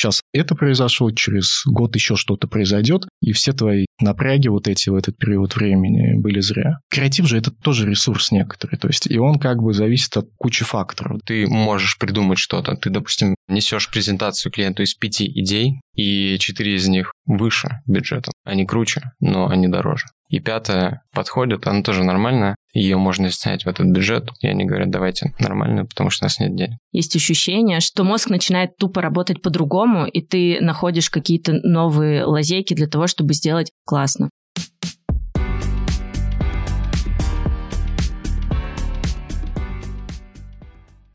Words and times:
сейчас 0.00 0.22
это 0.32 0.54
произошло, 0.54 1.10
через 1.10 1.62
год 1.66 1.94
еще 1.94 2.16
что-то 2.16 2.48
произойдет, 2.48 3.06
и 3.20 3.32
все 3.32 3.52
твои 3.52 3.86
напряги 4.00 4.48
вот 4.48 4.66
эти 4.66 4.88
в 4.88 4.94
этот 4.94 5.18
период 5.18 5.54
времени 5.54 6.18
были 6.18 6.40
зря. 6.40 6.78
Креатив 6.90 7.26
же 7.26 7.36
это 7.36 7.50
тоже 7.50 7.88
ресурс 7.88 8.32
некоторый, 8.32 8.76
то 8.76 8.88
есть 8.88 9.06
и 9.10 9.18
он 9.18 9.38
как 9.38 9.58
бы 9.62 9.74
зависит 9.74 10.16
от 10.16 10.28
кучи 10.36 10.64
факторов. 10.64 11.20
Ты 11.24 11.46
можешь 11.46 11.98
придумать 11.98 12.38
что-то. 12.38 12.76
Ты, 12.76 12.90
допустим, 12.90 13.34
несешь 13.48 13.90
презентацию 13.90 14.50
клиенту 14.52 14.82
из 14.82 14.94
пяти 14.94 15.26
идей, 15.26 15.80
и 15.94 16.38
четыре 16.38 16.76
из 16.76 16.88
них 16.88 17.12
выше 17.26 17.80
бюджета. 17.86 18.32
Они 18.44 18.66
круче, 18.66 19.12
но 19.20 19.48
они 19.48 19.68
дороже. 19.68 20.06
И 20.30 20.38
пятая 20.38 21.02
подходит, 21.12 21.66
она 21.66 21.82
тоже 21.82 22.04
нормальная, 22.04 22.54
ее 22.72 22.96
можно 22.98 23.32
снять 23.32 23.64
в 23.64 23.68
этот 23.68 23.86
бюджет, 23.86 24.28
и 24.40 24.46
они 24.46 24.64
говорят, 24.64 24.88
давайте 24.88 25.34
нормально, 25.40 25.86
потому 25.86 26.10
что 26.10 26.24
у 26.24 26.26
нас 26.26 26.38
нет 26.38 26.54
денег. 26.54 26.78
Есть 26.92 27.16
ощущение, 27.16 27.80
что 27.80 28.04
мозг 28.04 28.30
начинает 28.30 28.76
тупо 28.76 29.02
работать 29.02 29.42
по-другому, 29.42 30.06
и 30.06 30.24
ты 30.24 30.60
находишь 30.60 31.10
какие-то 31.10 31.54
новые 31.64 32.24
лазейки 32.24 32.74
для 32.74 32.86
того, 32.86 33.08
чтобы 33.08 33.34
сделать 33.34 33.72
классно. 33.84 34.30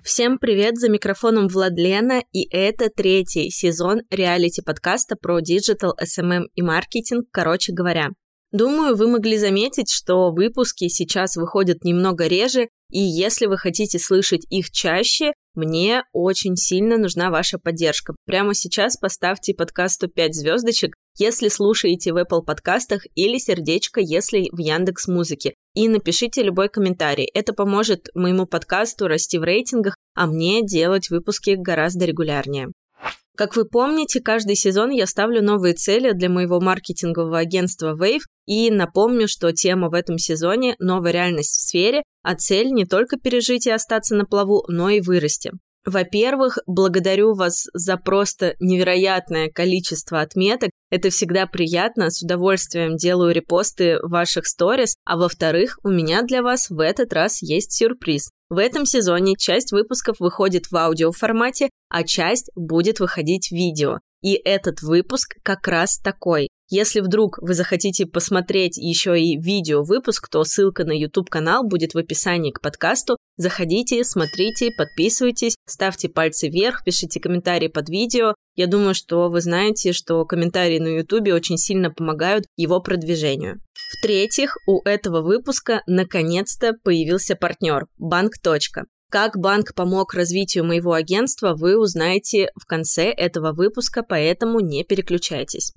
Всем 0.04 0.38
привет, 0.40 0.78
за 0.78 0.90
микрофоном 0.90 1.48
Владлена, 1.48 2.22
и 2.34 2.46
это 2.54 2.90
третий 2.90 3.50
сезон 3.50 4.02
реалити-подкаста 4.12 5.16
про 5.16 5.40
диджитал, 5.40 5.96
SMM 6.02 6.48
и 6.54 6.62
маркетинг, 6.62 7.28
короче 7.32 7.72
говоря. 7.72 8.10
Думаю, 8.56 8.96
вы 8.96 9.10
могли 9.10 9.38
заметить, 9.38 9.92
что 9.92 10.32
выпуски 10.32 10.88
сейчас 10.88 11.36
выходят 11.36 11.84
немного 11.84 12.26
реже, 12.26 12.70
и 12.90 13.02
если 13.02 13.48
вы 13.48 13.58
хотите 13.58 14.00
слышать 14.00 14.46
их 14.50 14.72
чаще, 14.72 15.34
мне 15.56 16.04
очень 16.14 16.56
сильно 16.56 16.98
нужна 16.98 17.32
ваша 17.32 17.60
поддержка. 17.60 18.16
Прямо 18.26 18.54
сейчас 18.54 18.96
поставьте 18.96 19.54
подкасту 19.54 20.08
5 20.08 20.34
звездочек, 20.34 20.94
если 21.18 21.50
слушаете 21.50 22.14
в 22.14 22.18
Apple 22.18 22.46
подкастах, 22.46 23.02
или 23.14 23.40
сердечко, 23.40 24.00
если 24.00 24.48
в 24.54 24.60
Яндекс 24.60 25.10
Музыке. 25.10 25.54
И 25.74 25.90
напишите 25.90 26.42
любой 26.42 26.70
комментарий. 26.70 27.30
Это 27.34 27.52
поможет 27.52 28.08
моему 28.14 28.46
подкасту 28.46 29.10
расти 29.10 29.38
в 29.38 29.44
рейтингах, 29.44 29.98
а 30.16 30.28
мне 30.28 30.66
делать 30.66 31.10
выпуски 31.10 31.56
гораздо 31.58 32.06
регулярнее. 32.06 32.70
Как 33.36 33.58
вы 33.58 33.66
помните, 33.66 34.22
каждый 34.22 34.56
сезон 34.56 34.92
я 34.92 35.06
ставлю 35.06 35.44
новые 35.44 35.74
цели 35.74 36.14
для 36.14 36.30
моего 36.30 36.62
маркетингового 36.62 37.38
агентства 37.38 37.94
Wave 37.94 38.22
и 38.46 38.72
напомню, 38.72 39.28
что 39.28 39.52
тема 39.52 39.90
в 39.90 39.94
этом 39.94 40.18
сезоне– 40.18 40.76
новая 40.80 41.12
реальность 41.12 41.58
в 41.58 41.68
сфере, 41.68 42.04
а 42.24 42.36
цель 42.36 42.72
не 42.72 42.86
только 42.86 43.18
пережить 43.18 43.68
и 43.68 43.72
остаться 43.72 44.16
на 44.16 44.26
плаву, 44.26 44.64
но 44.70 44.90
и 44.90 45.02
вырасти. 45.02 45.52
Во-первых, 45.86 46.58
благодарю 46.66 47.36
вас 47.36 47.66
за 47.74 47.98
просто 47.98 48.56
невероятное 48.60 49.50
количество 49.50 50.22
отметок. 50.22 50.72
Это 50.90 51.12
всегда 51.12 51.46
приятно, 51.46 52.10
с 52.10 52.24
удовольствием 52.24 52.96
делаю 52.96 53.36
репосты 53.36 54.00
ваших 54.02 54.48
сторис. 54.48 54.96
А 55.06 55.16
во-вторых, 55.16 55.78
у 55.84 55.90
меня 55.90 56.24
для 56.24 56.42
вас 56.42 56.70
в 56.70 56.80
этот 56.80 57.14
раз 57.14 57.44
есть 57.44 57.74
сюрприз. 57.74 58.30
В 58.50 58.58
этом 58.58 58.86
сезоне 58.86 59.36
часть 59.38 59.72
выпусков 59.72 60.20
выходит 60.20 60.72
в 60.72 60.76
аудиоформате, 60.76 61.70
а 61.90 62.04
часть 62.04 62.52
будет 62.56 63.00
выходить 63.00 63.48
в 63.48 63.52
видео. 63.52 64.00
И 64.22 64.34
этот 64.34 64.82
выпуск 64.82 65.36
как 65.44 65.68
раз 65.68 65.98
такой. 65.98 66.50
Если 66.70 67.00
вдруг 67.00 67.38
вы 67.42 67.54
захотите 67.54 68.08
посмотреть 68.08 68.78
еще 68.78 69.20
и 69.20 69.38
видео-выпуск, 69.38 70.28
то 70.30 70.44
ссылка 70.44 70.84
на 70.84 70.98
YouTube-канал 70.98 71.64
будет 71.64 71.94
в 71.94 71.98
описании 71.98 72.52
к 72.52 72.60
подкасту. 72.60 73.18
Заходите, 73.38 74.04
смотрите, 74.04 74.72
подписывайтесь, 74.76 75.56
ставьте 75.68 76.10
пальцы 76.10 76.50
вверх, 76.50 76.84
пишите 76.84 77.20
комментарии 77.20 77.68
под 77.68 77.90
видео. 77.90 78.34
Я 78.56 78.66
думаю, 78.66 78.96
что 78.96 79.30
вы 79.30 79.42
знаете, 79.42 79.94
что 79.94 80.26
комментарии 80.26 80.80
на 80.80 80.88
YouTube 80.88 81.34
очень 81.34 81.58
сильно 81.58 81.92
помогают 81.92 82.46
его 82.56 82.80
продвижению. 82.82 83.60
В-третьих, 84.00 84.56
у 84.68 84.82
этого 84.84 85.22
выпуска 85.22 85.82
наконец-то 85.86 86.74
появился 86.84 87.36
партнер– 87.36 87.86
Банк. 87.98 88.34
Как 89.12 89.38
банк 89.38 89.76
помог 89.76 90.14
развитию 90.14 90.66
моего 90.66 90.94
агентства, 90.94 91.54
вы 91.56 91.78
узнаете 91.80 92.50
в 92.60 92.66
конце 92.66 93.12
этого 93.12 93.54
выпуска, 93.54 94.04
поэтому 94.04 94.60
не 94.62 94.84
переключайтесь. 94.84 95.74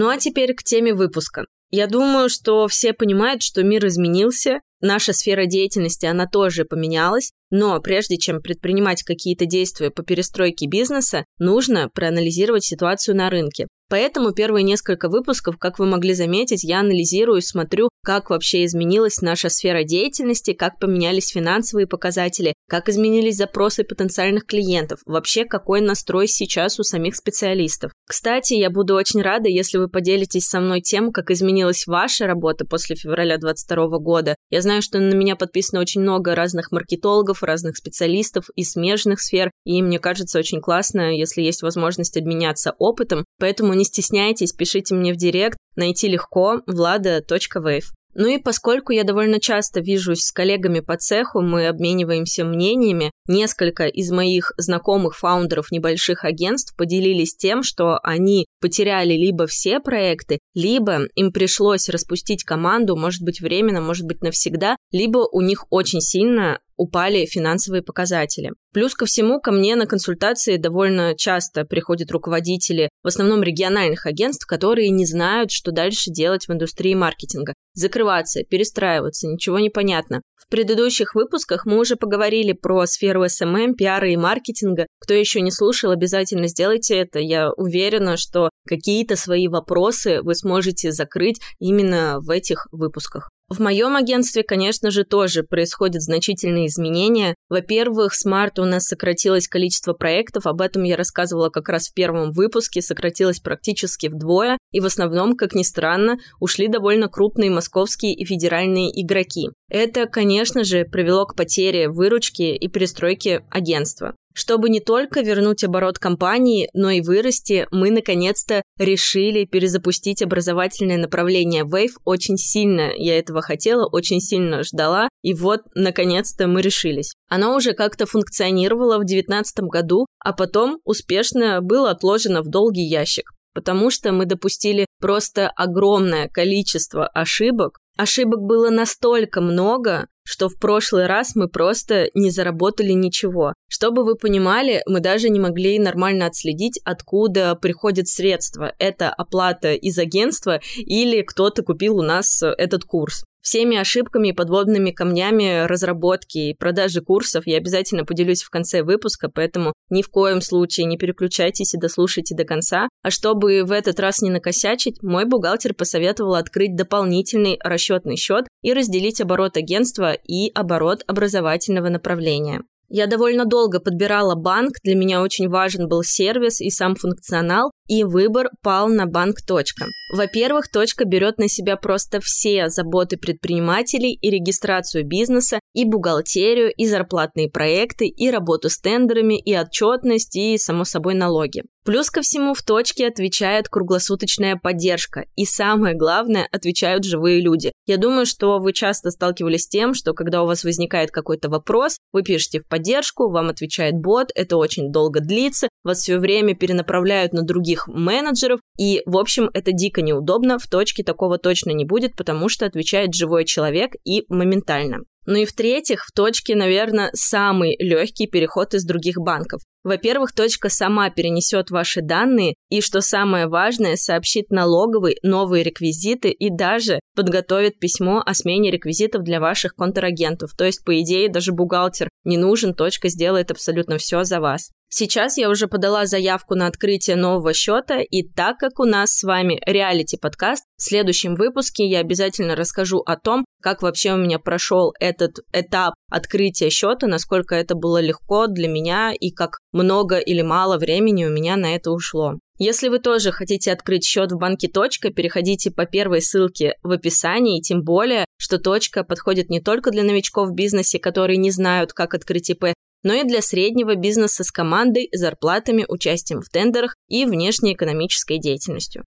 Ну 0.00 0.08
а 0.10 0.16
теперь 0.16 0.54
к 0.54 0.62
теме 0.62 0.94
выпуска. 0.94 1.46
Я 1.70 1.88
думаю, 1.88 2.28
что 2.28 2.68
все 2.68 2.92
понимают, 2.92 3.42
что 3.42 3.64
мир 3.64 3.84
изменился, 3.88 4.60
наша 4.80 5.12
сфера 5.12 5.46
деятельности, 5.46 6.06
она 6.06 6.28
тоже 6.28 6.64
поменялась, 6.64 7.32
но 7.50 7.80
прежде 7.80 8.16
чем 8.16 8.40
предпринимать 8.40 9.02
какие-то 9.02 9.46
действия 9.46 9.90
по 9.90 10.02
перестройке 10.02 10.66
бизнеса, 10.66 11.24
нужно 11.38 11.88
проанализировать 11.88 12.64
ситуацию 12.64 13.16
на 13.16 13.30
рынке. 13.30 13.66
Поэтому 13.90 14.32
первые 14.32 14.64
несколько 14.64 15.08
выпусков, 15.08 15.56
как 15.58 15.78
вы 15.78 15.86
могли 15.86 16.12
заметить, 16.12 16.62
я 16.62 16.80
анализирую, 16.80 17.40
смотрю, 17.40 17.88
как 18.04 18.28
вообще 18.28 18.66
изменилась 18.66 19.22
наша 19.22 19.48
сфера 19.48 19.82
деятельности, 19.82 20.52
как 20.52 20.78
поменялись 20.78 21.28
финансовые 21.28 21.86
показатели, 21.86 22.52
как 22.68 22.90
изменились 22.90 23.36
запросы 23.36 23.84
потенциальных 23.84 24.44
клиентов, 24.44 25.00
вообще 25.06 25.46
какой 25.46 25.80
настрой 25.80 26.28
сейчас 26.28 26.78
у 26.78 26.82
самих 26.82 27.16
специалистов. 27.16 27.92
Кстати, 28.06 28.54
я 28.54 28.68
буду 28.68 28.94
очень 28.94 29.22
рада, 29.22 29.48
если 29.48 29.78
вы 29.78 29.88
поделитесь 29.88 30.46
со 30.46 30.60
мной 30.60 30.82
тем, 30.82 31.10
как 31.10 31.30
изменилась 31.30 31.86
ваша 31.86 32.26
работа 32.26 32.66
после 32.66 32.94
февраля 32.94 33.38
2022 33.38 33.98
года. 33.98 34.36
Я 34.50 34.60
знаю, 34.60 34.82
что 34.82 34.98
на 34.98 35.14
меня 35.14 35.34
подписано 35.34 35.80
очень 35.80 36.02
много 36.02 36.34
разных 36.34 36.72
маркетологов, 36.72 37.37
разных 37.42 37.76
специалистов 37.76 38.50
из 38.56 38.72
смежных 38.72 39.20
сфер, 39.20 39.50
и 39.64 39.82
мне 39.82 39.98
кажется 39.98 40.38
очень 40.38 40.60
классно, 40.60 41.16
если 41.16 41.42
есть 41.42 41.62
возможность 41.62 42.16
обменяться 42.16 42.74
опытом, 42.78 43.24
поэтому 43.38 43.74
не 43.74 43.84
стесняйтесь, 43.84 44.52
пишите 44.52 44.94
мне 44.94 45.12
в 45.12 45.16
директ, 45.16 45.58
найти 45.76 46.08
легко. 46.08 46.62
Влада.wave. 46.66 47.84
Ну 48.14 48.26
и 48.26 48.38
поскольку 48.38 48.92
я 48.92 49.04
довольно 49.04 49.38
часто 49.38 49.80
вижусь 49.80 50.22
с 50.22 50.32
коллегами 50.32 50.80
по 50.80 50.96
цеху, 50.96 51.40
мы 51.40 51.68
обмениваемся 51.68 52.44
мнениями, 52.44 53.12
несколько 53.28 53.86
из 53.86 54.10
моих 54.10 54.52
знакомых 54.56 55.16
фаундеров 55.16 55.70
небольших 55.70 56.24
агентств 56.24 56.74
поделились 56.76 57.36
тем, 57.36 57.62
что 57.62 57.98
они 58.02 58.46
потеряли 58.60 59.12
либо 59.12 59.46
все 59.46 59.78
проекты, 59.78 60.40
либо 60.54 61.02
им 61.14 61.32
пришлось 61.32 61.88
распустить 61.88 62.42
команду, 62.42 62.96
может 62.96 63.22
быть 63.22 63.40
временно, 63.40 63.80
может 63.80 64.04
быть 64.04 64.20
навсегда, 64.20 64.76
либо 64.90 65.18
у 65.30 65.40
них 65.40 65.66
очень 65.70 66.00
сильно 66.00 66.58
упали 66.78 67.26
финансовые 67.26 67.82
показатели. 67.82 68.52
Плюс 68.78 68.94
ко 68.94 69.06
всему, 69.06 69.40
ко 69.40 69.50
мне 69.50 69.74
на 69.74 69.86
консультации 69.86 70.56
довольно 70.56 71.16
часто 71.16 71.64
приходят 71.64 72.12
руководители, 72.12 72.90
в 73.02 73.08
основном 73.08 73.42
региональных 73.42 74.06
агентств, 74.06 74.46
которые 74.46 74.90
не 74.90 75.04
знают, 75.04 75.50
что 75.50 75.72
дальше 75.72 76.12
делать 76.12 76.46
в 76.46 76.52
индустрии 76.52 76.94
маркетинга. 76.94 77.54
Закрываться, 77.74 78.44
перестраиваться, 78.44 79.26
ничего 79.26 79.58
не 79.58 79.68
понятно. 79.68 80.22
В 80.36 80.48
предыдущих 80.48 81.16
выпусках 81.16 81.66
мы 81.66 81.80
уже 81.80 81.96
поговорили 81.96 82.52
про 82.52 82.86
сферу 82.86 83.24
SMM, 83.24 83.74
пиара 83.74 84.12
и 84.12 84.16
маркетинга. 84.16 84.86
Кто 85.00 85.12
еще 85.12 85.40
не 85.40 85.50
слушал, 85.50 85.90
обязательно 85.90 86.46
сделайте 86.46 86.98
это. 86.98 87.18
Я 87.18 87.50
уверена, 87.50 88.16
что 88.16 88.48
какие-то 88.64 89.16
свои 89.16 89.48
вопросы 89.48 90.22
вы 90.22 90.36
сможете 90.36 90.92
закрыть 90.92 91.40
именно 91.58 92.20
в 92.20 92.30
этих 92.30 92.68
выпусках. 92.70 93.28
В 93.48 93.60
моем 93.60 93.96
агентстве, 93.96 94.42
конечно 94.42 94.90
же, 94.90 95.04
тоже 95.04 95.42
происходят 95.42 96.02
значительные 96.02 96.66
изменения. 96.66 97.34
Во-первых, 97.48 98.14
с 98.14 98.26
марта 98.26 98.60
у 98.60 98.66
нас 98.68 98.84
сократилось 98.84 99.48
количество 99.48 99.92
проектов, 99.92 100.46
об 100.46 100.60
этом 100.60 100.84
я 100.84 100.96
рассказывала 100.96 101.50
как 101.50 101.68
раз 101.68 101.88
в 101.88 101.94
первом 101.94 102.30
выпуске, 102.30 102.82
сократилось 102.82 103.40
практически 103.40 104.06
вдвое, 104.06 104.58
и 104.72 104.80
в 104.80 104.86
основном, 104.86 105.36
как 105.36 105.54
ни 105.54 105.62
странно, 105.62 106.18
ушли 106.40 106.68
довольно 106.68 107.08
крупные 107.08 107.50
московские 107.50 108.14
и 108.14 108.24
федеральные 108.24 108.90
игроки. 109.02 109.50
Это, 109.68 110.06
конечно 110.06 110.64
же, 110.64 110.84
привело 110.84 111.26
к 111.26 111.34
потере 111.34 111.88
выручки 111.88 112.54
и 112.54 112.68
перестройке 112.68 113.44
агентства. 113.50 114.14
Чтобы 114.38 114.68
не 114.68 114.78
только 114.78 115.20
вернуть 115.20 115.64
оборот 115.64 115.98
компании, 115.98 116.70
но 116.72 116.90
и 116.90 117.00
вырасти, 117.00 117.66
мы 117.72 117.90
наконец-то 117.90 118.62
решили 118.78 119.46
перезапустить 119.46 120.22
образовательное 120.22 120.96
направление 120.96 121.64
Wave 121.64 121.94
очень 122.04 122.36
сильно. 122.36 122.92
Я 122.96 123.18
этого 123.18 123.42
хотела, 123.42 123.88
очень 123.88 124.20
сильно 124.20 124.62
ждала, 124.62 125.08
и 125.24 125.34
вот, 125.34 125.62
наконец-то, 125.74 126.46
мы 126.46 126.62
решились. 126.62 127.14
Оно 127.28 127.56
уже 127.56 127.72
как-то 127.72 128.06
функционировало 128.06 128.98
в 128.98 129.06
2019 129.06 129.58
году, 129.64 130.06
а 130.20 130.32
потом 130.32 130.78
успешно 130.84 131.60
было 131.60 131.90
отложено 131.90 132.42
в 132.42 132.48
долгий 132.48 132.88
ящик 132.88 133.32
потому 133.54 133.90
что 133.90 134.12
мы 134.12 134.24
допустили 134.24 134.86
просто 135.00 135.48
огромное 135.48 136.28
количество 136.28 137.08
ошибок, 137.08 137.80
Ошибок 137.98 138.42
было 138.42 138.70
настолько 138.70 139.40
много, 139.40 140.06
что 140.28 140.50
в 140.50 140.58
прошлый 140.58 141.06
раз 141.06 141.34
мы 141.34 141.48
просто 141.48 142.10
не 142.12 142.30
заработали 142.30 142.92
ничего. 142.92 143.54
Чтобы 143.66 144.04
вы 144.04 144.14
понимали, 144.14 144.82
мы 144.86 145.00
даже 145.00 145.30
не 145.30 145.40
могли 145.40 145.78
нормально 145.78 146.26
отследить, 146.26 146.78
откуда 146.84 147.54
приходят 147.54 148.08
средства. 148.08 148.74
Это 148.78 149.08
оплата 149.08 149.72
из 149.72 149.98
агентства 149.98 150.60
или 150.76 151.22
кто-то 151.22 151.62
купил 151.62 151.96
у 151.96 152.02
нас 152.02 152.42
этот 152.42 152.84
курс. 152.84 153.24
Всеми 153.48 153.78
ошибками 153.78 154.28
и 154.28 154.32
подводными 154.34 154.90
камнями 154.90 155.64
разработки 155.66 156.50
и 156.50 156.54
продажи 156.54 157.00
курсов 157.00 157.46
я 157.46 157.56
обязательно 157.56 158.04
поделюсь 158.04 158.42
в 158.42 158.50
конце 158.50 158.82
выпуска, 158.82 159.30
поэтому 159.34 159.72
ни 159.88 160.02
в 160.02 160.10
коем 160.10 160.42
случае 160.42 160.84
не 160.84 160.98
переключайтесь 160.98 161.72
и 161.72 161.78
дослушайте 161.78 162.36
до 162.36 162.44
конца. 162.44 162.90
А 163.02 163.10
чтобы 163.10 163.64
в 163.64 163.72
этот 163.72 164.00
раз 164.00 164.20
не 164.20 164.28
накосячить, 164.28 165.02
мой 165.02 165.24
бухгалтер 165.24 165.72
посоветовал 165.72 166.34
открыть 166.34 166.76
дополнительный 166.76 167.58
расчетный 167.64 168.16
счет 168.16 168.44
и 168.60 168.74
разделить 168.74 169.22
оборот 169.22 169.56
агентства 169.56 170.12
и 170.12 170.50
оборот 170.52 171.02
образовательного 171.06 171.88
направления. 171.88 172.64
Я 172.90 173.06
довольно 173.06 173.44
долго 173.44 173.80
подбирала 173.80 174.34
банк, 174.34 174.76
для 174.82 174.94
меня 174.94 175.20
очень 175.20 175.48
важен 175.48 175.88
был 175.88 176.02
сервис 176.02 176.60
и 176.60 176.70
сам 176.70 176.94
функционал, 176.94 177.70
и 177.86 178.02
выбор 178.02 178.48
пал 178.62 178.88
на 178.88 179.04
банк 179.04 179.42
«Точка». 179.46 179.86
Во-первых, 180.14 180.70
«Точка» 180.70 181.04
берет 181.04 181.36
на 181.36 181.48
себя 181.48 181.76
просто 181.76 182.20
все 182.22 182.68
заботы 182.68 183.18
предпринимателей 183.18 184.14
и 184.14 184.30
регистрацию 184.30 185.06
бизнеса, 185.06 185.60
и 185.74 185.84
бухгалтерию, 185.84 186.72
и 186.74 186.86
зарплатные 186.86 187.50
проекты, 187.50 188.06
и 188.06 188.30
работу 188.30 188.70
с 188.70 188.78
тендерами, 188.78 189.38
и 189.38 189.54
отчетность, 189.54 190.34
и, 190.36 190.56
само 190.56 190.84
собой, 190.84 191.14
налоги. 191.14 191.64
Плюс 191.88 192.10
ко 192.10 192.20
всему 192.20 192.52
в 192.52 192.60
точке 192.62 193.06
отвечает 193.06 193.70
круглосуточная 193.70 194.56
поддержка. 194.56 195.24
И 195.36 195.46
самое 195.46 195.94
главное, 195.94 196.46
отвечают 196.52 197.04
живые 197.04 197.40
люди. 197.40 197.72
Я 197.86 197.96
думаю, 197.96 198.26
что 198.26 198.58
вы 198.58 198.74
часто 198.74 199.10
сталкивались 199.10 199.62
с 199.62 199.68
тем, 199.68 199.94
что 199.94 200.12
когда 200.12 200.42
у 200.42 200.46
вас 200.46 200.64
возникает 200.64 201.10
какой-то 201.10 201.48
вопрос, 201.48 201.96
вы 202.12 202.22
пишете 202.24 202.60
в 202.60 202.66
поддержку, 202.68 203.30
вам 203.30 203.48
отвечает 203.48 203.94
бот, 203.94 204.28
это 204.34 204.58
очень 204.58 204.92
долго 204.92 205.20
длится, 205.20 205.67
вас 205.84 205.98
все 205.98 206.18
время 206.18 206.54
перенаправляют 206.54 207.32
на 207.32 207.42
других 207.42 207.88
менеджеров, 207.88 208.60
и, 208.78 209.02
в 209.06 209.16
общем, 209.16 209.50
это 209.54 209.72
дико 209.72 210.02
неудобно, 210.02 210.58
в 210.58 210.66
точке 210.66 211.02
такого 211.02 211.38
точно 211.38 211.70
не 211.70 211.84
будет, 211.84 212.16
потому 212.16 212.48
что 212.48 212.66
отвечает 212.66 213.14
живой 213.14 213.44
человек 213.44 213.92
и 214.04 214.24
моментально. 214.28 214.98
Ну 215.30 215.36
и 215.36 215.44
в-третьих, 215.44 216.06
в 216.06 216.12
точке, 216.12 216.56
наверное, 216.56 217.10
самый 217.12 217.76
легкий 217.78 218.26
переход 218.26 218.72
из 218.72 218.86
других 218.86 219.18
банков. 219.18 219.60
Во-первых, 219.84 220.32
точка 220.32 220.70
сама 220.70 221.10
перенесет 221.10 221.70
ваши 221.70 222.00
данные 222.00 222.54
и, 222.70 222.80
что 222.80 223.02
самое 223.02 223.46
важное, 223.46 223.96
сообщит 223.96 224.48
налоговый 224.48 225.18
новые 225.22 225.64
реквизиты 225.64 226.30
и 226.30 226.48
даже 226.48 227.00
подготовит 227.14 227.78
письмо 227.78 228.22
о 228.24 228.32
смене 228.32 228.70
реквизитов 228.70 229.22
для 229.22 229.38
ваших 229.38 229.74
контрагентов. 229.74 230.52
То 230.56 230.64
есть, 230.64 230.82
по 230.82 230.98
идее, 230.98 231.28
даже 231.28 231.52
бухгалтер 231.52 232.08
не 232.24 232.38
нужен, 232.38 232.72
точка 232.72 233.10
сделает 233.10 233.50
абсолютно 233.50 233.98
все 233.98 234.24
за 234.24 234.40
вас. 234.40 234.70
Сейчас 234.90 235.36
я 235.36 235.50
уже 235.50 235.68
подала 235.68 236.06
заявку 236.06 236.54
на 236.54 236.66
открытие 236.66 237.16
нового 237.16 237.52
счета, 237.52 238.00
и 238.00 238.22
так 238.22 238.56
как 238.56 238.80
у 238.80 238.84
нас 238.84 239.10
с 239.10 239.22
вами 239.22 239.60
реалити-подкаст, 239.66 240.64
в 240.76 240.82
следующем 240.82 241.34
выпуске 241.34 241.86
я 241.86 241.98
обязательно 241.98 242.56
расскажу 242.56 243.00
о 243.00 243.16
том, 243.16 243.44
как 243.60 243.82
вообще 243.82 244.14
у 244.14 244.16
меня 244.16 244.38
прошел 244.38 244.94
этот 244.98 245.40
этап 245.52 245.92
открытия 246.10 246.70
счета, 246.70 247.06
насколько 247.06 247.54
это 247.54 247.74
было 247.74 248.00
легко 248.00 248.46
для 248.46 248.66
меня 248.66 249.12
и 249.12 249.30
как 249.30 249.58
много 249.72 250.16
или 250.16 250.40
мало 250.40 250.78
времени 250.78 251.26
у 251.26 251.30
меня 251.30 251.56
на 251.56 251.74
это 251.74 251.90
ушло. 251.90 252.38
Если 252.60 252.88
вы 252.88 252.98
тоже 252.98 253.30
хотите 253.30 253.70
открыть 253.70 254.04
счет 254.04 254.32
в 254.32 254.38
банке 254.38 254.68
«Точка», 254.68 255.10
переходите 255.10 255.70
по 255.70 255.86
первой 255.86 256.20
ссылке 256.20 256.74
в 256.82 256.90
описании, 256.90 257.60
тем 257.60 257.82
более, 257.82 258.24
что 258.36 258.58
«Точка» 258.58 259.04
подходит 259.04 259.48
не 259.48 259.60
только 259.60 259.92
для 259.92 260.02
новичков 260.02 260.48
в 260.48 260.54
бизнесе, 260.54 260.98
которые 260.98 261.36
не 261.36 261.52
знают, 261.52 261.92
как 261.92 262.14
открыть 262.14 262.50
ИП, 262.50 262.72
но 263.02 263.14
и 263.14 263.24
для 263.24 263.42
среднего 263.42 263.94
бизнеса 263.94 264.44
с 264.44 264.50
командой, 264.50 265.08
зарплатами, 265.12 265.84
участием 265.88 266.40
в 266.40 266.48
тендерах 266.48 266.96
и 267.08 267.24
внешнеэкономической 267.24 268.38
деятельностью. 268.38 269.04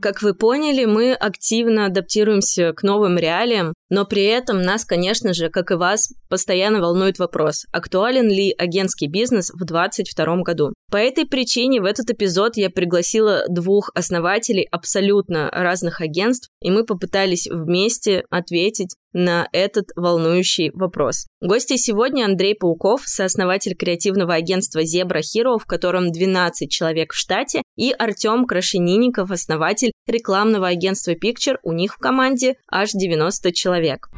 Как 0.00 0.22
вы 0.22 0.32
поняли, 0.32 0.86
мы 0.86 1.12
активно 1.12 1.84
адаптируемся 1.84 2.72
к 2.72 2.82
новым 2.82 3.18
реалиям, 3.18 3.74
но 3.90 4.06
при 4.06 4.24
этом 4.24 4.62
нас, 4.62 4.86
конечно 4.86 5.34
же, 5.34 5.50
как 5.50 5.70
и 5.70 5.74
вас, 5.74 6.14
постоянно 6.30 6.80
волнует 6.80 7.18
вопрос, 7.18 7.66
актуален 7.70 8.30
ли 8.30 8.54
агентский 8.56 9.08
бизнес 9.08 9.50
в 9.50 9.62
2022 9.64 10.36
году. 10.42 10.72
По 10.90 10.96
этой 10.96 11.26
причине 11.26 11.82
в 11.82 11.84
этот 11.84 12.10
эпизод 12.10 12.56
я 12.56 12.70
пригласила 12.70 13.44
двух 13.48 13.90
основателей 13.94 14.66
абсолютно 14.70 15.50
разных 15.50 16.00
агентств, 16.00 16.48
и 16.62 16.70
мы 16.70 16.84
попытались 16.84 17.46
вместе 17.46 18.24
ответить 18.30 18.94
на 19.12 19.48
этот 19.52 19.90
волнующий 19.96 20.70
вопрос. 20.72 21.26
Гости 21.40 21.76
сегодня 21.76 22.24
Андрей 22.24 22.54
Пауков, 22.54 23.02
сооснователь 23.04 23.74
креативного 23.74 24.34
агентства 24.34 24.80
Zebra 24.80 25.20
Hero, 25.20 25.58
в 25.58 25.66
котором 25.66 26.10
12 26.10 26.70
человек 26.70 27.12
в 27.12 27.16
штате, 27.16 27.62
и 27.76 27.92
Артем 27.92 28.46
Крашенинников, 28.46 29.30
основатель 29.30 29.92
рекламного 30.06 30.68
агентства 30.68 31.12
Picture, 31.12 31.56
у 31.62 31.72
них 31.72 31.94
в 31.94 31.98
команде 31.98 32.56
аж 32.70 32.90
90 32.92 33.52
человек. 33.52 34.08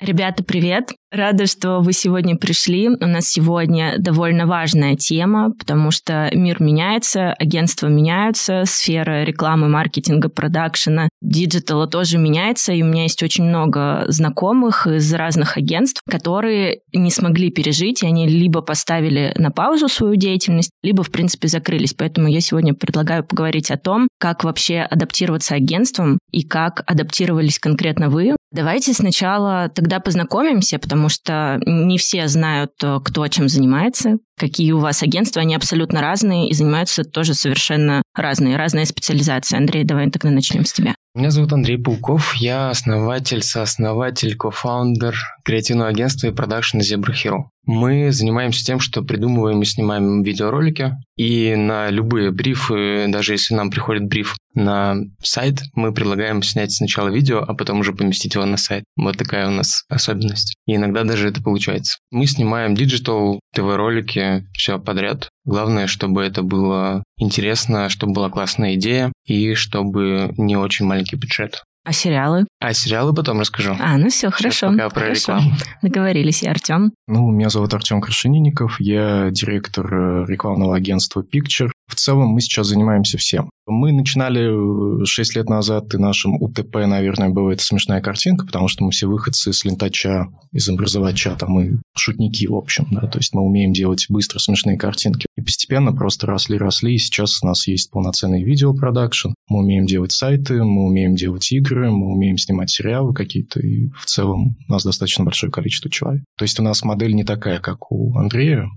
Ребята, 0.00 0.42
привет! 0.42 0.92
Рада, 1.12 1.46
что 1.46 1.80
вы 1.80 1.92
сегодня 1.92 2.36
пришли. 2.36 2.88
У 2.88 3.06
нас 3.06 3.28
сегодня 3.28 3.96
довольно 3.98 4.46
важная 4.46 4.96
тема, 4.96 5.52
потому 5.52 5.90
что 5.90 6.30
мир 6.32 6.62
меняется, 6.62 7.34
агентства 7.34 7.88
меняются, 7.88 8.62
сфера 8.64 9.22
рекламы, 9.22 9.68
маркетинга, 9.68 10.30
продакшена, 10.30 11.10
диджитала 11.20 11.86
тоже 11.86 12.16
меняется, 12.16 12.72
и 12.72 12.82
у 12.82 12.86
меня 12.86 13.02
есть 13.02 13.22
очень 13.22 13.44
много 13.44 14.06
знакомых 14.08 14.86
из 14.86 15.12
разных 15.12 15.58
агентств, 15.58 16.00
которые 16.08 16.80
не 16.94 17.10
смогли 17.10 17.50
пережить, 17.50 18.02
и 18.02 18.06
они 18.06 18.26
либо 18.26 18.62
поставили 18.62 19.34
на 19.36 19.50
паузу 19.50 19.88
свою 19.88 20.16
деятельность, 20.16 20.70
либо, 20.82 21.02
в 21.02 21.10
принципе, 21.10 21.46
закрылись. 21.46 21.92
Поэтому 21.92 22.26
я 22.28 22.40
сегодня 22.40 22.72
предлагаю 22.72 23.22
поговорить 23.22 23.70
о 23.70 23.76
том, 23.76 24.08
как 24.18 24.44
вообще 24.44 24.78
адаптироваться 24.78 25.56
агентствам 25.56 26.18
и 26.30 26.42
как 26.42 26.82
адаптировались 26.86 27.58
конкретно 27.58 28.08
вы. 28.08 28.34
Давайте 28.50 28.92
сначала 28.92 29.70
тогда 29.74 29.98
познакомимся, 29.98 30.78
потому 30.78 31.01
потому 31.02 31.08
что 31.08 31.60
не 31.66 31.98
все 31.98 32.28
знают, 32.28 32.72
э, 32.82 33.00
кто 33.04 33.26
чем 33.26 33.48
занимается, 33.48 34.18
какие 34.38 34.70
у 34.70 34.78
вас 34.78 35.02
агентства, 35.02 35.42
они 35.42 35.56
абсолютно 35.56 36.00
разные 36.00 36.48
и 36.48 36.54
занимаются 36.54 37.02
тоже 37.02 37.34
совершенно 37.34 38.02
разные, 38.14 38.56
разная 38.56 38.84
специализация. 38.84 39.58
Андрей, 39.58 39.82
давай 39.82 40.10
тогда 40.10 40.30
начнем 40.30 40.64
с 40.64 40.72
тебя. 40.72 40.94
Меня 41.14 41.30
зовут 41.30 41.52
Андрей 41.52 41.76
Пауков, 41.76 42.36
я 42.36 42.70
основатель, 42.70 43.42
сооснователь, 43.42 44.34
кофаундер 44.34 45.14
креативного 45.44 45.90
агентства 45.90 46.28
и 46.28 46.32
продакшена 46.32 46.82
Zebra 46.82 47.12
Hero. 47.12 47.42
Мы 47.66 48.10
занимаемся 48.12 48.64
тем, 48.64 48.80
что 48.80 49.02
придумываем 49.02 49.60
и 49.60 49.66
снимаем 49.66 50.22
видеоролики, 50.22 50.92
и 51.16 51.54
на 51.54 51.90
любые 51.90 52.30
брифы, 52.30 53.04
даже 53.08 53.34
если 53.34 53.54
нам 53.54 53.70
приходит 53.70 54.08
бриф 54.08 54.36
на 54.54 54.96
сайт, 55.22 55.60
мы 55.74 55.92
предлагаем 55.92 56.42
снять 56.42 56.72
сначала 56.72 57.08
видео, 57.08 57.44
а 57.46 57.52
потом 57.52 57.80
уже 57.80 57.92
поместить 57.92 58.34
его 58.34 58.46
на 58.46 58.56
сайт. 58.56 58.84
Вот 58.96 59.18
такая 59.18 59.48
у 59.48 59.50
нас 59.50 59.84
особенность. 59.90 60.54
И 60.64 60.76
иногда 60.76 61.04
даже 61.04 61.28
это 61.28 61.42
получается. 61.42 61.98
Мы 62.10 62.26
снимаем 62.26 62.74
digital, 62.74 63.38
ТВ-ролики, 63.54 64.46
все 64.54 64.78
подряд. 64.78 65.28
Главное, 65.44 65.88
чтобы 65.88 66.22
это 66.22 66.42
было 66.42 67.04
интересно, 67.18 67.90
чтобы 67.90 68.14
была 68.14 68.30
классная 68.30 68.76
идея 68.76 69.11
и 69.24 69.54
чтобы 69.54 70.32
не 70.36 70.56
очень 70.56 70.86
маленький 70.86 71.16
бюджет. 71.16 71.62
А 71.84 71.92
сериалы? 71.92 72.46
А 72.60 72.72
сериалы 72.74 73.12
потом 73.12 73.40
расскажу. 73.40 73.76
А, 73.80 73.98
ну 73.98 74.08
все, 74.08 74.30
хорошо. 74.30 74.70
пока 74.70 74.88
про 74.88 75.00
хорошо. 75.00 75.32
рекламу. 75.32 75.56
Договорились. 75.82 76.42
И 76.44 76.48
Артем? 76.48 76.92
Ну, 77.08 77.28
меня 77.30 77.48
зовут 77.48 77.74
Артем 77.74 78.00
Крашенинников, 78.00 78.76
я 78.80 79.30
директор 79.32 79.92
э, 79.92 80.24
рекламного 80.28 80.76
агентства 80.76 81.22
Picture. 81.22 81.70
В 81.88 81.96
целом 81.96 82.28
мы 82.28 82.40
сейчас 82.40 82.68
занимаемся 82.68 83.18
всем. 83.18 83.50
Мы 83.66 83.92
начинали 83.92 85.04
6 85.04 85.36
э, 85.36 85.38
лет 85.38 85.48
назад, 85.48 85.94
и 85.94 85.98
нашим 85.98 86.34
УТП, 86.42 86.74
наверное, 86.86 87.30
была 87.30 87.52
эта 87.52 87.62
смешная 87.62 88.00
картинка, 88.00 88.44
потому 88.44 88.66
что 88.66 88.84
мы 88.84 88.90
все 88.90 89.06
выходцы 89.06 89.52
с 89.52 89.64
лентача, 89.64 90.26
из 90.52 90.68
образовача, 90.68 91.36
там 91.36 91.50
мы 91.52 91.80
шутники, 91.96 92.46
в 92.46 92.54
общем, 92.54 92.88
да, 92.90 93.06
то 93.06 93.18
есть 93.18 93.34
мы 93.34 93.42
умеем 93.42 93.72
делать 93.72 94.06
быстро 94.08 94.40
смешные 94.40 94.76
картинки. 94.76 95.26
И 95.36 95.42
постепенно 95.42 95.92
просто 95.92 96.26
росли-росли, 96.26 96.94
и 96.94 96.98
сейчас 96.98 97.42
у 97.42 97.46
нас 97.46 97.68
есть 97.68 97.90
полноценный 97.90 98.42
видеопродакшн, 98.42 99.30
мы 99.48 99.60
умеем 99.60 99.86
делать 99.86 100.12
сайты, 100.12 100.64
мы 100.64 100.84
умеем 100.84 101.14
делать 101.14 101.50
игры, 101.52 101.90
мы 101.90 102.12
умеем 102.12 102.38
снимать 102.38 102.70
сериалы 102.70 103.14
какие-то, 103.14 103.60
и 103.60 103.88
в 103.96 104.06
целом 104.06 104.56
у 104.68 104.72
нас 104.72 104.82
достаточно 104.82 105.24
большое 105.24 105.52
количество 105.52 105.90
человек. 105.90 106.24
То 106.36 106.44
есть 106.44 106.58
у 106.58 106.64
нас 106.64 106.82
модель 106.82 107.14
не 107.14 107.24
такая, 107.24 107.60
как 107.60 107.92
у 107.92 108.16
Андрея, 108.16 108.68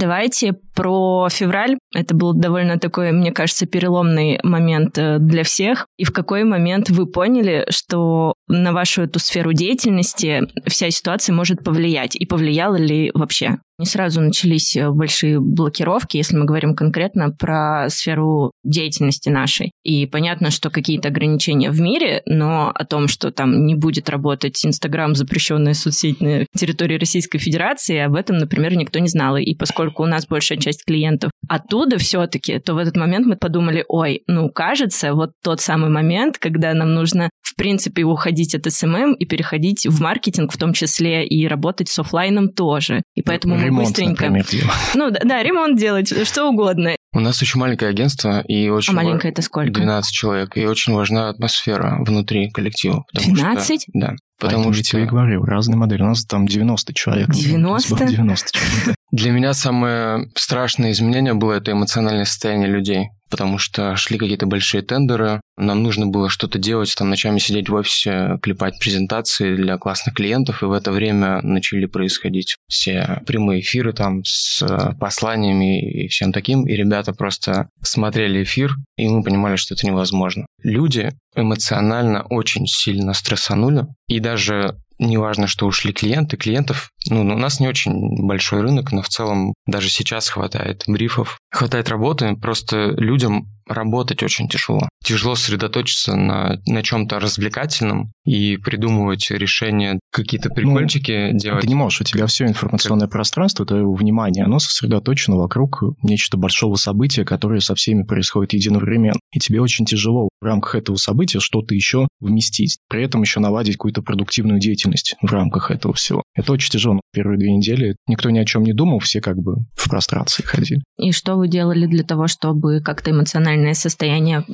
Давайте 0.00 0.54
про 0.74 1.28
февраль. 1.30 1.76
Это 1.94 2.14
был 2.14 2.32
довольно 2.32 2.78
такой, 2.78 3.12
мне 3.12 3.32
кажется, 3.32 3.66
переломный 3.66 4.40
момент 4.42 4.96
э, 4.96 5.18
для 5.18 5.44
всех. 5.44 5.86
И 5.98 6.04
в 6.04 6.12
какой 6.12 6.44
момент 6.44 6.88
вы 6.88 7.06
поняли, 7.06 7.66
что 7.68 8.32
на 8.48 8.72
вашу 8.72 9.02
эту 9.02 9.18
сферу 9.18 9.52
деятельности 9.52 10.40
вся 10.66 10.90
ситуация 10.90 11.34
может 11.34 11.62
повлиять? 11.62 12.16
И 12.16 12.24
повлияла 12.24 12.76
ли 12.76 13.10
вообще? 13.12 13.58
Не 13.80 13.86
сразу 13.86 14.20
начались 14.20 14.76
э, 14.76 14.90
большие 14.90 15.40
блокировки, 15.40 16.18
если 16.18 16.36
мы 16.36 16.44
говорим 16.44 16.76
конкретно 16.76 17.30
про 17.30 17.88
сферу 17.88 18.52
деятельности 18.62 19.30
нашей. 19.30 19.72
И 19.82 20.06
понятно, 20.06 20.50
что 20.50 20.70
какие-то 20.70 21.08
ограничения 21.08 21.70
в 21.70 21.80
мире, 21.80 22.22
но 22.26 22.70
о 22.70 22.84
том, 22.84 23.08
что 23.08 23.32
там 23.32 23.64
не 23.64 23.74
будет 23.74 24.08
работать 24.10 24.64
Инстаграм, 24.64 25.14
запрещенная 25.14 25.74
соцсеть 25.74 26.20
на 26.20 26.46
территории 26.56 26.98
Российской 26.98 27.38
Федерации, 27.38 27.98
об 27.98 28.14
этом, 28.14 28.36
например, 28.36 28.76
никто 28.76 28.98
не 28.98 29.08
знал. 29.08 29.36
И 29.38 29.54
поскольку 29.54 30.02
у 30.02 30.06
нас 30.06 30.26
большая 30.26 30.58
часть 30.58 30.84
клиентов 30.84 31.30
оттуда 31.48 31.98
все-таки, 31.98 32.58
то 32.58 32.74
в 32.74 32.78
этот 32.78 32.96
момент 32.96 33.26
мы 33.26 33.36
подумали, 33.36 33.84
ой, 33.88 34.22
ну, 34.26 34.50
кажется, 34.50 35.14
вот 35.14 35.30
тот 35.42 35.60
самый 35.60 35.90
момент, 35.90 36.38
когда 36.38 36.74
нам 36.74 36.92
нужно 36.94 37.30
в 37.50 37.56
принципе, 37.56 38.04
уходить 38.04 38.54
от 38.54 38.66
SMM 38.68 39.14
и 39.18 39.26
переходить 39.26 39.84
в 39.84 40.00
маркетинг 40.00 40.52
в 40.52 40.56
том 40.56 40.72
числе 40.72 41.26
и 41.26 41.48
работать 41.48 41.88
с 41.88 41.98
офлайном 41.98 42.48
тоже. 42.48 43.02
И 43.16 43.22
поэтому 43.22 43.56
ремонт, 43.70 43.88
быстренько... 43.88 44.24
Например, 44.30 44.46
делать. 44.46 44.74
Ну 44.94 45.10
да, 45.10 45.20
да, 45.24 45.42
ремонт 45.42 45.78
делать, 45.78 46.26
что 46.26 46.48
угодно. 46.48 46.94
У 47.12 47.18
нас 47.18 47.42
очень 47.42 47.58
маленькое 47.58 47.90
агентство 47.90 48.40
и 48.40 48.68
очень... 48.68 48.92
А 48.92 48.96
маленькое 48.96 49.32
это 49.32 49.42
сколько? 49.42 49.72
12 49.72 50.12
человек. 50.12 50.56
И 50.56 50.64
очень 50.64 50.94
важна 50.94 51.28
атмосфера 51.28 51.96
внутри 52.00 52.50
коллектива. 52.50 53.04
12? 53.14 53.82
Что, 53.82 53.90
да. 53.94 54.14
Потому 54.38 54.64
Поэтому 54.64 54.74
что... 54.74 54.84
что... 54.84 54.98
я 54.98 55.04
и 55.04 55.06
говорю, 55.06 55.42
разные 55.42 55.76
модели. 55.76 56.02
У 56.02 56.06
нас 56.06 56.24
там 56.24 56.46
90 56.46 56.94
человек. 56.94 57.30
90? 57.30 58.06
90 58.06 58.52
человек. 58.52 58.96
Для 59.10 59.32
меня 59.32 59.54
самое 59.54 60.30
страшное 60.36 60.92
изменение 60.92 61.34
было 61.34 61.54
это 61.54 61.72
эмоциональное 61.72 62.24
состояние 62.24 62.68
людей 62.68 63.08
потому 63.30 63.58
что 63.58 63.96
шли 63.96 64.18
какие-то 64.18 64.46
большие 64.46 64.82
тендеры, 64.82 65.40
нам 65.56 65.82
нужно 65.82 66.06
было 66.06 66.28
что-то 66.28 66.58
делать, 66.58 66.94
там 66.96 67.10
ночами 67.10 67.38
сидеть 67.38 67.68
в 67.68 67.74
офисе, 67.74 68.38
клепать 68.42 68.78
презентации 68.78 69.54
для 69.56 69.78
классных 69.78 70.14
клиентов, 70.14 70.62
и 70.62 70.66
в 70.66 70.72
это 70.72 70.90
время 70.90 71.40
начали 71.42 71.86
происходить 71.86 72.56
все 72.68 73.22
прямые 73.26 73.60
эфиры 73.60 73.92
там 73.92 74.22
с 74.24 74.64
посланиями 74.98 76.04
и 76.04 76.08
всем 76.08 76.32
таким, 76.32 76.66
и 76.66 76.72
ребята 76.72 77.12
просто 77.12 77.68
смотрели 77.82 78.42
эфир, 78.42 78.74
и 78.96 79.06
мы 79.08 79.22
понимали, 79.22 79.56
что 79.56 79.74
это 79.74 79.86
невозможно. 79.86 80.46
Люди 80.62 81.12
эмоционально 81.34 82.22
очень 82.22 82.66
сильно 82.66 83.14
стрессанули, 83.14 83.86
и 84.08 84.18
даже 84.20 84.76
неважно, 84.98 85.46
что 85.46 85.66
ушли 85.66 85.92
клиенты, 85.92 86.36
клиентов, 86.36 86.90
ну, 87.08 87.20
у 87.20 87.38
нас 87.38 87.60
не 87.60 87.68
очень 87.68 88.26
большой 88.26 88.60
рынок, 88.60 88.92
но 88.92 89.02
в 89.02 89.08
целом 89.08 89.54
даже 89.66 89.88
сейчас 89.88 90.28
хватает 90.28 90.84
брифов, 90.86 91.38
хватает 91.50 91.88
работы, 91.88 92.36
просто 92.36 92.94
людям 92.96 93.46
работать 93.66 94.22
очень 94.22 94.48
тяжело. 94.48 94.88
Тяжело 95.04 95.36
сосредоточиться 95.36 96.16
на, 96.16 96.60
на 96.66 96.82
чем-то 96.82 97.20
развлекательном 97.20 98.12
и 98.24 98.56
придумывать 98.56 99.30
решения, 99.30 100.00
какие-то 100.12 100.48
ну, 100.48 100.54
прикольчики 100.56 101.30
ну, 101.32 101.38
делать. 101.38 101.62
Ты 101.62 101.68
не 101.68 101.74
можешь, 101.74 102.00
у 102.00 102.04
тебя 102.04 102.26
все 102.26 102.46
информационное 102.46 103.06
как... 103.06 103.12
пространство, 103.12 103.64
твое 103.64 103.88
внимание, 103.88 104.44
оно 104.44 104.58
сосредоточено 104.58 105.36
вокруг 105.36 105.82
нечто 106.02 106.36
большого 106.36 106.74
события, 106.74 107.24
которое 107.24 107.60
со 107.60 107.74
всеми 107.76 108.02
происходит 108.02 108.54
единовременно. 108.54 109.20
И 109.32 109.38
тебе 109.38 109.60
очень 109.60 109.86
тяжело 109.86 110.28
в 110.40 110.44
рамках 110.44 110.74
этого 110.74 110.96
события 110.96 111.38
что-то 111.38 111.74
еще 111.74 112.08
вместить. 112.18 112.78
При 112.88 113.04
этом 113.04 113.22
еще 113.22 113.38
наладить 113.38 113.74
какую-то 113.74 114.02
продуктивную 114.02 114.58
деятельность 114.58 115.14
в 115.22 115.32
рамках 115.32 115.70
этого 115.70 115.94
всего. 115.94 116.24
Это 116.34 116.52
очень 116.52 116.70
тяжело. 116.70 116.89
Первые 117.12 117.38
две 117.38 117.52
недели 117.52 117.96
никто 118.06 118.30
ни 118.30 118.38
о 118.38 118.44
чем 118.44 118.62
не 118.62 118.72
думал, 118.72 118.98
все 118.98 119.20
как 119.20 119.36
бы 119.36 119.56
в 119.74 119.88
прострации 119.88 120.42
ходили. 120.42 120.82
И 120.98 121.12
что 121.12 121.36
вы 121.36 121.48
делали 121.48 121.86
для 121.86 122.04
того, 122.04 122.26
чтобы 122.26 122.80
как-то 122.80 123.10
эмоциональное 123.10 123.74
состояние 123.74 124.44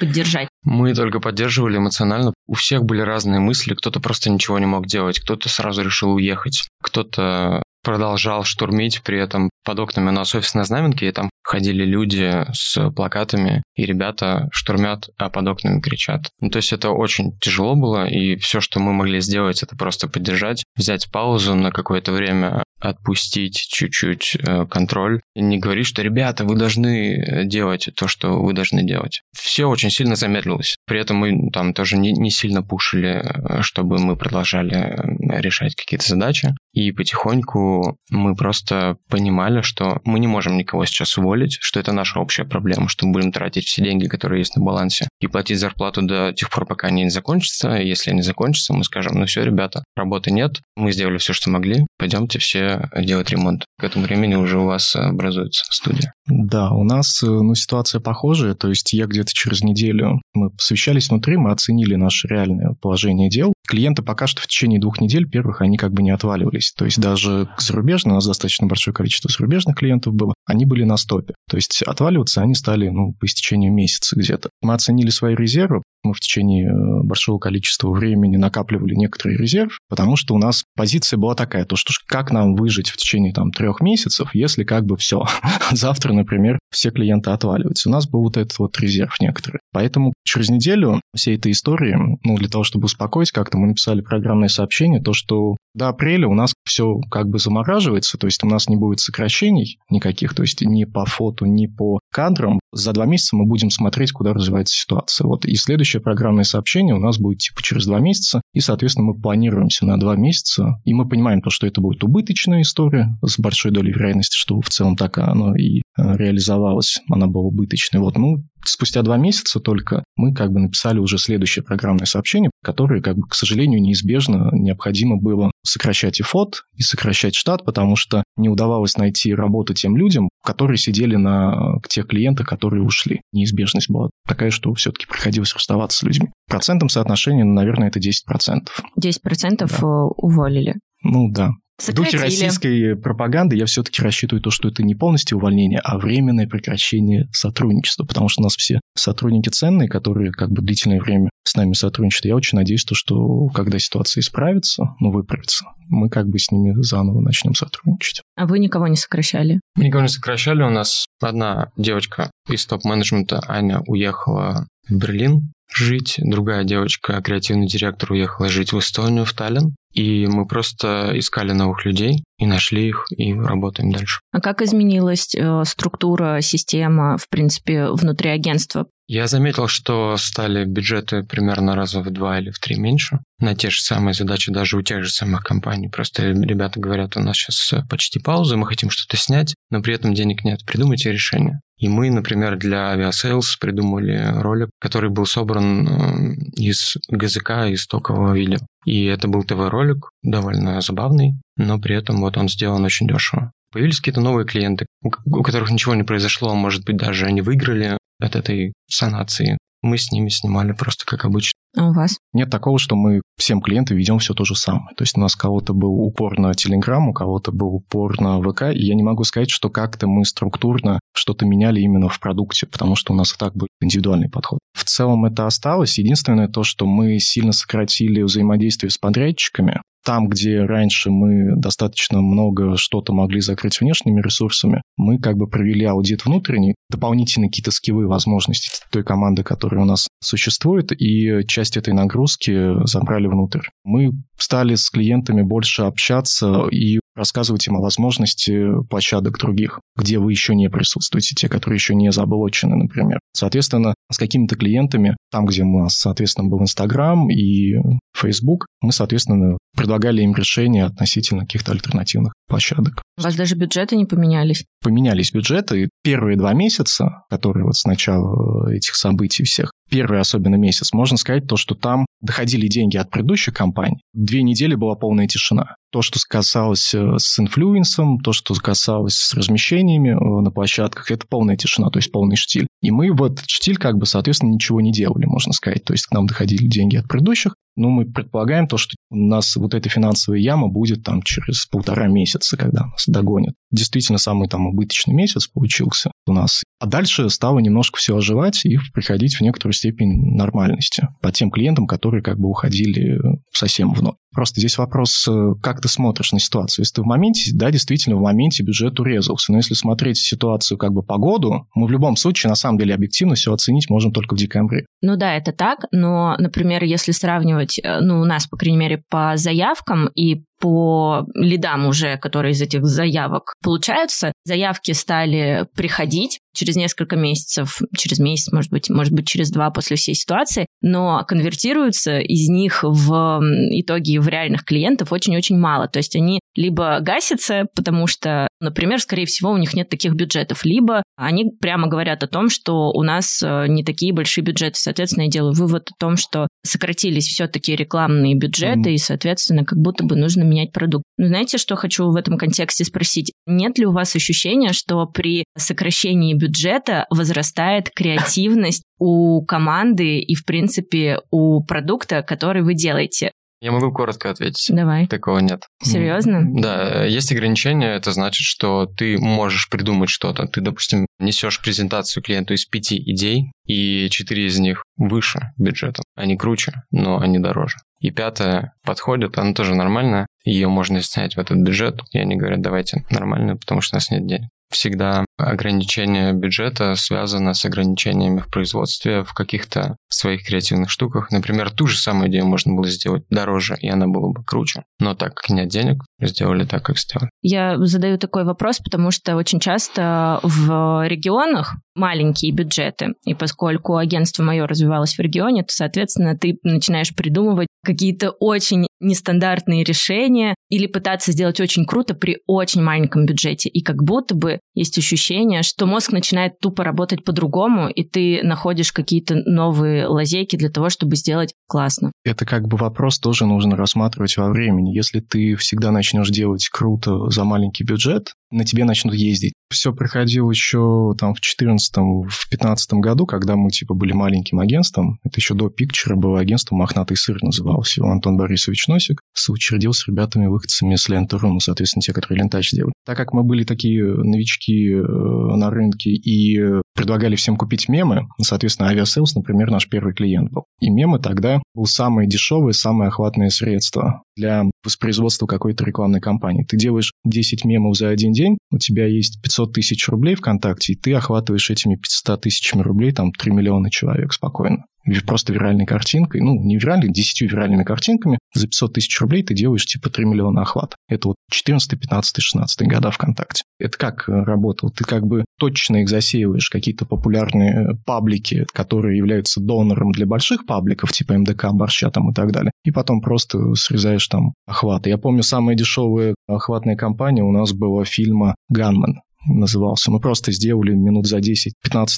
поддержать? 0.00 0.48
Мы 0.64 0.94
только 0.94 1.20
поддерживали 1.20 1.76
эмоционально. 1.76 2.32
У 2.46 2.54
всех 2.54 2.84
были 2.84 3.00
разные 3.00 3.40
мысли. 3.40 3.74
Кто-то 3.74 4.00
просто 4.00 4.30
ничего 4.30 4.58
не 4.58 4.66
мог 4.66 4.86
делать, 4.86 5.18
кто-то 5.18 5.48
сразу 5.48 5.82
решил 5.82 6.12
уехать, 6.12 6.68
кто-то 6.82 7.62
продолжал 7.84 8.44
штурмить, 8.44 9.02
при 9.04 9.20
этом 9.20 9.50
под 9.64 9.78
окнами 9.78 10.08
у 10.08 10.12
нас 10.12 10.34
офисная 10.34 10.64
знаменки, 10.64 11.04
и 11.04 11.12
там 11.12 11.30
ходили 11.44 11.84
люди 11.84 12.44
с 12.52 12.90
плакатами, 12.90 13.62
и 13.76 13.84
ребята 13.86 14.48
штурмят, 14.50 15.08
а 15.18 15.30
под 15.30 15.46
окнами 15.46 15.80
кричат. 15.80 16.30
Ну, 16.40 16.50
то 16.50 16.56
есть 16.56 16.72
это 16.72 16.90
очень 16.90 17.38
тяжело 17.38 17.76
было, 17.76 18.06
и 18.06 18.36
все, 18.36 18.60
что 18.60 18.80
мы 18.80 18.92
могли 18.92 19.20
сделать, 19.20 19.62
это 19.62 19.76
просто 19.76 20.08
поддержать, 20.08 20.64
взять 20.76 21.10
паузу 21.10 21.54
на 21.54 21.70
какое-то 21.70 22.12
время, 22.12 22.64
отпустить 22.80 23.56
чуть-чуть 23.56 24.36
э, 24.40 24.66
контроль 24.66 25.20
и 25.34 25.40
не 25.40 25.58
говорить, 25.58 25.86
что 25.86 26.02
ребята, 26.02 26.44
вы 26.44 26.56
должны 26.56 27.14
э, 27.16 27.44
делать 27.44 27.88
то, 27.96 28.08
что 28.08 28.42
вы 28.42 28.52
должны 28.52 28.82
делать. 28.82 29.22
Все 29.34 29.66
очень 29.66 29.90
сильно 29.90 30.16
замедлилось. 30.16 30.76
При 30.86 31.00
этом 31.00 31.16
мы 31.18 31.50
там 31.50 31.72
тоже 31.72 31.96
не, 31.96 32.12
не 32.12 32.30
сильно 32.30 32.62
пушили, 32.62 33.22
э, 33.22 33.62
чтобы 33.62 33.98
мы 33.98 34.16
продолжали 34.16 34.98
решать 35.40 35.74
какие-то 35.74 36.06
задачи. 36.06 36.54
И 36.72 36.92
потихоньку 36.92 37.96
мы 38.10 38.34
просто 38.34 38.96
понимали, 39.08 39.62
что 39.62 40.00
мы 40.04 40.18
не 40.18 40.26
можем 40.26 40.56
никого 40.56 40.84
сейчас 40.84 41.16
уволить, 41.16 41.33
что 41.60 41.80
это 41.80 41.92
наша 41.92 42.20
общая 42.20 42.44
проблема, 42.44 42.88
что 42.88 43.06
мы 43.06 43.12
будем 43.12 43.32
тратить 43.32 43.66
все 43.66 43.82
деньги, 43.82 44.06
которые 44.06 44.40
есть 44.40 44.56
на 44.56 44.62
балансе, 44.62 45.08
и 45.20 45.26
платить 45.26 45.58
зарплату 45.58 46.02
до 46.02 46.32
тех 46.32 46.50
пор, 46.50 46.66
пока 46.66 46.88
они 46.88 47.04
не 47.04 47.10
закончатся. 47.10 47.70
Если 47.70 48.10
они 48.10 48.22
закончатся, 48.22 48.74
мы 48.74 48.84
скажем, 48.84 49.14
ну 49.14 49.26
все, 49.26 49.44
ребята, 49.44 49.84
работы 49.96 50.30
нет, 50.30 50.60
мы 50.76 50.92
сделали 50.92 51.18
все, 51.18 51.32
что 51.32 51.50
могли, 51.50 51.86
пойдемте 51.98 52.38
все 52.38 52.88
делать 52.98 53.30
ремонт. 53.30 53.64
К 53.78 53.84
этому 53.84 54.04
времени 54.04 54.34
уже 54.34 54.58
у 54.58 54.66
вас 54.66 54.94
образуется 54.94 55.64
студия. 55.70 56.12
Да, 56.26 56.70
у 56.70 56.84
нас 56.84 57.22
ну, 57.22 57.54
ситуация 57.54 58.00
похожая, 58.00 58.54
то 58.54 58.68
есть 58.68 58.92
я 58.92 59.06
где-то 59.06 59.32
через 59.32 59.62
неделю, 59.62 60.20
мы 60.34 60.50
посвящались 60.50 61.08
внутри, 61.08 61.36
мы 61.36 61.50
оценили 61.52 61.94
наше 61.94 62.28
реальное 62.28 62.74
положение 62.80 63.30
дел. 63.30 63.53
Клиенты 63.66 64.02
пока 64.02 64.26
что 64.26 64.42
в 64.42 64.46
течение 64.46 64.78
двух 64.78 65.00
недель 65.00 65.28
первых, 65.28 65.62
они 65.62 65.76
как 65.76 65.92
бы 65.92 66.02
не 66.02 66.10
отваливались. 66.10 66.72
То 66.76 66.84
есть 66.84 67.00
даже 67.00 67.48
зарубежные, 67.58 68.12
у 68.12 68.14
нас 68.16 68.26
достаточно 68.26 68.66
большое 68.66 68.94
количество 68.94 69.30
зарубежных 69.30 69.76
клиентов 69.76 70.14
было, 70.14 70.34
они 70.44 70.66
были 70.66 70.84
на 70.84 70.96
стопе. 70.96 71.34
То 71.48 71.56
есть 71.56 71.82
отваливаться 71.82 72.42
они 72.42 72.54
стали 72.54 72.88
ну, 72.88 73.14
по 73.14 73.24
истечению 73.26 73.72
месяца 73.72 74.16
где-то. 74.16 74.50
Мы 74.60 74.74
оценили 74.74 75.10
свои 75.10 75.34
резервы, 75.34 75.82
мы 76.04 76.14
в 76.14 76.20
течение 76.20 76.68
э, 76.68 77.02
большого 77.02 77.38
количества 77.38 77.90
времени 77.90 78.36
накапливали 78.36 78.94
некоторый 78.94 79.36
резерв, 79.36 79.78
потому 79.88 80.16
что 80.16 80.34
у 80.34 80.38
нас 80.38 80.64
позиция 80.76 81.16
была 81.16 81.34
такая, 81.34 81.64
то 81.64 81.76
что 81.76 81.92
как 82.06 82.30
нам 82.30 82.54
выжить 82.54 82.90
в 82.90 82.96
течение 82.96 83.32
там 83.32 83.50
трех 83.50 83.80
месяцев, 83.80 84.30
если 84.34 84.64
как 84.64 84.84
бы 84.84 84.96
все, 84.96 85.24
завтра, 85.72 86.12
например, 86.12 86.58
все 86.70 86.90
клиенты 86.90 87.30
отваливаются. 87.30 87.88
У 87.88 87.92
нас 87.92 88.08
был 88.08 88.22
вот 88.22 88.36
этот 88.36 88.58
вот 88.58 88.78
резерв 88.78 89.20
некоторый. 89.20 89.60
Поэтому 89.72 90.12
через 90.24 90.50
неделю 90.50 91.00
всей 91.14 91.36
этой 91.36 91.52
истории, 91.52 91.96
ну, 92.22 92.36
для 92.36 92.48
того, 92.48 92.64
чтобы 92.64 92.86
успокоить 92.86 93.32
как-то, 93.32 93.58
мы 93.58 93.68
написали 93.68 94.00
программное 94.00 94.48
сообщение, 94.48 95.00
то, 95.00 95.12
что 95.12 95.56
до 95.74 95.88
апреля 95.88 96.28
у 96.28 96.34
нас 96.34 96.54
все 96.64 97.00
как 97.10 97.28
бы 97.28 97.38
замораживается, 97.38 98.16
то 98.16 98.26
есть 98.26 98.42
у 98.44 98.46
нас 98.46 98.68
не 98.68 98.76
будет 98.76 99.00
сокращений 99.00 99.78
никаких, 99.90 100.34
то 100.34 100.42
есть 100.42 100.62
ни 100.62 100.84
по 100.84 101.04
фото, 101.04 101.46
ни 101.46 101.66
по 101.66 102.00
кадрам. 102.12 102.60
За 102.72 102.92
два 102.92 103.06
месяца 103.06 103.36
мы 103.36 103.44
будем 103.44 103.70
смотреть, 103.70 104.12
куда 104.12 104.32
развивается 104.32 104.74
ситуация. 104.76 105.26
Вот. 105.26 105.44
И 105.44 105.54
следующее 105.56 106.00
программное 106.00 106.44
сообщение 106.44 106.94
у 106.94 107.00
нас 107.00 107.18
будет 107.18 107.38
типа 107.38 107.62
через 107.62 107.86
два 107.86 108.00
месяца, 108.00 108.40
и, 108.52 108.60
соответственно, 108.60 109.08
мы 109.08 109.20
планируемся 109.20 109.84
на 109.86 109.98
два 109.98 110.16
месяца, 110.16 110.80
и 110.84 110.94
мы 110.94 111.08
понимаем 111.08 111.40
то, 111.40 111.50
что 111.50 111.66
это 111.66 111.80
будет 111.80 112.02
убыточная 112.04 112.62
история 112.62 113.16
с 113.22 113.38
большой 113.38 113.72
долей 113.72 113.92
вероятности, 113.92 114.36
что 114.36 114.60
в 114.60 114.68
целом 114.68 114.96
так 114.96 115.18
оно 115.18 115.54
и 115.56 115.82
э, 115.98 116.16
реализовалось, 116.16 116.98
она 117.10 117.26
была 117.26 117.46
убыточной. 117.46 118.00
Вот, 118.00 118.16
ну, 118.16 118.44
спустя 118.64 119.02
два 119.02 119.16
месяца 119.16 119.60
только 119.60 120.04
мы 120.16 120.34
как 120.34 120.52
бы 120.52 120.60
написали 120.60 120.98
уже 120.98 121.18
следующее 121.18 121.64
программное 121.64 122.06
сообщение, 122.06 122.50
которое, 122.62 123.00
как 123.00 123.16
бы, 123.16 123.26
к 123.28 123.34
сожалению, 123.34 123.80
неизбежно 123.80 124.50
необходимо 124.52 125.16
было 125.16 125.50
сокращать 125.64 126.20
и 126.20 126.22
фот, 126.22 126.62
и 126.76 126.82
сокращать 126.82 127.34
штат, 127.34 127.64
потому 127.64 127.96
что 127.96 128.22
не 128.36 128.48
удавалось 128.48 128.96
найти 128.96 129.34
работу 129.34 129.74
тем 129.74 129.96
людям, 129.96 130.28
которые 130.42 130.78
сидели 130.78 131.16
на 131.16 131.78
тех 131.88 132.06
клиентах, 132.06 132.46
которые 132.46 132.82
ушли. 132.82 133.22
Неизбежность 133.32 133.90
была 133.90 134.10
такая, 134.26 134.50
что 134.50 134.72
все-таки 134.74 135.06
приходилось 135.06 135.54
расставаться 135.54 135.98
с 135.98 136.02
людьми. 136.02 136.30
Процентом 136.48 136.88
соотношения, 136.88 137.44
наверное, 137.44 137.88
это 137.88 138.00
10%. 138.00 138.68
10% 139.00 139.20
да. 139.58 139.66
Э, 139.66 139.86
уволили. 140.16 140.76
Ну 141.02 141.30
да, 141.30 141.50
Сократили. 141.78 142.06
В 142.06 142.12
духе 142.12 142.24
российской 142.24 142.96
пропаганды 142.96 143.56
я 143.56 143.66
все-таки 143.66 144.00
рассчитываю 144.00 144.42
то, 144.42 144.50
что 144.50 144.68
это 144.68 144.82
не 144.84 144.94
полностью 144.94 145.38
увольнение, 145.38 145.80
а 145.82 145.98
временное 145.98 146.46
прекращение 146.46 147.28
сотрудничества, 147.32 148.04
потому 148.04 148.28
что 148.28 148.42
у 148.42 148.44
нас 148.44 148.54
все 148.54 148.80
сотрудники 148.96 149.48
ценные, 149.48 149.88
которые 149.88 150.30
как 150.30 150.50
бы 150.50 150.62
длительное 150.62 151.00
время 151.00 151.30
с 151.42 151.56
нами 151.56 151.72
сотрудничают. 151.72 152.26
Я 152.26 152.36
очень 152.36 152.58
надеюсь, 152.58 152.84
то, 152.84 152.94
что 152.94 153.48
когда 153.48 153.78
ситуация 153.78 154.20
исправится, 154.20 154.94
ну, 155.00 155.10
выправится, 155.10 155.64
мы 155.88 156.08
как 156.08 156.28
бы 156.28 156.38
с 156.38 156.50
ними 156.52 156.80
заново 156.80 157.20
начнем 157.20 157.54
сотрудничать. 157.54 158.22
А 158.36 158.46
вы 158.46 158.60
никого 158.60 158.86
не 158.86 158.96
сокращали? 158.96 159.60
Мы 159.76 159.84
никого 159.84 160.02
не 160.02 160.08
сокращали. 160.08 160.62
У 160.62 160.70
нас 160.70 161.06
одна 161.20 161.70
девочка 161.76 162.30
из 162.48 162.64
топ-менеджмента, 162.66 163.42
Аня, 163.48 163.80
уехала 163.86 164.68
в 164.88 164.94
Берлин 164.96 165.52
жить. 165.72 166.16
Другая 166.18 166.64
девочка, 166.64 167.20
креативный 167.22 167.66
директор, 167.66 168.12
уехала 168.12 168.48
жить 168.48 168.72
в 168.72 168.78
Эстонию, 168.78 169.24
в 169.24 169.32
Таллин. 169.32 169.74
И 169.92 170.26
мы 170.26 170.46
просто 170.46 171.12
искали 171.14 171.52
новых 171.52 171.84
людей 171.84 172.24
и 172.38 172.46
нашли 172.46 172.88
их, 172.88 173.06
и 173.16 173.32
работаем 173.32 173.92
дальше. 173.92 174.20
А 174.32 174.40
как 174.40 174.60
изменилась 174.60 175.34
э, 175.34 175.62
структура, 175.64 176.40
система, 176.40 177.16
в 177.16 177.28
принципе, 177.28 177.88
внутри 177.90 178.30
агентства? 178.30 178.86
Я 179.06 179.28
заметил, 179.28 179.68
что 179.68 180.16
стали 180.16 180.64
бюджеты 180.64 181.22
примерно 181.22 181.76
раза 181.76 182.00
в 182.00 182.10
два 182.10 182.40
или 182.40 182.50
в 182.50 182.58
три 182.58 182.76
меньше 182.76 183.20
на 183.38 183.54
те 183.54 183.68
же 183.68 183.82
самые 183.82 184.14
задачи 184.14 184.50
даже 184.50 184.78
у 184.78 184.82
тех 184.82 185.04
же 185.04 185.10
самых 185.10 185.44
компаний. 185.44 185.88
Просто 185.88 186.30
ребята 186.30 186.80
говорят, 186.80 187.16
у 187.16 187.20
нас 187.20 187.36
сейчас 187.36 187.74
почти 187.88 188.18
пауза, 188.18 188.56
мы 188.56 188.66
хотим 188.66 188.90
что-то 188.90 189.16
снять, 189.16 189.54
но 189.70 189.82
при 189.82 189.94
этом 189.94 190.14
денег 190.14 190.42
нет. 190.44 190.64
Придумайте 190.64 191.12
решение. 191.12 191.60
И 191.84 191.88
мы, 191.88 192.10
например, 192.10 192.56
для 192.56 192.92
Aviasales 192.92 193.56
придумали 193.56 194.16
ролик, 194.40 194.70
который 194.80 195.10
был 195.10 195.26
собран 195.26 195.86
э, 195.86 196.34
из 196.56 196.96
ГЗК, 197.10 197.68
из 197.68 197.86
стокового 197.86 198.32
видео. 198.32 198.60
И 198.86 199.04
это 199.04 199.28
был 199.28 199.44
ТВ-ролик, 199.44 200.08
довольно 200.22 200.80
забавный, 200.80 201.34
но 201.58 201.78
при 201.78 201.94
этом 201.94 202.22
вот 202.22 202.38
он 202.38 202.48
сделан 202.48 202.82
очень 202.84 203.06
дешево. 203.06 203.52
Появились 203.70 203.98
какие-то 203.98 204.22
новые 204.22 204.46
клиенты, 204.46 204.86
у 205.02 205.42
которых 205.42 205.70
ничего 205.70 205.94
не 205.94 206.04
произошло, 206.04 206.52
а 206.52 206.54
может 206.54 206.86
быть, 206.86 206.96
даже 206.96 207.26
они 207.26 207.42
выиграли 207.42 207.98
от 208.18 208.34
этой 208.34 208.72
санации. 208.88 209.58
Мы 209.84 209.98
с 209.98 210.10
ними 210.10 210.30
снимали 210.30 210.72
просто 210.72 211.04
как 211.04 211.26
обычно. 211.26 211.58
А 211.76 211.90
у 211.90 211.92
вас? 211.92 212.16
Нет 212.32 212.48
такого, 212.48 212.78
что 212.78 212.96
мы 212.96 213.20
всем 213.36 213.60
клиентам 213.60 213.98
ведем 213.98 214.18
все 214.18 214.32
то 214.32 214.46
же 214.46 214.54
самое. 214.54 214.94
То 214.96 215.02
есть 215.02 215.18
у 215.18 215.20
нас 215.20 215.36
кого-то 215.36 215.74
был 215.74 215.92
упор 216.00 216.38
на 216.38 216.52
Telegram, 216.52 217.06
у 217.06 217.12
кого-то 217.12 217.52
был 217.52 217.74
упор 217.74 218.18
на 218.18 218.40
ВК, 218.40 218.62
и 218.72 218.82
я 218.82 218.94
не 218.94 219.02
могу 219.02 219.24
сказать, 219.24 219.50
что 219.50 219.68
как-то 219.68 220.06
мы 220.06 220.24
структурно 220.24 221.00
что-то 221.14 221.44
меняли 221.44 221.80
именно 221.80 222.08
в 222.08 222.18
продукте, 222.18 222.66
потому 222.66 222.96
что 222.96 223.12
у 223.12 223.16
нас 223.16 223.34
и 223.34 223.36
так 223.36 223.54
был 223.54 223.66
индивидуальный 223.82 224.30
подход. 224.30 224.58
В 224.72 224.84
целом 224.84 225.26
это 225.26 225.46
осталось. 225.46 225.98
Единственное 225.98 226.48
то, 226.48 226.64
что 226.64 226.86
мы 226.86 227.18
сильно 227.18 227.52
сократили 227.52 228.22
взаимодействие 228.22 228.88
с 228.88 228.96
подрядчиками 228.96 229.82
там, 230.04 230.28
где 230.28 230.60
раньше 230.64 231.10
мы 231.10 231.56
достаточно 231.56 232.20
много 232.20 232.76
что-то 232.76 233.12
могли 233.12 233.40
закрыть 233.40 233.80
внешними 233.80 234.20
ресурсами, 234.20 234.82
мы 234.96 235.18
как 235.18 235.36
бы 235.36 235.48
провели 235.48 235.84
аудит 235.84 236.24
внутренний, 236.24 236.74
дополнительные 236.90 237.48
какие-то 237.48 237.70
скиллы, 237.70 238.06
возможности 238.06 238.70
той 238.90 239.02
команды, 239.02 239.42
которая 239.42 239.82
у 239.82 239.86
нас 239.86 240.08
существует, 240.22 240.92
и 240.92 241.46
часть 241.46 241.76
этой 241.76 241.94
нагрузки 241.94 242.86
забрали 242.86 243.26
внутрь. 243.26 243.62
Мы 243.84 244.12
стали 244.38 244.74
с 244.74 244.90
клиентами 244.90 245.42
больше 245.42 245.82
общаться 245.82 246.66
и 246.70 247.00
рассказывать 247.14 247.66
им 247.68 247.76
о 247.76 247.80
возможности 247.80 248.82
площадок 248.88 249.38
других, 249.38 249.80
где 249.96 250.18
вы 250.18 250.32
еще 250.32 250.54
не 250.54 250.68
присутствуете, 250.68 251.34
те, 251.34 251.48
которые 251.48 251.76
еще 251.76 251.94
не 251.94 252.10
заблочены, 252.12 252.76
например. 252.76 253.20
Соответственно, 253.32 253.94
с 254.10 254.18
какими-то 254.18 254.56
клиентами, 254.56 255.16
там, 255.30 255.46
где 255.46 255.62
у 255.62 255.78
нас, 255.78 255.94
соответственно, 255.94 256.48
был 256.48 256.60
Инстаграм 256.60 257.30
и 257.30 257.74
Facebook, 258.24 258.66
мы, 258.80 258.92
соответственно, 258.92 259.58
предлагали 259.76 260.22
им 260.22 260.34
решения 260.34 260.84
относительно 260.84 261.42
каких-то 261.42 261.72
альтернативных 261.72 262.32
площадок. 262.48 263.02
У 263.18 263.22
вас 263.22 263.34
даже 263.34 263.54
бюджеты 263.54 263.96
не 263.96 264.06
поменялись? 264.06 264.64
Поменялись 264.82 265.32
бюджеты. 265.32 265.88
Первые 266.02 266.36
два 266.36 266.52
месяца, 266.54 267.22
которые 267.30 267.64
вот 267.64 267.76
с 267.76 267.84
начала 267.84 268.70
этих 268.70 268.94
событий 268.94 269.44
всех, 269.44 269.72
первый 269.90 270.20
особенно 270.20 270.56
месяц, 270.56 270.92
можно 270.92 271.16
сказать 271.16 271.46
то, 271.46 271.56
что 271.56 271.74
там 271.74 272.06
доходили 272.20 272.66
деньги 272.68 272.96
от 272.96 273.10
предыдущих 273.10 273.54
компаний. 273.54 274.00
Две 274.12 274.42
недели 274.42 274.74
была 274.74 274.94
полная 274.94 275.26
тишина. 275.26 275.76
То, 275.94 276.02
что 276.02 276.18
касалось 276.28 276.92
э, 276.92 277.14
с 277.18 277.38
инфлюенсом, 277.38 278.18
то, 278.18 278.32
что 278.32 278.52
касалось 278.54 279.14
с 279.14 279.32
размещениями 279.32 280.08
э, 280.08 280.40
на 280.42 280.50
площадках, 280.50 281.12
это 281.12 281.24
полная 281.24 281.56
тишина, 281.56 281.88
то 281.88 282.00
есть 282.00 282.10
полный 282.10 282.34
штиль. 282.34 282.66
И 282.82 282.90
мы 282.90 283.12
в 283.12 283.22
этот 283.22 283.44
штиль, 283.46 283.76
как 283.76 283.96
бы, 283.96 284.04
соответственно, 284.04 284.50
ничего 284.50 284.80
не 284.80 284.90
делали, 284.90 285.26
можно 285.26 285.52
сказать. 285.52 285.84
То 285.84 285.92
есть 285.92 286.06
к 286.06 286.10
нам 286.10 286.26
доходили 286.26 286.66
деньги 286.66 286.96
от 286.96 287.06
предыдущих, 287.06 287.54
но 287.76 287.90
мы 287.90 288.06
предполагаем 288.06 288.66
то, 288.66 288.76
что 288.76 288.96
у 289.10 289.16
нас 289.16 289.54
вот 289.54 289.72
эта 289.72 289.88
финансовая 289.88 290.40
яма 290.40 290.66
будет 290.66 291.04
там 291.04 291.22
через 291.22 291.66
полтора 291.66 292.08
месяца, 292.08 292.56
когда 292.56 292.86
нас 292.86 293.04
догонят. 293.06 293.54
Действительно, 293.70 294.18
самый 294.18 294.48
там 294.48 294.66
убыточный 294.66 295.14
месяц 295.14 295.46
получился 295.46 296.10
у 296.26 296.32
нас. 296.32 296.64
А 296.80 296.86
дальше 296.86 297.30
стало 297.30 297.60
немножко 297.60 297.98
все 297.98 298.16
оживать 298.16 298.64
и 298.64 298.78
приходить 298.92 299.36
в 299.36 299.40
некоторую 299.42 299.74
степень 299.74 300.34
нормальности 300.36 301.08
по 301.22 301.30
тем 301.30 301.52
клиентам, 301.52 301.86
которые 301.86 302.22
как 302.22 302.38
бы 302.38 302.48
уходили 302.48 303.18
совсем 303.52 303.94
в 303.94 304.02
ноль. 304.02 304.14
Просто 304.34 304.60
здесь 304.60 304.78
вопрос, 304.78 305.26
э, 305.28 305.52
как 305.62 305.80
ты 305.84 305.88
смотришь 305.88 306.32
на 306.32 306.40
ситуацию. 306.40 306.82
Если 306.82 306.94
ты 306.94 307.02
в 307.02 307.06
моменте, 307.06 307.50
да, 307.52 307.70
действительно, 307.70 308.16
в 308.16 308.20
моменте 308.20 308.62
бюджет 308.62 308.98
урезался. 308.98 309.52
Но 309.52 309.58
если 309.58 309.74
смотреть 309.74 310.16
ситуацию 310.16 310.78
как 310.78 310.92
бы 310.92 311.02
по 311.02 311.18
году, 311.18 311.66
мы 311.74 311.86
в 311.86 311.90
любом 311.90 312.16
случае, 312.16 312.48
на 312.48 312.56
самом 312.56 312.78
деле, 312.78 312.94
объективно 312.94 313.34
все 313.34 313.52
оценить 313.52 313.90
можем 313.90 314.10
только 314.10 314.34
в 314.34 314.38
декабре. 314.38 314.86
Ну 315.02 315.16
да, 315.16 315.36
это 315.36 315.52
так, 315.52 315.80
но, 315.92 316.36
например, 316.38 316.84
если 316.84 317.12
сравнивать, 317.12 317.78
э, 317.78 318.00
ну, 318.00 318.20
у 318.20 318.24
нас, 318.24 318.46
по 318.46 318.56
крайней 318.56 318.78
мере, 318.78 319.02
по 319.10 319.36
заявкам 319.36 320.08
и 320.14 320.44
по 320.64 321.26
лидам 321.34 321.86
уже, 321.86 322.16
которые 322.16 322.52
из 322.52 322.62
этих 322.62 322.86
заявок 322.86 323.52
получаются, 323.62 324.32
заявки 324.46 324.92
стали 324.92 325.66
приходить 325.76 326.40
через 326.54 326.74
несколько 326.74 327.16
месяцев, 327.16 327.82
через 327.94 328.18
месяц, 328.18 328.50
может 328.50 328.70
быть, 328.70 328.88
может 328.88 329.12
быть, 329.12 329.28
через 329.28 329.50
два 329.50 329.68
после 329.68 329.96
всей 329.96 330.14
ситуации, 330.14 330.64
но 330.80 331.22
конвертируются 331.28 332.18
из 332.18 332.48
них 332.48 332.82
в 332.82 333.42
итоге 333.72 334.20
в 334.20 334.28
реальных 334.28 334.64
клиентов 334.64 335.12
очень-очень 335.12 335.58
мало. 335.58 335.86
То 335.86 335.98
есть 335.98 336.16
они 336.16 336.40
либо 336.54 336.98
гасятся, 337.00 337.66
потому 337.74 338.06
что, 338.06 338.48
например, 338.60 339.00
скорее 339.00 339.26
всего, 339.26 339.50
у 339.50 339.56
них 339.56 339.74
нет 339.74 339.88
таких 339.88 340.14
бюджетов, 340.14 340.64
либо 340.64 341.02
они 341.16 341.52
прямо 341.60 341.88
говорят 341.88 342.22
о 342.22 342.28
том, 342.28 342.48
что 342.48 342.90
у 342.90 343.02
нас 343.02 343.42
э, 343.42 343.66
не 343.68 343.84
такие 343.84 344.12
большие 344.12 344.44
бюджеты. 344.44 344.78
Соответственно, 344.78 345.24
я 345.24 345.30
делаю 345.30 345.54
вывод 345.54 345.90
о 345.90 345.94
том, 345.98 346.16
что 346.16 346.48
сократились 346.64 347.26
все-таки 347.26 347.76
рекламные 347.76 348.34
бюджеты, 348.34 348.90
mm. 348.90 348.94
и, 348.94 348.98
соответственно, 348.98 349.64
как 349.64 349.78
будто 349.78 350.04
бы 350.04 350.16
нужно 350.16 350.42
менять 350.42 350.72
продукт. 350.72 351.04
Но 351.18 351.26
знаете, 351.28 351.58
что 351.58 351.76
хочу 351.76 352.10
в 352.10 352.16
этом 352.16 352.38
контексте 352.38 352.84
спросить? 352.84 353.32
Нет 353.46 353.78
ли 353.78 353.86
у 353.86 353.92
вас 353.92 354.16
ощущения, 354.16 354.72
что 354.72 355.06
при 355.06 355.44
сокращении 355.56 356.34
бюджета 356.34 357.06
возрастает 357.10 357.90
креативность 357.90 358.82
у 358.98 359.44
команды 359.44 360.18
и, 360.18 360.34
в 360.34 360.44
принципе, 360.44 361.20
у 361.30 361.62
продукта, 361.62 362.22
который 362.22 362.62
вы 362.62 362.74
делаете? 362.74 363.32
Я 363.64 363.72
могу 363.72 363.90
коротко 363.92 364.28
ответить. 364.28 364.66
Давай. 364.68 365.06
Такого 365.06 365.38
нет. 365.38 365.62
Серьезно? 365.82 366.42
Да, 366.44 367.02
есть 367.04 367.32
ограничения, 367.32 367.94
это 367.94 368.12
значит, 368.12 368.44
что 368.44 368.84
ты 368.84 369.16
можешь 369.16 369.70
придумать 369.70 370.10
что-то. 370.10 370.46
Ты, 370.46 370.60
допустим, 370.60 371.06
несешь 371.18 371.62
презентацию 371.62 372.22
клиенту 372.22 372.52
из 372.52 372.66
пяти 372.66 372.98
идей, 372.98 373.52
и 373.64 374.10
четыре 374.10 374.48
из 374.48 374.58
них 374.58 374.84
выше 374.98 375.52
бюджетом. 375.56 376.04
Они 376.14 376.36
круче, 376.36 376.82
но 376.90 377.18
они 377.18 377.38
дороже. 377.38 377.78
И 378.00 378.10
пятая 378.10 378.74
подходит, 378.84 379.38
она 379.38 379.54
тоже 379.54 379.74
нормальная, 379.74 380.26
ее 380.44 380.68
можно 380.68 381.00
снять 381.00 381.36
в 381.36 381.38
этот 381.38 381.56
бюджет, 381.56 382.02
и 382.12 382.18
они 382.18 382.36
говорят, 382.36 382.60
давайте 382.60 383.02
нормально, 383.08 383.56
потому 383.56 383.80
что 383.80 383.96
у 383.96 383.96
нас 383.96 384.10
нет 384.10 384.26
денег 384.26 384.50
всегда 384.74 385.24
ограничение 385.38 386.32
бюджета 386.32 386.94
связано 386.96 387.54
с 387.54 387.64
ограничениями 387.64 388.40
в 388.40 388.48
производстве, 388.48 389.24
в 389.24 389.32
каких-то 389.32 389.96
своих 390.08 390.44
креативных 390.46 390.90
штуках. 390.90 391.30
Например, 391.30 391.70
ту 391.70 391.86
же 391.86 391.98
самую 391.98 392.28
идею 392.28 392.46
можно 392.46 392.74
было 392.74 392.88
сделать 392.88 393.24
дороже, 393.30 393.76
и 393.80 393.88
она 393.88 394.06
была 394.06 394.30
бы 394.30 394.44
круче. 394.44 394.84
Но 395.00 395.14
так 395.14 395.34
как 395.34 395.50
нет 395.50 395.68
денег, 395.68 396.02
сделали 396.20 396.64
так, 396.64 396.84
как 396.84 396.98
сделали. 396.98 397.30
Я 397.42 397.78
задаю 397.78 398.18
такой 398.18 398.44
вопрос, 398.44 398.78
потому 398.78 399.10
что 399.10 399.36
очень 399.36 399.60
часто 399.60 400.40
в 400.42 401.06
регионах 401.06 401.76
маленькие 401.94 402.52
бюджеты, 402.52 403.14
и 403.24 403.34
поскольку 403.34 403.96
агентство 403.96 404.42
мое 404.42 404.66
развивалось 404.66 405.14
в 405.14 405.20
регионе, 405.20 405.62
то, 405.62 405.72
соответственно, 405.72 406.36
ты 406.36 406.58
начинаешь 406.64 407.14
придумывать 407.14 407.68
какие-то 407.84 408.30
очень 408.30 408.86
нестандартные 409.00 409.84
решения 409.84 410.54
или 410.70 410.86
пытаться 410.86 411.32
сделать 411.32 411.60
очень 411.60 411.84
круто 411.84 412.14
при 412.14 412.38
очень 412.46 412.82
маленьком 412.82 413.26
бюджете. 413.26 413.68
И 413.68 413.82
как 413.82 414.02
будто 414.02 414.34
бы 414.34 414.60
есть 414.74 414.98
ощущение, 414.98 415.62
что 415.62 415.86
мозг 415.86 416.12
начинает 416.12 416.58
тупо 416.58 416.82
работать 416.82 417.24
по-другому, 417.24 417.88
и 417.88 418.02
ты 418.02 418.40
находишь 418.42 418.92
какие-то 418.92 419.36
новые 419.36 420.06
лазейки 420.06 420.56
для 420.56 420.68
того, 420.68 420.90
чтобы 420.90 421.16
сделать 421.16 421.54
классно. 421.68 422.10
Это 422.24 422.44
как 422.44 422.66
бы 422.66 422.76
вопрос 422.76 423.18
тоже 423.18 423.46
нужно 423.46 423.76
рассматривать 423.76 424.36
во 424.36 424.48
времени. 424.50 424.94
Если 424.94 425.20
ты 425.20 425.54
всегда 425.54 425.92
начнешь 425.92 426.30
делать 426.30 426.68
круто 426.68 427.30
за 427.30 427.44
маленький 427.44 427.84
бюджет, 427.84 428.34
на 428.54 428.64
тебе 428.64 428.84
начнут 428.84 429.14
ездить. 429.14 429.52
Все 429.70 429.92
приходило 429.92 430.50
еще 430.50 431.14
там 431.18 431.34
в 431.34 431.40
14 431.40 431.96
в 431.96 432.48
15 432.48 432.94
году, 432.94 433.26
когда 433.26 433.56
мы 433.56 433.70
типа 433.70 433.94
были 433.94 434.12
маленьким 434.12 434.60
агентством. 434.60 435.18
Это 435.24 435.40
еще 435.40 435.54
до 435.54 435.68
Picture 435.68 436.08
а 436.08 436.14
было 436.14 436.38
агентство 436.38 436.76
«Мохнатый 436.76 437.16
сыр» 437.16 437.42
называлось. 437.42 437.96
Его 437.96 438.08
Антон 438.10 438.36
Борисович 438.36 438.86
Носик 438.88 439.20
соучредил 439.32 439.92
с 439.92 440.06
ребятами-выходцами 440.06 440.94
с 440.94 441.08
Ленты.ру, 441.08 441.48
ну, 441.48 441.60
соответственно, 441.60 442.02
те, 442.02 442.12
которые 442.12 442.38
лентач 442.38 442.70
делали. 442.70 442.92
Так 443.04 443.16
как 443.16 443.32
мы 443.32 443.42
были 443.42 443.64
такие 443.64 444.04
новички 444.04 444.92
э, 444.92 445.00
на 445.00 445.70
рынке 445.70 446.10
и 446.10 446.60
предлагали 446.94 447.36
всем 447.36 447.56
купить 447.56 447.88
мемы, 447.88 448.28
соответственно, 448.40 448.88
Aviasales, 448.90 449.34
например, 449.34 449.70
наш 449.70 449.88
первый 449.88 450.14
клиент 450.14 450.52
был. 450.52 450.64
И 450.80 450.90
мемы 450.90 451.18
тогда 451.18 451.60
был 451.74 451.86
самое 451.86 452.28
дешевое, 452.28 452.72
самое 452.72 453.08
охватное 453.08 453.50
средство 453.50 454.22
для 454.36 454.64
воспроизводства 454.82 455.46
какой-то 455.46 455.84
рекламной 455.84 456.20
кампании. 456.20 456.64
Ты 456.64 456.76
делаешь 456.76 457.12
10 457.24 457.64
мемов 457.64 457.96
за 457.96 458.08
один 458.08 458.32
день, 458.32 458.58
у 458.70 458.78
тебя 458.78 459.06
есть 459.06 459.40
500 459.42 459.72
тысяч 459.72 460.08
рублей 460.08 460.34
ВКонтакте, 460.34 460.92
и 460.92 460.96
ты 460.96 461.14
охватываешь 461.14 461.70
этими 461.70 461.96
500 461.96 462.40
тысячами 462.40 462.82
рублей 462.82 463.12
там 463.12 463.32
3 463.32 463.52
миллиона 463.52 463.90
человек 463.90 464.32
спокойно. 464.32 464.84
Просто 465.26 465.52
виральной 465.52 465.86
картинкой, 465.86 466.40
ну, 466.40 466.54
не 466.54 466.76
виральной, 466.76 467.10
10 467.10 467.42
виральными 467.42 467.84
картинками, 467.84 468.38
за 468.54 468.66
500 468.66 468.94
тысяч 468.94 469.20
рублей 469.20 469.42
ты 469.42 469.54
делаешь 469.54 469.86
типа 469.86 470.10
3 470.10 470.24
миллиона 470.24 470.62
охват. 470.62 470.96
Это 471.08 471.28
вот 471.28 471.36
14, 471.50 471.98
15, 471.98 472.42
16 472.42 472.88
года 472.88 473.10
ВКонтакте. 473.10 473.64
Это 473.78 473.98
как 473.98 474.28
э, 474.28 474.32
работало? 474.32 474.90
Ты 474.90 475.04
как 475.04 475.26
бы 475.26 475.44
точно 475.58 476.02
их 476.02 476.08
засеиваешь, 476.08 476.70
какие-то 476.70 477.06
популярные 477.06 477.98
паблики, 478.06 478.66
которые 478.72 479.18
являются 479.18 479.60
донором 479.60 480.12
для 480.12 480.26
больших 480.26 480.66
пабликов, 480.66 481.12
типа 481.12 481.38
МДК, 481.38 481.66
Борща 481.72 482.10
там 482.10 482.30
и 482.30 482.34
так 482.34 482.52
далее, 482.52 482.72
и 482.84 482.90
потом 482.90 483.20
просто 483.20 483.74
срезаешь 483.74 484.26
там 484.28 484.54
охваты. 484.66 485.10
Я 485.10 485.18
помню, 485.18 485.42
самая 485.42 485.76
дешевая 485.76 486.34
охватная 486.46 486.96
кампания 486.96 487.42
у 487.42 487.52
нас 487.52 487.72
была 487.72 488.04
фильма 488.04 488.54
«Ганмен» 488.68 489.20
назывался. 489.46 490.10
Мы 490.10 490.20
просто 490.20 490.52
сделали 490.52 490.92
минут 490.92 491.26
за 491.26 491.38
10-15 491.38 491.70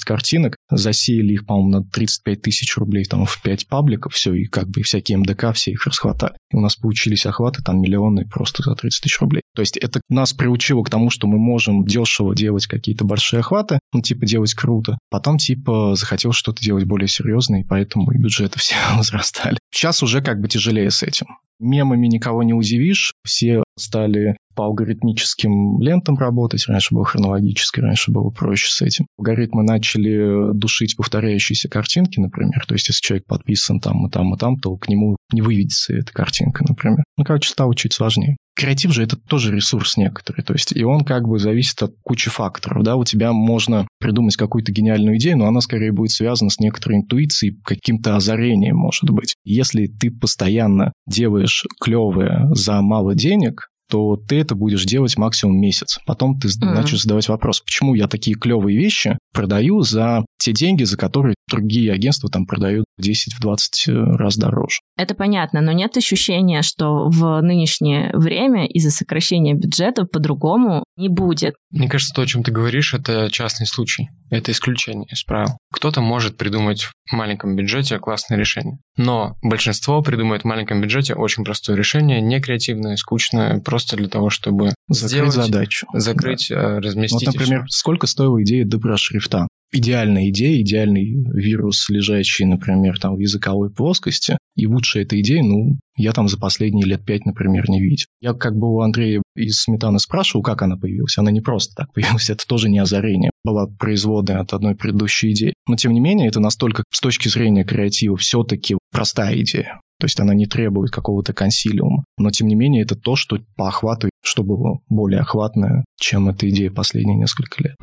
картинок, 0.05 0.55
засеяли 0.69 1.33
их, 1.33 1.45
по-моему, 1.45 1.69
на 1.69 1.83
35 1.83 2.41
тысяч 2.41 2.77
рублей 2.77 3.05
там 3.05 3.25
в 3.25 3.41
5 3.41 3.67
пабликов, 3.67 4.13
все, 4.13 4.33
и 4.33 4.45
как 4.45 4.69
бы 4.69 4.83
всякие 4.83 5.17
МДК, 5.17 5.53
все 5.53 5.71
их 5.71 5.85
расхватали. 5.85 6.35
И 6.51 6.55
у 6.55 6.61
нас 6.61 6.75
получились 6.75 7.25
охваты 7.25 7.61
там 7.63 7.81
миллионы 7.81 8.25
просто 8.25 8.63
за 8.63 8.75
30 8.75 9.03
тысяч 9.03 9.19
рублей. 9.19 9.41
То 9.55 9.61
есть 9.61 9.77
это 9.77 10.01
нас 10.09 10.33
приучило 10.33 10.83
к 10.83 10.89
тому, 10.89 11.09
что 11.09 11.27
мы 11.27 11.37
можем 11.37 11.85
дешево 11.85 12.35
делать 12.35 12.67
какие-то 12.67 13.05
большие 13.05 13.39
охваты, 13.39 13.79
ну, 13.93 14.01
типа 14.01 14.25
делать 14.25 14.53
круто. 14.53 14.97
Потом, 15.09 15.37
типа, 15.37 15.95
захотел 15.95 16.31
что-то 16.31 16.61
делать 16.61 16.85
более 16.85 17.07
серьезное, 17.07 17.61
и 17.61 17.63
поэтому 17.63 18.11
и 18.11 18.17
бюджеты 18.17 18.59
все 18.59 18.75
возрастали. 18.95 19.57
Сейчас 19.71 20.03
уже 20.03 20.21
как 20.21 20.39
бы 20.39 20.47
тяжелее 20.47 20.91
с 20.91 21.03
этим. 21.03 21.27
Мемами 21.59 22.07
никого 22.07 22.43
не 22.43 22.53
удивишь, 22.53 23.13
все 23.25 23.63
стали 23.77 24.37
по 24.57 24.65
алгоритмическим 24.65 25.79
лентам 25.79 26.17
работать. 26.17 26.65
Раньше 26.67 26.95
было 26.95 27.05
хронологически, 27.05 27.79
раньше 27.79 28.11
было 28.11 28.31
проще 28.31 28.71
с 28.71 28.81
этим. 28.81 29.05
Алгоритмы 29.19 29.63
начали 29.63 30.51
душить 30.53 30.97
повторяющиеся 30.97 31.69
картинки, 31.69 32.19
например. 32.19 32.65
То 32.67 32.73
есть, 32.73 32.87
если 32.87 33.01
человек 33.01 33.27
подписан 33.27 33.79
там 33.79 34.07
и 34.07 34.09
там 34.09 34.33
и 34.33 34.37
там, 34.37 34.57
то 34.57 34.75
к 34.75 34.89
нему 34.89 35.15
не 35.31 35.41
выведется 35.41 35.93
эта 35.93 36.11
картинка, 36.11 36.65
например. 36.67 37.03
Ну, 37.17 37.23
короче, 37.23 37.49
стало 37.49 37.75
чуть 37.75 37.93
сложнее. 37.93 38.35
Креатив 38.55 38.91
же 38.91 39.03
это 39.03 39.15
тоже 39.15 39.53
ресурс 39.55 39.97
некоторый, 39.97 40.41
то 40.41 40.53
есть 40.53 40.75
и 40.75 40.83
он 40.83 41.01
как 41.01 41.27
бы 41.27 41.37
зависит 41.37 41.83
от 41.83 41.93
кучи 42.01 42.31
факторов, 42.31 42.81
да, 42.81 42.95
у 42.95 43.03
тебя 43.03 43.31
можно 43.31 43.87
придумать 43.99 44.35
какую-то 44.35 44.71
гениальную 44.71 45.17
идею, 45.17 45.37
но 45.37 45.45
она 45.45 45.61
скорее 45.61 45.91
будет 45.91 46.09
связана 46.09 46.49
с 46.49 46.59
некоторой 46.59 46.97
интуицией, 46.97 47.55
каким-то 47.63 48.15
озарением, 48.15 48.77
может 48.77 49.11
быть. 49.11 49.35
Если 49.43 49.85
ты 49.85 50.09
постоянно 50.09 50.91
делаешь 51.07 51.65
клевое 51.79 52.47
за 52.55 52.81
мало 52.81 53.13
денег, 53.13 53.67
то 53.89 54.17
ты 54.17 54.39
это 54.39 54.55
будешь 54.55 54.85
делать 54.85 55.17
максимум 55.17 55.59
месяц. 55.59 55.99
Потом 56.05 56.39
ты 56.39 56.47
mm-hmm. 56.47 56.73
начнешь 56.73 57.03
задавать 57.03 57.27
вопрос, 57.29 57.61
почему 57.61 57.95
я 57.95 58.07
такие 58.07 58.37
клевые 58.37 58.77
вещи 58.77 59.17
продаю 59.33 59.81
за 59.81 60.25
те 60.47 60.53
деньги, 60.53 60.83
за 60.83 60.97
которые 60.97 61.35
другие 61.49 61.91
агентства 61.91 62.29
там 62.29 62.45
продают 62.45 62.85
в 62.97 63.01
10-20 63.01 63.57
э, 63.87 63.91
раз 64.17 64.37
дороже. 64.37 64.79
Это 64.97 65.13
понятно, 65.13 65.61
но 65.61 65.73
нет 65.73 65.97
ощущения, 65.97 66.61
что 66.61 67.09
в 67.09 67.41
нынешнее 67.41 68.11
время 68.13 68.65
из-за 68.65 68.91
сокращения 68.91 69.53
бюджета 69.53 70.05
по-другому 70.05 70.83
не 70.95 71.09
будет. 71.09 71.55
Мне 71.71 71.89
кажется, 71.89 72.13
то, 72.13 72.21
о 72.21 72.25
чем 72.25 72.43
ты 72.43 72.51
говоришь, 72.51 72.93
это 72.93 73.29
частный 73.29 73.67
случай. 73.67 74.09
Это 74.29 74.51
исключение 74.51 75.07
из 75.11 75.23
правил. 75.23 75.57
Кто-то 75.71 76.01
может 76.01 76.37
придумать 76.37 76.83
в 76.83 77.13
маленьком 77.13 77.55
бюджете 77.55 77.99
классное 77.99 78.37
решение. 78.37 78.77
Но 78.97 79.35
большинство 79.41 80.01
придумает 80.01 80.41
в 80.43 80.45
маленьком 80.45 80.81
бюджете 80.81 81.13
очень 81.13 81.43
простое 81.43 81.75
решение, 81.75 82.21
не 82.21 82.41
креативное, 82.41 82.95
скучное, 82.95 83.59
просто 83.59 83.95
для 83.95 84.07
того, 84.07 84.29
чтобы 84.29 84.73
закрыть 84.89 85.11
сделать, 85.11 85.33
задачу. 85.33 85.87
Закрыть, 85.93 86.47
да. 86.49 86.55
Э, 86.55 86.79
разместить. 86.79 87.27
Вот, 87.27 87.35
например, 87.35 87.65
сколько 87.69 88.07
стоила 88.07 88.41
идея 88.41 88.65
добра 88.65 88.97
шрифта? 88.97 89.47
Идеальная 89.71 90.29
идея, 90.29 90.61
идеальный 90.61 91.23
вирус, 91.33 91.89
лежащий, 91.89 92.45
например, 92.45 92.99
там 92.99 93.15
в 93.15 93.19
языковой 93.19 93.71
плоскости, 93.71 94.37
и 94.55 94.65
лучше 94.65 95.01
этой 95.01 95.21
идеи, 95.21 95.41
ну, 95.41 95.77
я 95.97 96.13
там 96.13 96.27
за 96.27 96.37
последние 96.37 96.85
лет 96.85 97.05
пять, 97.05 97.25
например, 97.25 97.69
не 97.69 97.81
видел. 97.81 98.05
Я 98.21 98.33
как 98.33 98.55
бы 98.55 98.73
у 98.73 98.81
Андрея 98.81 99.21
из 99.35 99.61
Сметаны 99.61 99.99
спрашивал, 99.99 100.43
как 100.43 100.61
она 100.61 100.77
появилась. 100.77 101.17
Она 101.17 101.31
не 101.31 101.41
просто 101.41 101.75
так 101.75 101.93
появилась, 101.93 102.29
это 102.29 102.45
тоже 102.47 102.69
не 102.69 102.79
озарение. 102.79 103.31
Была 103.43 103.67
производная 103.67 104.39
от 104.39 104.53
одной 104.53 104.75
предыдущей 104.75 105.31
идеи. 105.31 105.53
Но, 105.67 105.75
тем 105.75 105.93
не 105.93 105.99
менее, 105.99 106.27
это 106.27 106.39
настолько 106.39 106.83
с 106.91 106.99
точки 106.99 107.27
зрения 107.27 107.63
креатива 107.63 108.17
все-таки 108.17 108.77
простая 108.91 109.39
идея. 109.41 109.79
То 109.99 110.05
есть 110.05 110.19
она 110.19 110.35
не 110.35 110.45
требует 110.45 110.91
какого-то 110.91 111.33
консилиума. 111.33 112.03
Но, 112.17 112.29
тем 112.29 112.47
не 112.47 112.55
менее, 112.55 112.83
это 112.83 112.95
то, 112.95 113.15
что 113.15 113.39
по 113.55 113.67
охвату, 113.67 114.09
что 114.23 114.43
было 114.43 114.79
более 114.89 115.21
охватное, 115.21 115.85
чем 115.99 116.29
эта 116.29 116.47
идея 116.49 116.69
последние 116.69 117.17
несколько 117.17 117.63
лет. 117.63 117.75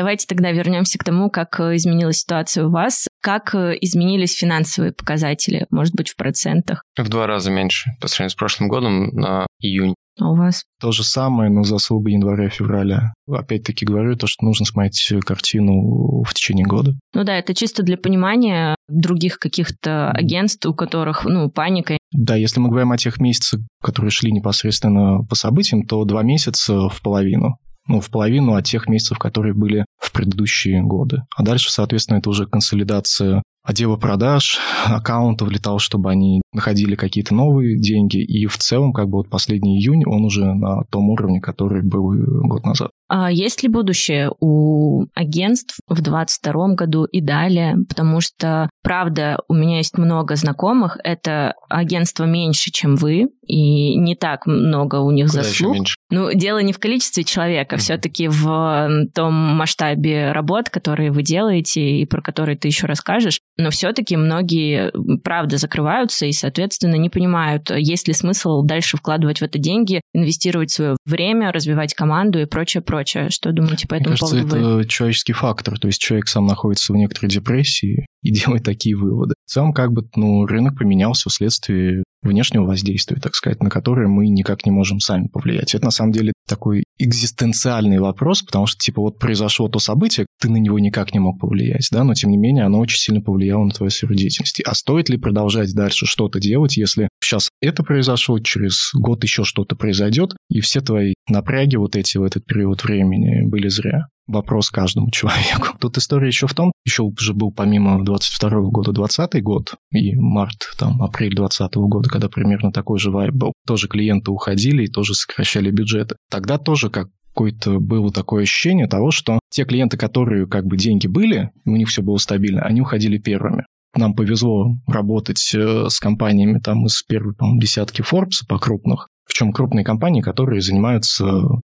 Давайте 0.00 0.26
тогда 0.26 0.50
вернемся 0.50 0.98
к 0.98 1.04
тому, 1.04 1.28
как 1.28 1.60
э, 1.60 1.76
изменилась 1.76 2.20
ситуация 2.20 2.64
у 2.64 2.70
вас. 2.70 3.06
Как 3.20 3.54
э, 3.54 3.76
изменились 3.82 4.34
финансовые 4.34 4.94
показатели, 4.94 5.66
может 5.68 5.94
быть, 5.94 6.08
в 6.08 6.16
процентах? 6.16 6.84
В 6.96 7.06
два 7.10 7.26
раза 7.26 7.50
меньше 7.50 7.90
по 8.00 8.08
сравнению 8.08 8.30
с 8.30 8.34
прошлым 8.34 8.70
годом 8.70 9.08
на 9.08 9.46
июнь. 9.58 9.94
А 10.18 10.30
у 10.30 10.36
вас? 10.36 10.64
То 10.80 10.90
же 10.90 11.04
самое, 11.04 11.50
но 11.50 11.64
заслуга 11.64 12.10
января-февраля. 12.12 13.12
Опять-таки 13.30 13.84
говорю 13.84 14.16
то, 14.16 14.26
что 14.26 14.46
нужно 14.46 14.64
смотреть 14.64 15.12
картину 15.26 16.22
в 16.22 16.32
течение 16.32 16.64
года. 16.64 16.94
Ну 17.12 17.24
да, 17.24 17.36
это 17.36 17.52
чисто 17.52 17.82
для 17.82 17.98
понимания 17.98 18.76
других 18.88 19.38
каких-то 19.38 20.12
агентств, 20.12 20.64
у 20.64 20.72
которых, 20.72 21.26
ну, 21.26 21.50
паника. 21.50 21.98
Да, 22.10 22.36
если 22.36 22.58
мы 22.58 22.70
говорим 22.70 22.92
о 22.92 22.96
тех 22.96 23.20
месяцах, 23.20 23.60
которые 23.82 24.10
шли 24.10 24.32
непосредственно 24.32 25.22
по 25.28 25.34
событиям, 25.34 25.84
то 25.86 26.02
два 26.06 26.22
месяца 26.22 26.88
в 26.88 27.02
половину 27.02 27.58
ну, 27.90 28.00
в 28.00 28.08
половину 28.08 28.54
от 28.54 28.64
тех 28.64 28.88
месяцев, 28.88 29.18
которые 29.18 29.52
были 29.52 29.84
в 29.98 30.12
предыдущие 30.12 30.80
годы. 30.80 31.24
А 31.36 31.42
дальше, 31.42 31.72
соответственно, 31.72 32.18
это 32.18 32.30
уже 32.30 32.46
консолидация 32.46 33.42
отдела 33.64 33.96
продаж, 33.96 34.58
аккаунтов 34.86 35.48
для 35.48 35.58
того, 35.58 35.78
чтобы 35.78 36.10
они 36.10 36.40
находили 36.52 36.94
какие-то 36.94 37.34
новые 37.34 37.78
деньги. 37.78 38.18
И 38.18 38.46
в 38.46 38.56
целом, 38.58 38.92
как 38.92 39.08
бы 39.08 39.18
вот 39.18 39.28
последний 39.28 39.78
июнь, 39.78 40.04
он 40.06 40.24
уже 40.24 40.54
на 40.54 40.84
том 40.84 41.10
уровне, 41.10 41.40
который 41.40 41.82
был 41.82 42.12
год 42.46 42.64
назад. 42.64 42.90
А 43.12 43.28
есть 43.28 43.64
ли 43.64 43.68
будущее 43.68 44.30
у 44.38 45.06
агентств 45.14 45.80
в 45.88 46.00
2022 46.00 46.74
году 46.74 47.04
и 47.06 47.20
далее? 47.20 47.74
Потому 47.88 48.20
что, 48.20 48.70
правда, 48.84 49.40
у 49.48 49.54
меня 49.54 49.78
есть 49.78 49.98
много 49.98 50.36
знакомых, 50.36 50.96
это 51.02 51.54
агентство 51.68 52.22
меньше, 52.22 52.70
чем 52.70 52.94
вы, 52.94 53.26
и 53.44 53.96
не 53.96 54.14
так 54.14 54.46
много 54.46 55.00
у 55.00 55.10
них 55.10 55.26
Куда 55.26 55.42
заслуг. 55.42 55.76
Ну, 56.10 56.32
дело 56.32 56.58
не 56.58 56.72
в 56.72 56.78
количестве 56.78 57.24
человека, 57.24 57.74
mm-hmm. 57.74 57.80
все-таки 57.80 58.28
в 58.28 59.08
том 59.12 59.34
масштабе 59.34 60.30
работ, 60.30 60.70
которые 60.70 61.10
вы 61.10 61.24
делаете 61.24 61.80
и 61.80 62.06
про 62.06 62.22
которые 62.22 62.56
ты 62.56 62.68
еще 62.68 62.86
расскажешь 62.86 63.40
но 63.60 63.70
все-таки 63.70 64.16
многие, 64.16 64.90
правда, 65.22 65.58
закрываются 65.58 66.26
и, 66.26 66.32
соответственно, 66.32 66.96
не 66.96 67.10
понимают, 67.10 67.70
есть 67.70 68.08
ли 68.08 68.14
смысл 68.14 68.62
дальше 68.62 68.96
вкладывать 68.96 69.40
в 69.40 69.42
это 69.42 69.58
деньги, 69.58 70.00
инвестировать 70.12 70.70
свое 70.70 70.96
время, 71.04 71.52
развивать 71.52 71.94
команду 71.94 72.40
и 72.40 72.46
прочее, 72.46 72.82
прочее. 73.00 73.30
Что 73.30 73.52
думаете 73.52 73.88
по 73.88 73.94
этому 73.94 74.10
Мне 74.10 74.18
кажется, 74.18 74.36
поводу? 74.36 74.56
это 74.56 74.76
вы? 74.76 74.84
человеческий 74.86 75.32
фактор, 75.32 75.78
то 75.78 75.88
есть 75.88 76.00
человек 76.00 76.28
сам 76.28 76.46
находится 76.46 76.92
в 76.92 76.96
некоторой 76.96 77.30
депрессии 77.30 78.06
и 78.22 78.32
делает 78.32 78.64
такие 78.64 78.96
выводы. 78.96 79.34
В 79.46 79.50
целом, 79.50 79.72
как 79.72 79.92
бы, 79.92 80.08
ну, 80.14 80.46
рынок 80.46 80.78
поменялся 80.78 81.28
вследствие 81.30 82.04
внешнего 82.22 82.64
воздействия, 82.64 83.18
так 83.20 83.34
сказать, 83.34 83.62
на 83.62 83.70
которое 83.70 84.08
мы 84.08 84.28
никак 84.28 84.66
не 84.66 84.72
можем 84.72 85.00
сами 85.00 85.28
повлиять. 85.28 85.74
Это 85.74 85.84
на 85.84 85.90
самом 85.90 86.12
деле 86.12 86.32
такой 86.46 86.84
экзистенциальный 86.98 87.98
вопрос, 87.98 88.42
потому 88.42 88.66
что, 88.66 88.78
типа, 88.78 89.00
вот 89.00 89.18
произошло 89.18 89.68
то 89.68 89.78
событие, 89.78 90.26
ты 90.40 90.50
на 90.50 90.56
него 90.56 90.78
никак 90.78 91.14
не 91.14 91.20
мог 91.20 91.40
повлиять, 91.40 91.88
да, 91.90 92.04
но 92.04 92.14
тем 92.14 92.30
не 92.30 92.36
менее 92.36 92.64
оно 92.64 92.78
очень 92.78 92.98
сильно 92.98 93.20
повлияло 93.20 93.64
на 93.64 93.70
твою 93.70 93.90
сферу 93.90 94.14
деятельности. 94.14 94.62
А 94.66 94.74
стоит 94.74 95.08
ли 95.08 95.16
продолжать 95.16 95.74
дальше 95.74 96.06
что-то 96.06 96.40
делать, 96.40 96.76
если 96.76 97.08
сейчас 97.22 97.48
это 97.60 97.82
произошло, 97.82 98.38
через 98.38 98.90
год 98.94 99.22
еще 99.22 99.44
что-то 99.44 99.76
произойдет, 99.76 100.34
и 100.50 100.60
все 100.60 100.80
твои 100.80 101.14
напряги 101.28 101.76
вот 101.76 101.96
эти 101.96 102.18
в 102.18 102.22
этот 102.22 102.44
период 102.44 102.84
времени 102.84 103.48
были 103.48 103.68
зря? 103.68 104.08
Вопрос 104.26 104.70
каждому 104.70 105.10
человеку. 105.12 105.76
Тут 105.78 105.98
история 105.98 106.28
еще 106.28 106.46
в 106.46 106.54
том, 106.54 106.72
еще 106.84 107.02
уже 107.02 107.34
был 107.34 107.52
помимо 107.52 108.04
22 108.04 108.50
года 108.70 108.92
20 108.92 109.42
год 109.42 109.74
и 109.92 110.14
март, 110.16 110.70
там, 110.78 111.02
апрель 111.02 111.34
20 111.34 111.74
года, 111.74 112.08
когда 112.08 112.28
примерно 112.28 112.72
такой 112.72 112.98
же 112.98 113.10
вайб 113.10 113.32
был. 113.32 113.52
Тоже 113.66 113.88
клиенты 113.88 114.30
уходили 114.30 114.84
и 114.84 114.88
тоже 114.88 115.14
сокращали 115.14 115.70
бюджеты. 115.70 116.16
Тогда 116.30 116.58
тоже 116.58 116.90
как 116.90 117.08
какое-то 117.32 117.78
было 117.78 118.12
такое 118.12 118.42
ощущение 118.42 118.86
того, 118.86 119.10
что 119.10 119.38
те 119.50 119.64
клиенты, 119.64 119.96
которые 119.96 120.46
как 120.46 120.66
бы 120.66 120.76
деньги 120.76 121.06
были, 121.06 121.50
у 121.64 121.76
них 121.76 121.88
все 121.88 122.02
было 122.02 122.16
стабильно, 122.16 122.62
они 122.62 122.80
уходили 122.80 123.18
первыми. 123.18 123.64
Нам 123.96 124.14
повезло 124.14 124.76
работать 124.86 125.52
э, 125.54 125.86
с 125.88 125.98
компаниями 125.98 126.60
там 126.60 126.86
из 126.86 127.02
первой, 127.02 127.34
по-моему, 127.34 127.60
десятки 127.60 128.02
Forbes 128.02 128.46
по 128.48 128.58
крупных, 128.58 129.08
причем 129.30 129.52
крупные 129.52 129.84
компании, 129.84 130.22
которые 130.22 130.60
занимаются 130.60 131.24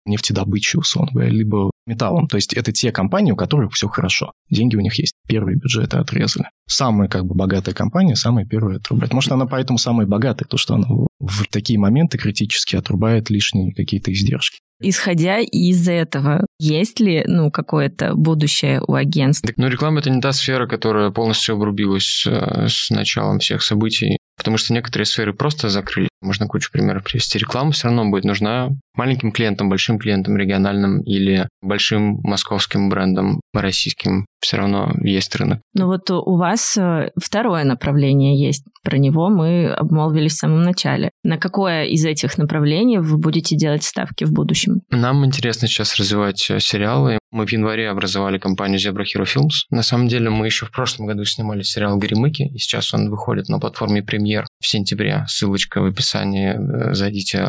нефтедобычей, 0.05 0.79
условно 0.79 1.11
говоря, 1.13 1.29
либо 1.29 1.69
металлом. 1.85 2.27
То 2.27 2.37
есть 2.37 2.53
это 2.53 2.71
те 2.71 2.91
компании, 2.91 3.31
у 3.31 3.35
которых 3.35 3.73
все 3.73 3.87
хорошо. 3.87 4.31
Деньги 4.49 4.75
у 4.75 4.79
них 4.79 4.95
есть. 4.95 5.13
Первые 5.27 5.57
бюджеты 5.57 5.97
отрезали. 5.97 6.47
Самая 6.67 7.07
как 7.07 7.25
бы 7.25 7.35
богатая 7.35 7.73
компания, 7.73 8.15
самая 8.15 8.45
первая 8.45 8.77
отрубает. 8.77 9.13
Может, 9.13 9.31
она 9.31 9.45
поэтому 9.45 9.77
самая 9.77 10.07
богатая, 10.07 10.45
то 10.45 10.57
что 10.57 10.73
она 10.73 10.87
в 11.19 11.45
такие 11.51 11.77
моменты 11.77 12.17
критически 12.17 12.75
отрубает 12.75 13.29
лишние 13.29 13.73
какие-то 13.73 14.11
издержки. 14.11 14.59
Исходя 14.83 15.37
из 15.37 15.87
этого, 15.87 16.47
есть 16.59 16.99
ли, 16.99 17.23
ну, 17.27 17.51
какое-то 17.51 18.15
будущее 18.15 18.81
у 18.87 18.95
агентств? 18.95 19.47
Ну, 19.55 19.67
реклама– 19.67 19.99
это 20.01 20.09
не 20.09 20.19
та 20.19 20.31
сфера, 20.31 20.65
которая 20.65 21.11
полностью 21.11 21.53
обрубилась 21.53 22.25
э, 22.25 22.65
с 22.67 22.89
началом 22.89 23.37
всех 23.37 23.61
событий 23.61 24.17
потому 24.41 24.57
что 24.57 24.73
некоторые 24.73 25.05
сферы 25.05 25.33
просто 25.33 25.69
закрыли. 25.69 26.09
Можно 26.21 26.47
кучу 26.47 26.71
примеров 26.71 27.03
привести. 27.03 27.39
Реклама 27.39 27.71
все 27.71 27.87
равно 27.87 28.09
будет 28.09 28.25
нужна 28.25 28.69
маленьким 28.95 29.31
клиентам, 29.31 29.69
большим 29.69 29.97
клиентам, 29.97 30.37
региональным 30.37 31.01
или 31.01 31.47
большим 31.61 32.19
московским 32.23 32.89
брендам, 32.89 33.41
российским. 33.53 34.25
Все 34.41 34.57
равно 34.57 34.91
есть 35.01 35.35
рынок. 35.35 35.61
Ну 35.75 35.85
вот 35.85 36.09
у 36.09 36.35
вас 36.35 36.75
э, 36.75 37.11
второе 37.15 37.63
направление 37.63 38.43
есть. 38.43 38.65
Про 38.83 38.97
него 38.97 39.29
мы 39.29 39.67
обмолвились 39.67 40.33
в 40.33 40.37
самом 40.37 40.63
начале. 40.63 41.11
На 41.23 41.37
какое 41.37 41.85
из 41.85 42.03
этих 42.03 42.39
направлений 42.39 42.97
вы 42.97 43.17
будете 43.17 43.55
делать 43.55 43.83
ставки 43.83 44.23
в 44.23 44.31
будущем? 44.31 44.81
Нам 44.89 45.23
интересно 45.23 45.67
сейчас 45.67 45.95
развивать 45.95 46.49
э, 46.49 46.59
сериалы. 46.59 47.19
Мы 47.31 47.45
в 47.45 47.51
январе 47.51 47.89
образовали 47.89 48.39
компанию 48.39 48.79
Zebra 48.79 49.03
Hero 49.03 49.25
Films. 49.25 49.67
На 49.69 49.83
самом 49.83 50.07
деле 50.07 50.31
мы 50.31 50.47
еще 50.47 50.65
в 50.65 50.71
прошлом 50.71 51.05
году 51.05 51.23
снимали 51.23 51.61
сериал 51.61 51.97
«Горемыки», 51.97 52.43
и 52.43 52.57
сейчас 52.57 52.93
он 52.95 53.11
выходит 53.11 53.47
на 53.47 53.59
платформе 53.59 54.01
«Премьер» 54.01 54.47
в 54.59 54.67
сентябре. 54.67 55.23
Ссылочка 55.27 55.81
в 55.81 55.85
описании. 55.85 56.55
Э, 56.55 56.93
зайдите. 56.95 57.47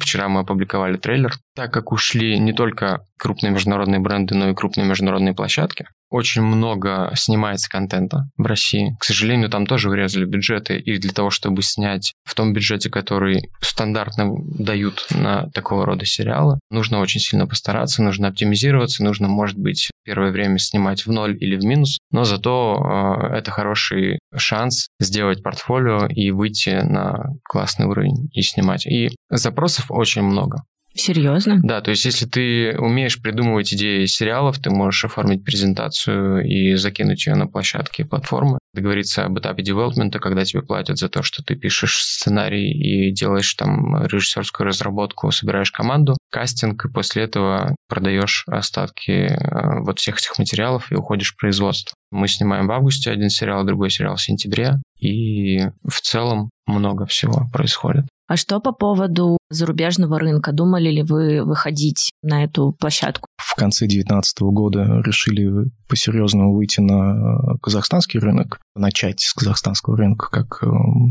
Вчера 0.00 0.28
мы 0.28 0.40
опубликовали 0.40 0.96
трейлер. 0.96 1.34
Так 1.54 1.72
как 1.74 1.92
ушли 1.92 2.38
не 2.38 2.54
только 2.54 3.04
крупные 3.18 3.52
международные 3.52 4.00
бренды, 4.00 4.34
но 4.34 4.48
и 4.48 4.54
крупные 4.54 4.86
международные 4.86 5.34
площадки, 5.34 5.86
очень 6.10 6.42
много 6.42 7.12
снимается 7.14 7.68
контента 7.68 8.28
в 8.36 8.44
России. 8.44 8.96
К 8.98 9.04
сожалению, 9.04 9.48
там 9.48 9.66
тоже 9.66 9.88
урезали 9.88 10.24
бюджеты, 10.24 10.78
и 10.78 10.98
для 10.98 11.12
того, 11.12 11.30
чтобы 11.30 11.62
снять 11.62 12.12
в 12.24 12.34
том 12.34 12.52
бюджете, 12.52 12.90
который 12.90 13.50
стандартно 13.60 14.34
дают 14.58 15.06
на 15.10 15.48
такого 15.50 15.86
рода 15.86 16.04
сериалы, 16.04 16.58
нужно 16.70 17.00
очень 17.00 17.20
сильно 17.20 17.46
постараться, 17.46 18.02
нужно 18.02 18.28
оптимизироваться, 18.28 19.04
нужно, 19.04 19.28
может 19.28 19.56
быть, 19.56 19.90
первое 20.04 20.32
время 20.32 20.58
снимать 20.58 21.06
в 21.06 21.12
ноль 21.12 21.36
или 21.40 21.56
в 21.56 21.64
минус, 21.64 21.98
но 22.10 22.24
зато 22.24 23.20
э, 23.30 23.36
это 23.36 23.50
хороший 23.50 24.18
шанс 24.36 24.88
сделать 25.00 25.42
портфолио 25.42 26.06
и 26.06 26.30
выйти 26.30 26.80
на 26.82 27.34
классный 27.44 27.86
уровень 27.86 28.28
и 28.32 28.42
снимать. 28.42 28.86
И 28.86 29.10
запросов 29.30 29.86
очень 29.90 30.22
много. 30.22 30.64
Серьезно? 30.94 31.60
Да, 31.62 31.80
то 31.80 31.90
есть 31.90 32.04
если 32.04 32.26
ты 32.26 32.76
умеешь 32.78 33.20
придумывать 33.22 33.72
идеи 33.72 34.06
сериалов, 34.06 34.58
ты 34.58 34.70
можешь 34.70 35.04
оформить 35.04 35.44
презентацию 35.44 36.44
и 36.44 36.74
закинуть 36.74 37.26
ее 37.26 37.36
на 37.36 37.46
площадки 37.46 38.02
платформы, 38.02 38.58
договориться 38.74 39.24
об 39.24 39.38
этапе 39.38 39.62
девелопмента, 39.62 40.18
когда 40.18 40.44
тебе 40.44 40.62
платят 40.62 40.98
за 40.98 41.08
то, 41.08 41.22
что 41.22 41.44
ты 41.44 41.54
пишешь 41.54 42.02
сценарий 42.02 42.70
и 42.72 43.12
делаешь 43.12 43.52
там 43.54 44.04
режиссерскую 44.04 44.66
разработку, 44.66 45.30
собираешь 45.30 45.70
команду, 45.70 46.16
кастинг, 46.30 46.84
и 46.84 46.90
после 46.90 47.22
этого 47.22 47.76
продаешь 47.88 48.44
остатки 48.48 49.12
э, 49.12 49.80
вот 49.80 49.98
всех 50.00 50.18
этих 50.18 50.38
материалов 50.38 50.90
и 50.90 50.96
уходишь 50.96 51.32
в 51.34 51.36
производство. 51.36 51.94
Мы 52.10 52.26
снимаем 52.26 52.66
в 52.66 52.72
августе 52.72 53.10
один 53.10 53.30
сериал, 53.30 53.64
другой 53.64 53.90
сериал 53.90 54.16
в 54.16 54.22
сентябре, 54.22 54.74
и 54.98 55.60
в 55.86 56.00
целом 56.02 56.50
много 56.66 57.06
всего 57.06 57.48
происходит. 57.52 58.06
А 58.30 58.36
что 58.36 58.60
по 58.60 58.70
поводу 58.70 59.38
зарубежного 59.50 60.20
рынка? 60.20 60.52
Думали 60.52 60.88
ли 60.88 61.02
вы 61.02 61.42
выходить 61.42 62.12
на 62.22 62.44
эту 62.44 62.70
площадку? 62.70 63.26
В 63.36 63.56
конце 63.56 63.86
2019 63.86 64.42
года 64.42 65.02
решили 65.04 65.68
по-серьезному 65.88 66.54
выйти 66.54 66.78
на 66.78 67.56
казахстанский 67.60 68.20
рынок, 68.20 68.60
начать 68.76 69.18
с 69.18 69.34
казахстанского 69.34 69.96
рынка 69.96 70.28
как 70.30 70.62
э, 70.62 70.68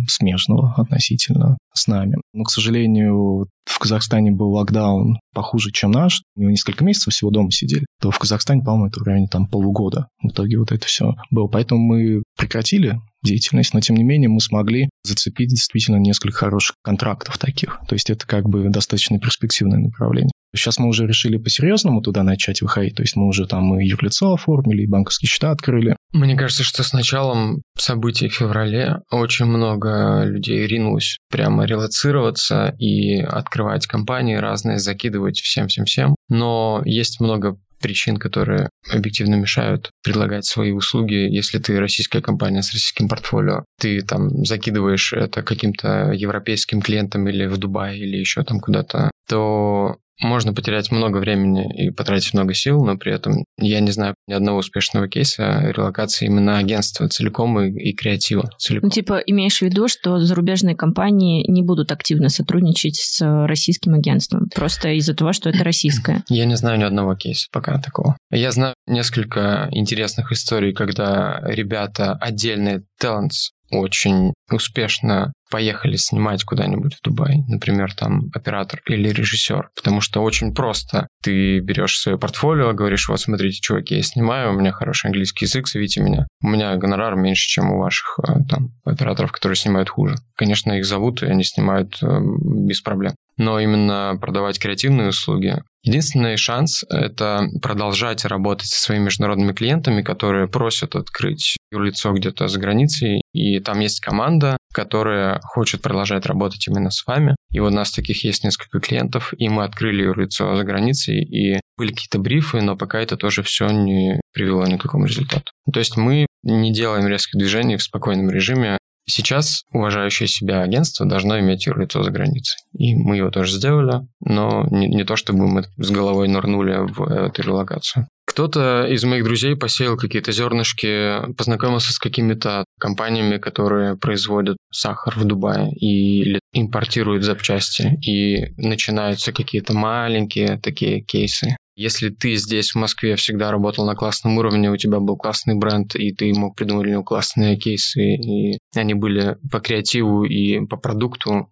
смежного 0.08 0.74
относительно 0.78 1.58
с 1.74 1.88
нами. 1.88 2.16
Но, 2.34 2.46
к 2.46 2.52
сожалению, 2.52 3.50
в 3.66 3.80
Казахстане 3.80 4.32
был 4.32 4.52
локдаун 4.52 5.20
похуже, 5.34 5.72
чем 5.72 5.92
наш. 5.92 6.22
У 6.38 6.40
него 6.40 6.52
несколько 6.52 6.86
месяцев 6.86 7.14
всего 7.14 7.32
дома 7.32 7.52
сидели. 7.52 7.86
То 8.02 8.12
в 8.12 8.20
Казахстане, 8.20 8.64
по-моему, 8.64 8.88
это 8.88 9.02
в 9.02 9.04
районе 9.04 9.28
там 9.28 9.48
полугода. 9.48 10.08
В 10.24 10.30
итоге 10.30 10.58
вот 10.58 10.72
это 10.72 10.86
все 10.86 11.16
было. 11.32 11.48
Поэтому 11.48 11.82
мы 11.82 12.24
прекратили 12.38 12.98
деятельность, 13.24 13.74
но 13.74 13.82
тем 13.82 13.96
не 13.96 14.04
менее 14.04 14.30
мы 14.30 14.40
смогли 14.40 14.90
зацепить 15.04 15.50
действительно 15.50 15.98
несколько 15.98 16.38
хороших 16.38 16.76
контрактов 16.84 17.38
таких. 17.38 17.80
То 17.88 17.96
есть 17.96 18.10
это 18.10 18.26
как 18.26 18.48
бы 18.48 18.70
достаточно 18.70 19.20
перспективное 19.20 19.80
направление. 19.80 20.32
Сейчас 20.56 20.80
мы 20.80 20.88
уже 20.88 21.06
решили 21.06 21.38
по-серьезному 21.38 22.02
туда 22.02 22.24
начать 22.24 22.62
выходить. 22.62 22.96
То 22.96 23.04
есть 23.04 23.16
мы 23.16 23.28
уже 23.28 23.46
там 23.46 23.80
и 23.80 23.86
юрлицо 23.86 24.34
оформили, 24.34 24.84
и 24.84 24.88
банковские 24.88 25.30
счета 25.30 25.52
открыли. 25.52 25.96
Мне 26.12 26.36
кажется, 26.36 26.64
что 26.64 26.84
с 26.84 26.92
началом 26.92 27.62
событий 27.78 28.30
в 28.30 28.34
феврале 28.34 29.02
очень 29.12 29.46
много 29.46 30.24
людей 30.26 30.66
ринулось 30.66 31.18
прямо 31.30 31.66
релацироваться 31.66 32.76
и 32.80 33.18
открывать 33.20 33.86
компании 33.86 34.36
разные, 34.36 34.80
закидывать 34.80 35.40
всем-всем-всем. 35.40 36.16
Но 36.30 36.82
есть 36.84 37.20
много 37.20 37.58
причин, 37.80 38.18
которые 38.18 38.70
объективно 38.92 39.36
мешают 39.36 39.92
предлагать 40.04 40.46
свои 40.46 40.72
услуги, 40.72 41.14
если 41.14 41.60
ты 41.60 41.80
российская 41.80 42.22
компания 42.22 42.62
с 42.62 42.72
российским 42.72 43.08
портфолио. 43.08 43.64
Ты 43.80 44.02
там 44.02 44.46
закидываешь 44.46 45.14
это 45.14 45.42
каким-то 45.42 46.12
европейским 46.12 46.82
клиентам 46.82 47.28
или 47.28 47.46
в 47.46 47.58
Дубай, 47.58 47.98
или 47.98 48.18
еще 48.18 48.44
там 48.44 48.60
куда-то, 48.60 49.12
то 49.28 49.98
можно 50.20 50.54
потерять 50.54 50.92
много 50.92 51.18
времени 51.18 51.70
и 51.76 51.92
потратить 51.92 52.34
много 52.34 52.54
сил, 52.54 52.84
но 52.84 52.98
при 52.98 53.14
этом 53.14 53.46
я 53.58 53.80
не 53.80 53.92
знаю 53.92 54.16
ни 54.28 54.34
одного 54.34 54.60
успешного 54.60 55.08
кейса 55.08 55.72
релокации 55.72 56.26
именно 56.26 56.58
агентства 56.58 57.08
целиком 57.08 57.60
и, 57.60 57.72
и 57.72 57.94
креатива 57.94 58.50
целиком. 58.58 58.88
Ну, 58.88 58.92
типа, 58.92 59.22
имеешь 59.26 59.60
в 59.60 59.62
виду, 59.62 59.88
что 59.88 60.20
зарубежные 60.20 60.76
компании 60.76 61.50
не 61.50 61.64
будут 61.64 61.92
активно 61.92 62.30
сотрудничать 62.30 62.96
с 62.96 63.46
российским 63.46 63.94
агентством, 63.94 64.50
просто 64.54 64.90
из-за 64.98 65.16
того, 65.16 65.34
что 65.34 65.50
это 65.50 65.64
российское? 65.64 66.24
Я 66.30 66.46
не 66.46 66.56
знаю 66.56 66.80
ни 66.80 66.84
одного 66.84 67.16
кейса 67.16 67.48
пока 67.52 67.80
такого. 67.80 68.18
Я 68.32 68.52
знаю 68.52 68.74
несколько 68.88 69.70
интересных 69.72 70.32
историй, 70.32 70.74
когда 70.74 71.42
ребята, 71.46 72.14
отдельные 72.14 72.84
talents, 73.02 73.52
очень 73.72 74.34
успешно 74.56 75.34
поехали 75.50 75.96
снимать 75.96 76.44
куда-нибудь 76.44 76.96
в 76.96 77.02
Дубай, 77.02 77.44
например, 77.48 77.94
там 77.94 78.30
оператор 78.34 78.82
или 78.86 79.10
режиссер, 79.10 79.70
потому 79.76 80.00
что 80.00 80.22
очень 80.22 80.54
просто. 80.54 81.08
Ты 81.24 81.60
берешь 81.60 81.98
свое 81.98 82.18
портфолио, 82.20 82.74
говоришь, 82.74 83.10
вот 83.10 83.20
смотрите, 83.20 83.60
чуваки, 83.60 83.96
я 83.96 84.04
снимаю, 84.04 84.52
у 84.52 84.60
меня 84.60 84.72
хороший 84.72 85.08
английский 85.08 85.46
язык, 85.46 85.68
зовите 85.68 86.02
меня. 86.02 86.28
У 86.44 86.48
меня 86.48 86.76
гонорар 86.76 87.16
меньше, 87.16 87.48
чем 87.48 87.72
у 87.72 87.80
ваших 87.80 88.20
э, 88.20 88.44
там 88.48 88.70
операторов, 88.86 89.32
которые 89.32 89.56
снимают 89.56 89.90
хуже. 89.90 90.16
Конечно, 90.36 90.74
их 90.74 90.86
зовут, 90.86 91.24
и 91.24 91.26
они 91.26 91.44
снимают 91.44 91.98
э, 92.02 92.20
без 92.22 92.82
проблем 92.82 93.16
но 93.40 93.58
именно 93.58 94.18
продавать 94.20 94.60
креативные 94.60 95.10
услуги. 95.10 95.64
Единственный 95.82 96.36
шанс– 96.36 96.84
это 96.90 97.48
продолжать 97.62 98.26
работать 98.26 98.68
со 98.68 98.82
своими 98.82 99.06
международными 99.06 99.54
клиентами, 99.54 100.02
которые 100.02 100.50
просят 100.50 100.96
открыть 100.96 101.56
лицо 101.72 102.12
где-то 102.12 102.50
за 102.50 102.60
границей, 102.60 103.22
и 103.32 103.60
там 103.62 103.80
есть 103.80 104.02
команда, 104.02 104.39
которая 104.74 105.40
хочет 105.44 105.82
продолжать 105.82 106.26
работать 106.26 106.68
именно 106.68 106.92
с 106.92 107.06
вами. 107.06 107.36
И 107.52 107.60
вот 107.60 107.72
у 107.72 107.76
нас 107.76 107.92
таких 107.92 108.24
есть 108.24 108.44
несколько 108.44 108.80
клиентов, 108.80 109.34
и 109.38 109.50
мы 109.50 109.64
открыли 109.64 110.04
лицо 110.20 110.56
за 110.56 110.64
границей, 110.64 111.24
и 111.24 111.60
были 111.78 111.92
какие-то 111.92 112.20
брифы, 112.20 112.62
но 112.62 112.76
пока 112.76 113.00
это 113.00 113.18
тоже 113.18 113.44
все 113.44 113.70
не 113.70 114.20
привело 114.34 114.66
ни 114.66 114.78
к 114.78 114.82
какому 114.82 115.06
результату. 115.06 115.52
То 115.72 115.80
есть 115.80 115.98
мы 115.98 116.26
не 116.44 116.74
делаем 116.74 117.08
резких 117.08 117.40
движений 117.40 117.78
в 117.78 117.84
спокойном 117.84 118.30
режиме, 118.30 118.78
Сейчас 119.12 119.64
уважающее 119.74 120.28
себя 120.28 120.62
агентство 120.62 121.04
должно 121.04 121.40
иметь 121.40 121.66
юрлицо 121.66 122.04
за 122.04 122.12
границей. 122.12 122.58
И 122.78 122.96
мы 122.96 123.18
его 123.18 123.32
тоже 123.32 123.56
сделали, 123.56 124.08
но 124.20 124.68
не, 124.70 124.88
не 124.88 125.04
то, 125.04 125.16
чтобы 125.16 125.48
мы 125.48 125.64
с 125.78 125.90
головой 125.90 126.28
нырнули 126.28 126.78
в 126.78 127.02
эту 127.10 127.42
релокацию. 127.42 128.08
Кто-то 128.30 128.86
из 128.86 129.04
моих 129.06 129.24
друзей 129.24 129.56
посеял 129.56 129.98
какие-то 129.98 130.32
зернышки, 130.32 131.34
познакомился 131.34 131.94
с 131.94 131.98
какими-то 131.98 132.64
компаниями, 132.80 133.38
которые 133.38 133.98
производят 133.98 134.56
сахар 134.72 135.18
в 135.18 135.26
Дубае 135.26 135.74
и, 135.74 136.22
или 136.22 136.40
импортируют 136.54 137.24
запчасти. 137.24 137.98
И 138.08 138.54
начинаются 138.56 139.34
какие-то 139.34 139.74
маленькие 139.74 140.60
такие 140.60 141.02
кейсы. 141.02 141.58
Если 141.76 142.10
ты 142.10 142.36
здесь, 142.36 142.72
в 142.72 142.76
Москве, 142.76 143.16
всегда 143.16 143.50
работал 143.50 143.86
на 143.88 143.96
классном 143.96 144.38
уровне, 144.38 144.70
у 144.70 144.78
тебя 144.78 145.00
был 145.00 145.18
классный 145.18 145.56
бренд, 145.56 145.96
и 145.96 146.14
ты 146.14 146.32
мог 146.34 146.56
придумать 146.56 146.84
для 146.84 146.94
него 146.94 147.04
классные 147.04 147.58
кейсы, 147.58 148.16
и 148.16 148.60
они 148.76 148.94
были 148.94 149.38
по 149.52 149.60
креативу 149.60 150.24
и 150.24 150.64
по 150.68 150.78
продукту 150.78 151.50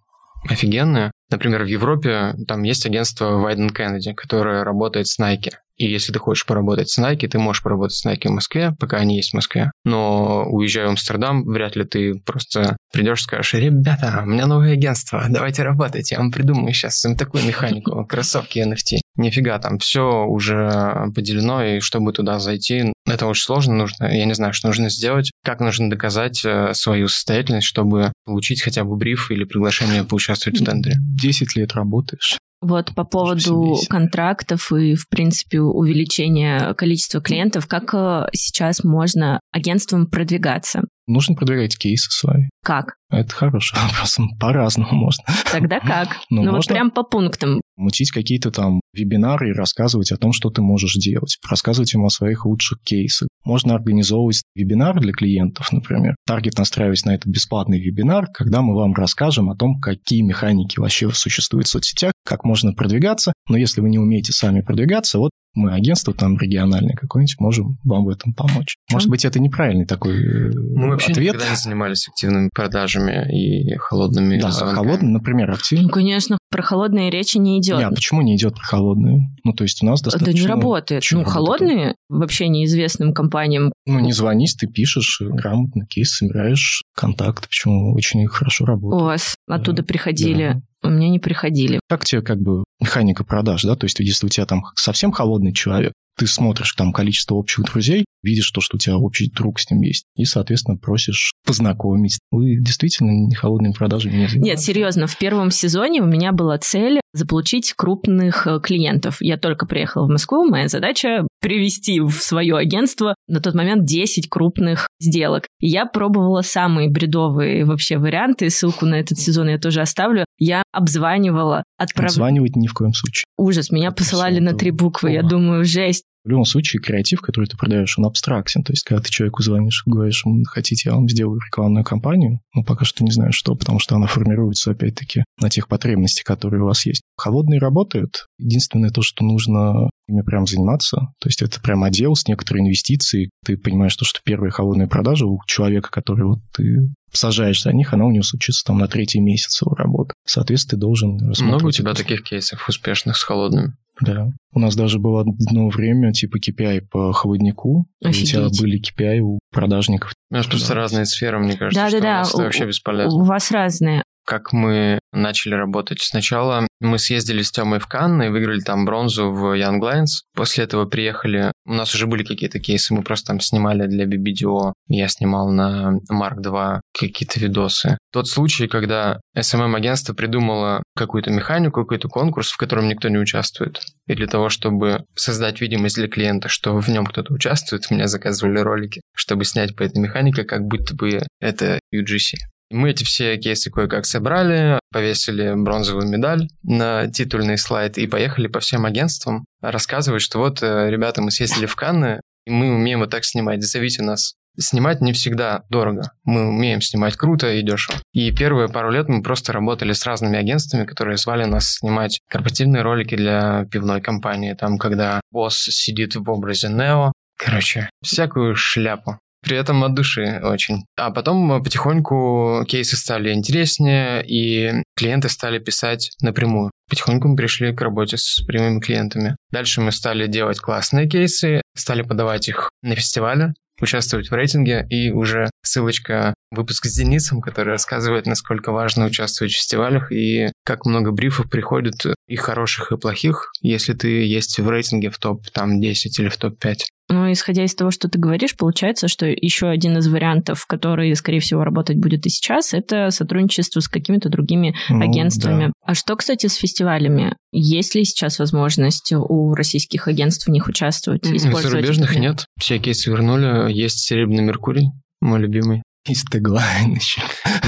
офигенные. 0.48 1.12
Например, 1.32 1.64
в 1.64 1.68
Европе 1.68 2.36
там 2.48 2.62
есть 2.62 2.86
агентство 2.86 3.44
Wyden 3.44 3.70
Kennedy, 3.76 4.14
которое 4.14 4.64
работает 4.64 5.08
с 5.08 5.20
Nike. 5.20 5.54
И 5.78 5.86
если 5.86 6.12
ты 6.12 6.20
хочешь 6.20 6.46
поработать 6.46 6.90
с 6.90 7.00
Nike, 7.00 7.28
ты 7.28 7.38
можешь 7.40 7.64
поработать 7.64 7.96
с 7.96 8.06
Nike 8.06 8.28
в 8.28 8.32
Москве, 8.32 8.76
пока 8.80 8.98
они 8.98 9.18
есть 9.18 9.32
в 9.32 9.34
Москве. 9.36 9.72
Но 9.86 10.46
уезжая 10.50 10.88
в 10.88 10.90
Амстердам, 10.90 11.44
вряд 11.46 11.76
ли 11.76 11.86
ты 11.86 12.16
просто 12.16 12.76
придешь 12.92 13.20
и 13.20 13.24
скажешь, 13.24 13.54
ребята, 13.54 14.22
у 14.24 14.26
меня 14.28 14.48
новое 14.48 14.74
агентство, 14.74 15.24
давайте 15.30 15.64
работать, 15.64 16.12
я 16.12 16.18
вам 16.18 16.32
придумаю 16.32 16.74
сейчас 16.74 17.04
им 17.06 17.16
такую 17.16 17.44
механику, 17.46 18.06
кроссовки 18.10 18.60
NFT. 18.60 19.00
Нифига, 19.16 19.58
там 19.60 19.80
все 19.80 20.26
уже 20.26 21.12
поделено, 21.16 21.64
и 21.64 21.80
чтобы 21.80 22.14
туда 22.14 22.40
зайти, 22.40 22.94
это 23.06 23.26
очень 23.26 23.44
сложно, 23.44 23.74
нужно, 23.74 24.06
я 24.06 24.26
не 24.26 24.34
знаю, 24.34 24.54
что 24.54 24.68
нужно 24.68 24.90
сделать, 24.90 25.32
как 25.44 25.60
нужно 25.60 25.90
доказать 25.90 26.44
э, 26.46 26.74
свою 26.74 27.08
состоятельность, 27.08 27.68
чтобы 27.68 28.12
получить 28.26 28.62
хотя 28.62 28.84
бы 28.84 28.96
бриф 28.96 29.32
или 29.32 29.44
приглашение 29.44 30.04
поучаствовать 30.04 30.60
в 30.60 30.66
тендере. 30.66 30.98
10 31.00 31.56
лет 31.56 31.74
работаешь, 31.74 32.38
Вот 32.62 32.96
по 32.96 33.04
поводу 33.04 33.76
контрактов 33.88 34.72
и, 34.72 34.96
в 34.96 35.08
принципе, 35.10 35.62
увеличения 35.62 36.74
количества 36.74 37.22
клиентов, 37.22 37.68
как 37.68 37.94
э, 37.94 38.28
сейчас 38.34 38.84
можно 38.84 39.40
агентствам 39.52 40.08
продвигаться? 40.08 40.82
Нужно 41.06 41.36
продвигать 41.36 41.78
кейсы 41.78 42.10
свои. 42.10 42.44
Как? 42.64 42.96
Это 43.12 43.32
хороший 43.32 43.78
вопрос. 43.88 44.18
По-разному 44.40 44.94
можно. 44.94 45.24
Тогда 45.52 45.80
как? 45.80 46.18
Ну, 46.30 46.44
ну 46.44 46.52
вот 46.54 46.66
прям 46.68 46.90
по 46.90 47.04
пунктам. 47.04 47.62
Мутить 47.78 48.12
какие-то 48.12 48.52
там 48.52 48.82
вебинары 48.94 49.50
и 49.50 49.54
рассказывать 49.54 50.12
о 50.12 50.18
том, 50.18 50.34
что 50.34 50.50
ты 50.50 50.62
можешь 50.62 50.96
делать. 50.96 51.38
Рассказывать 51.50 51.94
им 51.94 52.06
о 52.06 52.10
своих 52.10 52.46
лучших 52.46 52.80
кейсах. 52.84 53.30
Можно 53.46 53.76
организовывать 53.76 54.42
вебинар 54.56 55.00
для 55.00 55.14
клиентов, 55.14 55.72
например. 55.72 56.16
Таргет 56.26 56.58
настраивать 56.58 57.06
на 57.06 57.16
этот 57.16 57.28
бесплатный 57.28 57.80
вебинар, 57.80 58.28
когда 58.34 58.62
мы 58.62 58.76
вам 58.76 58.94
расскажем 58.94 59.50
о 59.50 59.56
том, 59.56 59.80
какие 59.80 60.22
механики 60.22 60.80
вообще 60.80 61.10
существуют 61.12 61.68
в 61.68 61.72
соцсетях, 61.72 62.12
как 62.26 62.44
можно 62.44 62.74
продвигаться. 62.74 63.32
Но 63.48 63.58
если 63.58 63.82
вы 63.82 63.90
не 63.90 64.00
умеете 64.00 64.34
сами 64.34 64.62
продвигаться, 64.62 65.20
вот 65.20 65.32
мы 65.58 65.74
агентство 65.74 66.14
там 66.14 66.38
региональное 66.38 66.96
какое-нибудь 66.96 67.40
можем 67.40 67.78
вам 67.84 68.06
в 68.06 68.10
этом 68.10 68.34
помочь. 68.34 68.76
Может 68.92 69.10
быть, 69.10 69.26
это 69.26 69.40
неправильный 69.40 69.86
такой 69.86 70.16
э, 70.16 70.52
Мы 70.54 70.90
вообще 70.90 71.12
ответ. 71.12 71.34
никогда 71.34 71.50
не 71.50 71.56
занимались 71.56 72.08
активными 72.08 72.50
продажами 72.54 73.26
и 73.36 73.76
холодными 73.78 74.40
Да, 74.40 74.52
холодные, 74.52 75.12
например, 75.12 75.50
активно. 75.52 75.86
Ну, 75.86 75.90
конечно, 75.90 76.38
про 76.52 76.62
холодные 76.62 77.10
речи 77.10 77.38
не 77.38 77.60
идет. 77.60 77.67
Нет, 77.76 77.96
почему 77.96 78.22
не 78.22 78.36
идет 78.36 78.58
холодные? 78.60 79.30
Ну, 79.44 79.54
то 79.54 79.64
есть 79.64 79.82
у 79.84 79.86
нас 79.86 80.02
достаточно... 80.02 80.32
Это 80.32 80.40
не 80.40 80.48
работает. 80.48 81.02
Почему 81.02 81.22
ну, 81.22 81.28
холодные 81.28 81.96
вообще 82.10 82.48
неизвестным 82.48 83.14
компаниям. 83.14 83.74
Ну, 83.86 84.00
не 84.00 84.14
звонись, 84.14 84.56
ты 84.56 84.68
пишешь 84.68 85.22
грамотно, 85.22 85.86
кейс 85.86 86.16
собираешь, 86.16 86.84
контакт, 86.96 87.48
почему 87.48 87.94
очень 87.94 88.26
хорошо 88.28 88.66
работает. 88.66 89.02
У 89.02 89.06
вас 89.06 89.36
да. 89.48 89.56
оттуда 89.56 89.84
приходили 89.84 90.54
да 90.54 90.62
у 90.88 90.92
меня 90.92 91.10
не 91.10 91.20
приходили. 91.20 91.80
Как 91.88 92.06
тебе 92.06 92.22
как 92.22 92.40
бы 92.40 92.64
механика 92.80 93.24
продаж, 93.24 93.64
да? 93.64 93.76
То 93.76 93.86
есть 93.86 94.00
если 94.00 94.26
у 94.26 94.30
тебя 94.30 94.46
там 94.46 94.64
совсем 94.76 95.12
холодный 95.12 95.54
человек, 95.54 95.94
ты 96.18 96.26
смотришь 96.26 96.74
там 96.74 96.92
количество 96.92 97.36
общих 97.36 97.64
друзей, 97.66 98.06
видишь 98.24 98.50
то, 98.50 98.60
что 98.60 98.78
у 98.78 98.80
тебя 98.80 98.98
общий 98.98 99.30
друг 99.30 99.60
с 99.60 99.70
ним 99.70 99.82
есть, 99.82 100.06
и, 100.16 100.26
соответственно, 100.26 100.78
просишь 100.78 101.32
познакомить. 101.46 102.18
Вы 102.32 102.58
действительно 102.60 103.12
не 103.12 103.36
холодными 103.36 103.74
продажами 103.74 104.16
не 104.16 104.28
занимаетесь? 104.28 104.44
Нет, 104.44 104.60
серьезно, 104.60 105.08
в 105.08 105.18
первом 105.18 105.52
сезоне 105.52 106.02
у 106.02 106.08
меня 106.08 106.32
была 106.32 106.58
цель 106.58 107.00
заполучить 107.14 107.74
крупных 107.74 108.48
э, 108.48 108.60
клиентов. 108.62 109.18
Я 109.22 109.38
только 109.38 109.66
приехала 109.66 110.08
в 110.08 110.10
Москву, 110.10 110.44
моя 110.46 110.68
задача 110.68 111.26
привести 111.40 112.00
в 112.00 112.12
свое 112.12 112.58
агентство 112.58 113.16
на 113.28 113.40
тот 113.40 113.54
момент 113.54 113.86
10 113.86 114.28
крупных 114.28 114.88
сделок. 115.00 115.46
И 115.60 115.68
я 115.68 115.86
пробовала 115.86 116.42
самые 116.42 116.90
бредовые 116.90 117.64
вообще 117.66 117.98
варианты, 117.98 118.50
ссылку 118.50 118.86
на 118.86 118.96
этот 118.96 119.20
сезон 119.20 119.50
я 119.50 119.60
тоже 119.60 119.82
оставлю. 119.82 120.26
Я 120.38 120.64
обзванивала, 120.72 121.64
отправляла... 121.78 122.12
Обзванивать 122.12 122.56
ни 122.56 122.68
в 122.68 122.74
коем 122.74 122.94
случае. 122.94 123.26
Ужас, 123.38 123.72
меня 123.72 123.88
Это 123.88 123.98
посылали 123.98 124.40
на 124.40 124.54
три 124.54 124.72
буквы, 124.72 125.12
я 125.12 125.24
думаю, 125.24 125.66
жесть. 125.66 126.04
В 126.28 126.30
любом 126.30 126.44
случае, 126.44 126.82
креатив, 126.82 127.22
который 127.22 127.46
ты 127.46 127.56
продаешь, 127.56 127.98
он 127.98 128.06
абстрактен. 128.06 128.62
То 128.62 128.74
есть, 128.74 128.84
когда 128.84 129.02
ты 129.02 129.10
человеку 129.10 129.42
звонишь, 129.42 129.84
говоришь, 129.86 130.26
хотите, 130.46 130.90
я 130.90 130.96
вам 130.96 131.08
сделаю 131.08 131.40
рекламную 131.40 131.86
кампанию, 131.86 132.42
ну, 132.54 132.66
пока 132.66 132.84
что 132.84 133.06
не 133.06 133.12
знаю 133.12 133.32
что, 133.32 133.56
потому 133.56 133.80
что 133.80 133.96
она 133.96 134.08
формируется, 134.08 134.72
опять-таки, 134.72 135.24
на 135.42 135.50
тех 135.50 135.70
потребностях, 135.70 136.26
которые 136.26 136.64
у 136.64 136.66
вас 136.66 136.86
есть. 136.86 137.02
Холодные 137.16 137.62
работают. 137.62 138.26
Единственное 138.38 138.90
то, 138.90 139.02
что 139.02 139.24
нужно 139.24 139.90
ими 140.10 140.22
прям 140.22 140.46
заниматься. 140.46 140.98
То 141.22 141.30
есть, 141.30 141.42
это 141.42 141.62
прям 141.62 141.86
отдел 141.86 142.14
с 142.14 142.28
некоторой 142.28 142.62
инвестицией. 142.62 143.30
Ты 143.46 143.56
понимаешь, 143.56 143.96
то, 143.96 144.04
что 144.04 144.20
первые 144.22 144.52
холодные 144.52 144.90
продажи 144.90 145.26
у 145.26 145.40
человека, 145.48 145.90
который 145.90 146.26
вот 146.26 146.40
ты 146.54 146.90
сажаешь 147.12 147.62
за 147.62 147.74
них, 147.74 147.94
она 147.94 148.06
у 148.06 148.12
него 148.12 148.24
случится 148.24 148.64
там 148.66 148.78
на 148.78 148.88
третий 148.88 149.20
месяц 149.20 149.62
его 149.62 149.76
работы. 149.76 150.14
Соответственно, 150.26 150.72
ты 150.72 150.78
должен... 150.78 151.34
Много 151.40 151.68
у 151.68 151.72
тебя 151.72 151.94
таких 151.94 152.24
кейсов 152.24 152.68
успешных 152.68 153.18
с 153.18 153.24
холодными? 153.24 153.74
Да. 154.02 154.28
У 154.54 154.60
нас 154.60 154.76
даже 154.76 155.00
было 155.00 155.22
одно 155.22 155.70
время 155.70 156.14
типа 156.14 156.38
KPI 156.38 156.82
по 156.92 157.14
холоднику. 157.14 157.88
Офигеть. 158.04 158.36
У 158.36 158.50
тебя 158.50 158.62
были 158.62 158.80
KPI 158.80 159.20
у 159.20 159.40
продажников. 159.52 160.14
У 160.30 160.36
нас 160.36 160.46
просто 160.46 160.70
да. 160.70 160.76
разные 160.76 161.06
сферы, 161.06 161.40
мне 161.40 161.58
кажется. 161.58 161.86
Да-да-да. 161.86 162.22
Это 162.28 162.38
вообще 162.38 162.66
бесполезно. 162.66 163.20
У 163.20 163.24
вас 163.24 163.52
разные 163.52 164.04
как 164.28 164.52
мы 164.52 165.00
начали 165.14 165.56
работать. 165.56 166.02
Сначала 166.02 166.68
мы 166.82 167.00
съездили 167.00 167.42
с 167.42 167.52
Тёмой 167.52 167.80
в 167.80 167.88
Канны 167.88 168.26
и 168.26 168.30
выиграли 168.30 168.60
там 168.60 168.86
бронзу 168.86 169.32
в 169.32 169.58
Young 169.58 169.80
Lions. 169.80 170.26
После 170.36 170.66
этого 170.66 170.86
приехали... 170.86 171.52
У 171.66 171.74
нас 171.74 171.96
уже 171.96 172.08
были 172.08 172.24
какие-то 172.24 172.60
кейсы, 172.60 172.94
мы 172.94 173.04
просто 173.04 173.28
там 173.28 173.40
снимали 173.40 173.88
для 173.88 174.06
BBDO. 174.06 174.74
Я 174.90 175.08
снимал 175.08 175.50
на 175.50 176.00
Mark 176.12 176.42
2 176.42 176.82
какие-то 176.94 177.40
видосы. 177.40 177.98
Тот 178.12 178.28
случай, 178.28 178.68
когда 178.68 179.20
SMM-агентство 179.38 180.14
придумало 180.14 180.84
какую-то 180.96 181.32
механику, 181.32 181.82
какой-то 181.82 182.10
конкурс, 182.10 182.52
в 182.52 182.58
котором 182.58 182.90
никто 182.90 183.08
не 183.08 183.18
участвует. 183.18 183.82
И 184.08 184.14
для 184.14 184.28
того, 184.28 184.50
чтобы 184.50 185.06
создать 185.16 185.62
видимость 185.62 185.96
для 185.96 186.10
клиента, 186.10 186.50
что 186.50 186.78
в 186.78 186.90
нем 186.90 187.06
кто-то 187.06 187.34
участвует, 187.34 187.90
мне 187.90 188.08
заказывали 188.08 188.60
ролики, 188.60 189.02
чтобы 189.16 189.46
снять 189.46 189.76
по 189.76 189.84
этой 189.84 190.00
механике, 190.00 190.44
как 190.44 190.64
будто 190.64 190.96
бы 190.96 191.22
это 191.40 191.80
UGC. 191.94 192.36
Мы 192.70 192.92
эти 192.92 193.04
все 193.04 193.38
кейсы 193.38 193.72
кое-как 193.72 194.06
собрали, 194.06 194.80
повесили 194.92 195.54
бронзовую 195.56 196.08
медаль 196.08 196.50
на 196.64 197.08
титульный 197.08 197.58
слайд 197.58 197.98
и 197.98 198.08
поехали 198.08 198.48
по 198.48 198.60
всем 198.60 198.86
агентствам 198.86 199.46
рассказывать, 199.62 200.22
что 200.22 200.40
вот, 200.40 200.62
э, 200.62 200.90
ребята, 200.90 201.22
мы 201.22 201.32
съездили 201.32 201.66
в 201.66 201.76
Канны, 201.76 202.22
и 202.46 202.52
мы 202.52 202.74
умеем 202.74 203.00
вот 203.00 203.10
так 203.10 203.26
снимать, 203.26 203.64
зовите 203.64 204.04
нас. 204.04 204.34
Снимать 204.60 205.02
не 205.02 205.14
всегда 205.14 205.64
дорого. 205.70 206.12
Мы 206.24 206.48
умеем 206.48 206.82
снимать 206.82 207.16
круто 207.16 207.54
и 207.54 207.62
дешево. 207.62 208.00
И 208.12 208.32
первые 208.32 208.70
пару 208.70 208.90
лет 208.90 209.08
мы 209.08 209.22
просто 209.22 209.54
работали 209.54 209.94
с 209.94 210.04
разными 210.04 210.40
агентствами, 210.40 210.86
которые 210.86 211.18
звали 211.18 211.46
нас 211.46 211.76
снимать 211.76 212.20
корпоративные 212.28 212.82
ролики 212.82 213.16
для 213.16 213.66
пивной 213.72 214.02
компании. 214.02 214.54
Там, 214.54 214.80
когда 214.80 215.22
босс 215.32 215.60
сидит 215.60 216.16
в 216.16 216.28
образе 216.30 216.70
Нео. 216.70 217.12
Короче, 217.38 217.88
всякую 218.02 218.56
шляпу 218.56 219.20
при 219.48 219.58
этом 219.58 219.84
от 219.86 219.94
души 219.94 220.42
очень. 220.44 220.84
А 220.98 221.10
потом 221.10 221.64
потихоньку 221.64 222.66
кейсы 222.68 222.98
стали 222.98 223.32
интереснее, 223.32 224.24
и 224.28 224.84
клиенты 224.96 225.30
стали 225.30 225.60
писать 225.60 226.12
напрямую. 226.22 226.72
Потихоньку 226.90 227.30
мы 227.30 227.38
пришли 227.38 227.74
к 227.74 227.82
работе 227.82 228.18
с 228.18 228.42
прямыми 228.46 228.82
клиентами. 228.82 229.38
Дальше 229.52 229.80
мы 229.80 229.94
стали 229.94 230.28
делать 230.28 230.60
классные 230.60 231.08
кейсы, 231.08 231.62
стали 231.76 232.02
подавать 232.02 232.50
их 232.50 232.70
на 232.82 232.96
фестивале, 232.96 233.54
участвовать 233.80 234.30
в 234.30 234.34
рейтинге, 234.34 234.86
и 234.90 235.12
уже 235.12 235.50
ссылочка 235.64 236.34
выпуск 236.52 236.86
с 236.86 236.98
Денисом, 236.98 237.42
который 237.42 237.70
рассказывает, 237.70 238.26
насколько 238.26 238.72
важно 238.72 239.06
участвовать 239.06 239.54
в 239.54 239.58
фестивалях 239.58 240.12
и 240.12 240.52
как 240.66 240.86
много 240.86 241.12
брифов 241.12 241.50
приходит 241.50 242.06
и 242.28 242.36
хороших, 242.36 242.92
и 242.92 242.98
плохих, 242.98 243.52
если 243.62 243.94
ты 243.94 244.26
есть 244.26 244.60
в 244.60 244.70
рейтинге 244.70 245.10
в 245.10 245.20
топ 245.20 245.50
там 245.52 245.80
10 245.80 246.20
или 246.20 246.30
в 246.30 246.38
топ 246.38 246.58
5. 246.60 246.90
Ну, 247.10 247.32
исходя 247.32 247.64
из 247.64 247.74
того, 247.74 247.90
что 247.92 248.10
ты 248.10 248.20
говоришь, 248.20 248.56
получается, 248.58 249.08
что 249.08 249.26
еще 249.26 249.70
один 249.70 249.98
из 249.98 250.08
вариантов, 250.08 250.66
который, 250.66 251.16
скорее 251.16 251.40
всего, 251.40 251.64
работать 251.64 251.98
будет 251.98 252.26
и 252.26 252.30
сейчас, 252.30 252.74
это 252.74 253.12
сотрудничество 253.12 253.80
с 253.80 253.88
какими-то 253.88 254.30
другими 254.30 254.76
ну, 254.90 255.02
агентствами. 255.02 255.68
Да. 255.68 255.72
А 255.86 255.94
что, 255.94 256.18
кстати, 256.18 256.48
с 256.48 256.56
фестивалями? 256.56 257.36
Есть 257.54 257.96
ли 257.96 258.04
сейчас 258.04 258.40
возможность 258.40 259.14
у 259.14 259.54
российских 259.54 260.10
агентств 260.10 260.48
в 260.48 260.52
них 260.52 260.68
участвовать? 260.68 261.26
Использовать 261.26 261.72
Зарубежных 261.72 262.16
нет. 262.18 262.46
Все 262.60 262.78
кейсы 262.80 263.10
вернули. 263.10 263.72
Есть 263.72 264.00
Серебряный 264.00 264.44
Меркурий, 264.44 264.92
мой 265.22 265.40
любимый. 265.40 265.84
Есть 266.06 266.30
теглайн 266.30 266.94
еще. 266.94 267.22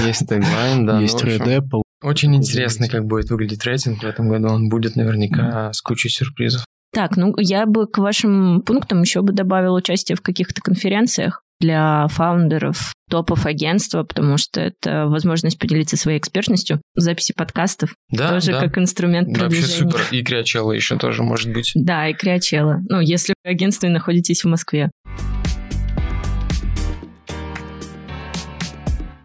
Есть 0.06 0.28
теглайн, 0.28 0.86
да. 0.86 1.00
Есть 1.00 1.22
ну, 1.22 1.30
Red 1.30 1.58
Apple. 1.58 1.82
Очень 2.02 2.34
интересно, 2.34 2.88
как 2.88 3.06
будет 3.06 3.30
выглядеть 3.30 3.64
рейтинг 3.64 4.02
в 4.02 4.06
этом 4.06 4.28
году. 4.28 4.48
Он 4.48 4.68
будет 4.68 4.96
наверняка 4.96 5.72
с 5.72 5.82
кучей 5.82 6.08
сюрпризов. 6.08 6.64
Так, 6.92 7.16
ну 7.16 7.34
я 7.38 7.66
бы 7.66 7.86
к 7.86 7.98
вашим 7.98 8.62
пунктам 8.62 9.02
еще 9.02 9.22
бы 9.22 9.32
добавила 9.32 9.76
участие 9.76 10.16
в 10.16 10.22
каких-то 10.22 10.60
конференциях 10.60 11.42
для 11.60 12.06
фаундеров 12.08 12.94
топов 13.10 13.44
агентства, 13.44 14.02
потому 14.02 14.38
что 14.38 14.60
это 14.60 15.06
возможность 15.06 15.58
поделиться 15.58 15.96
своей 15.96 16.18
экспертностью, 16.18 16.80
записи 16.94 17.34
подкастов, 17.36 17.94
да, 18.10 18.30
тоже 18.30 18.52
да. 18.52 18.60
как 18.60 18.78
инструмент 18.78 19.28
продвижения. 19.36 19.84
Вообще 19.84 19.98
супер. 19.98 20.18
И 20.18 20.22
Криачелла 20.22 20.72
еще 20.72 20.96
тоже 20.96 21.22
может 21.22 21.52
быть. 21.52 21.72
Да, 21.74 22.08
и 22.08 22.14
Криачелла. 22.14 22.78
Ну, 22.88 23.00
если 23.00 23.34
вы 23.44 23.50
агентство 23.50 23.86
и 23.86 23.90
находитесь 23.90 24.42
в 24.42 24.48
Москве. 24.48 24.90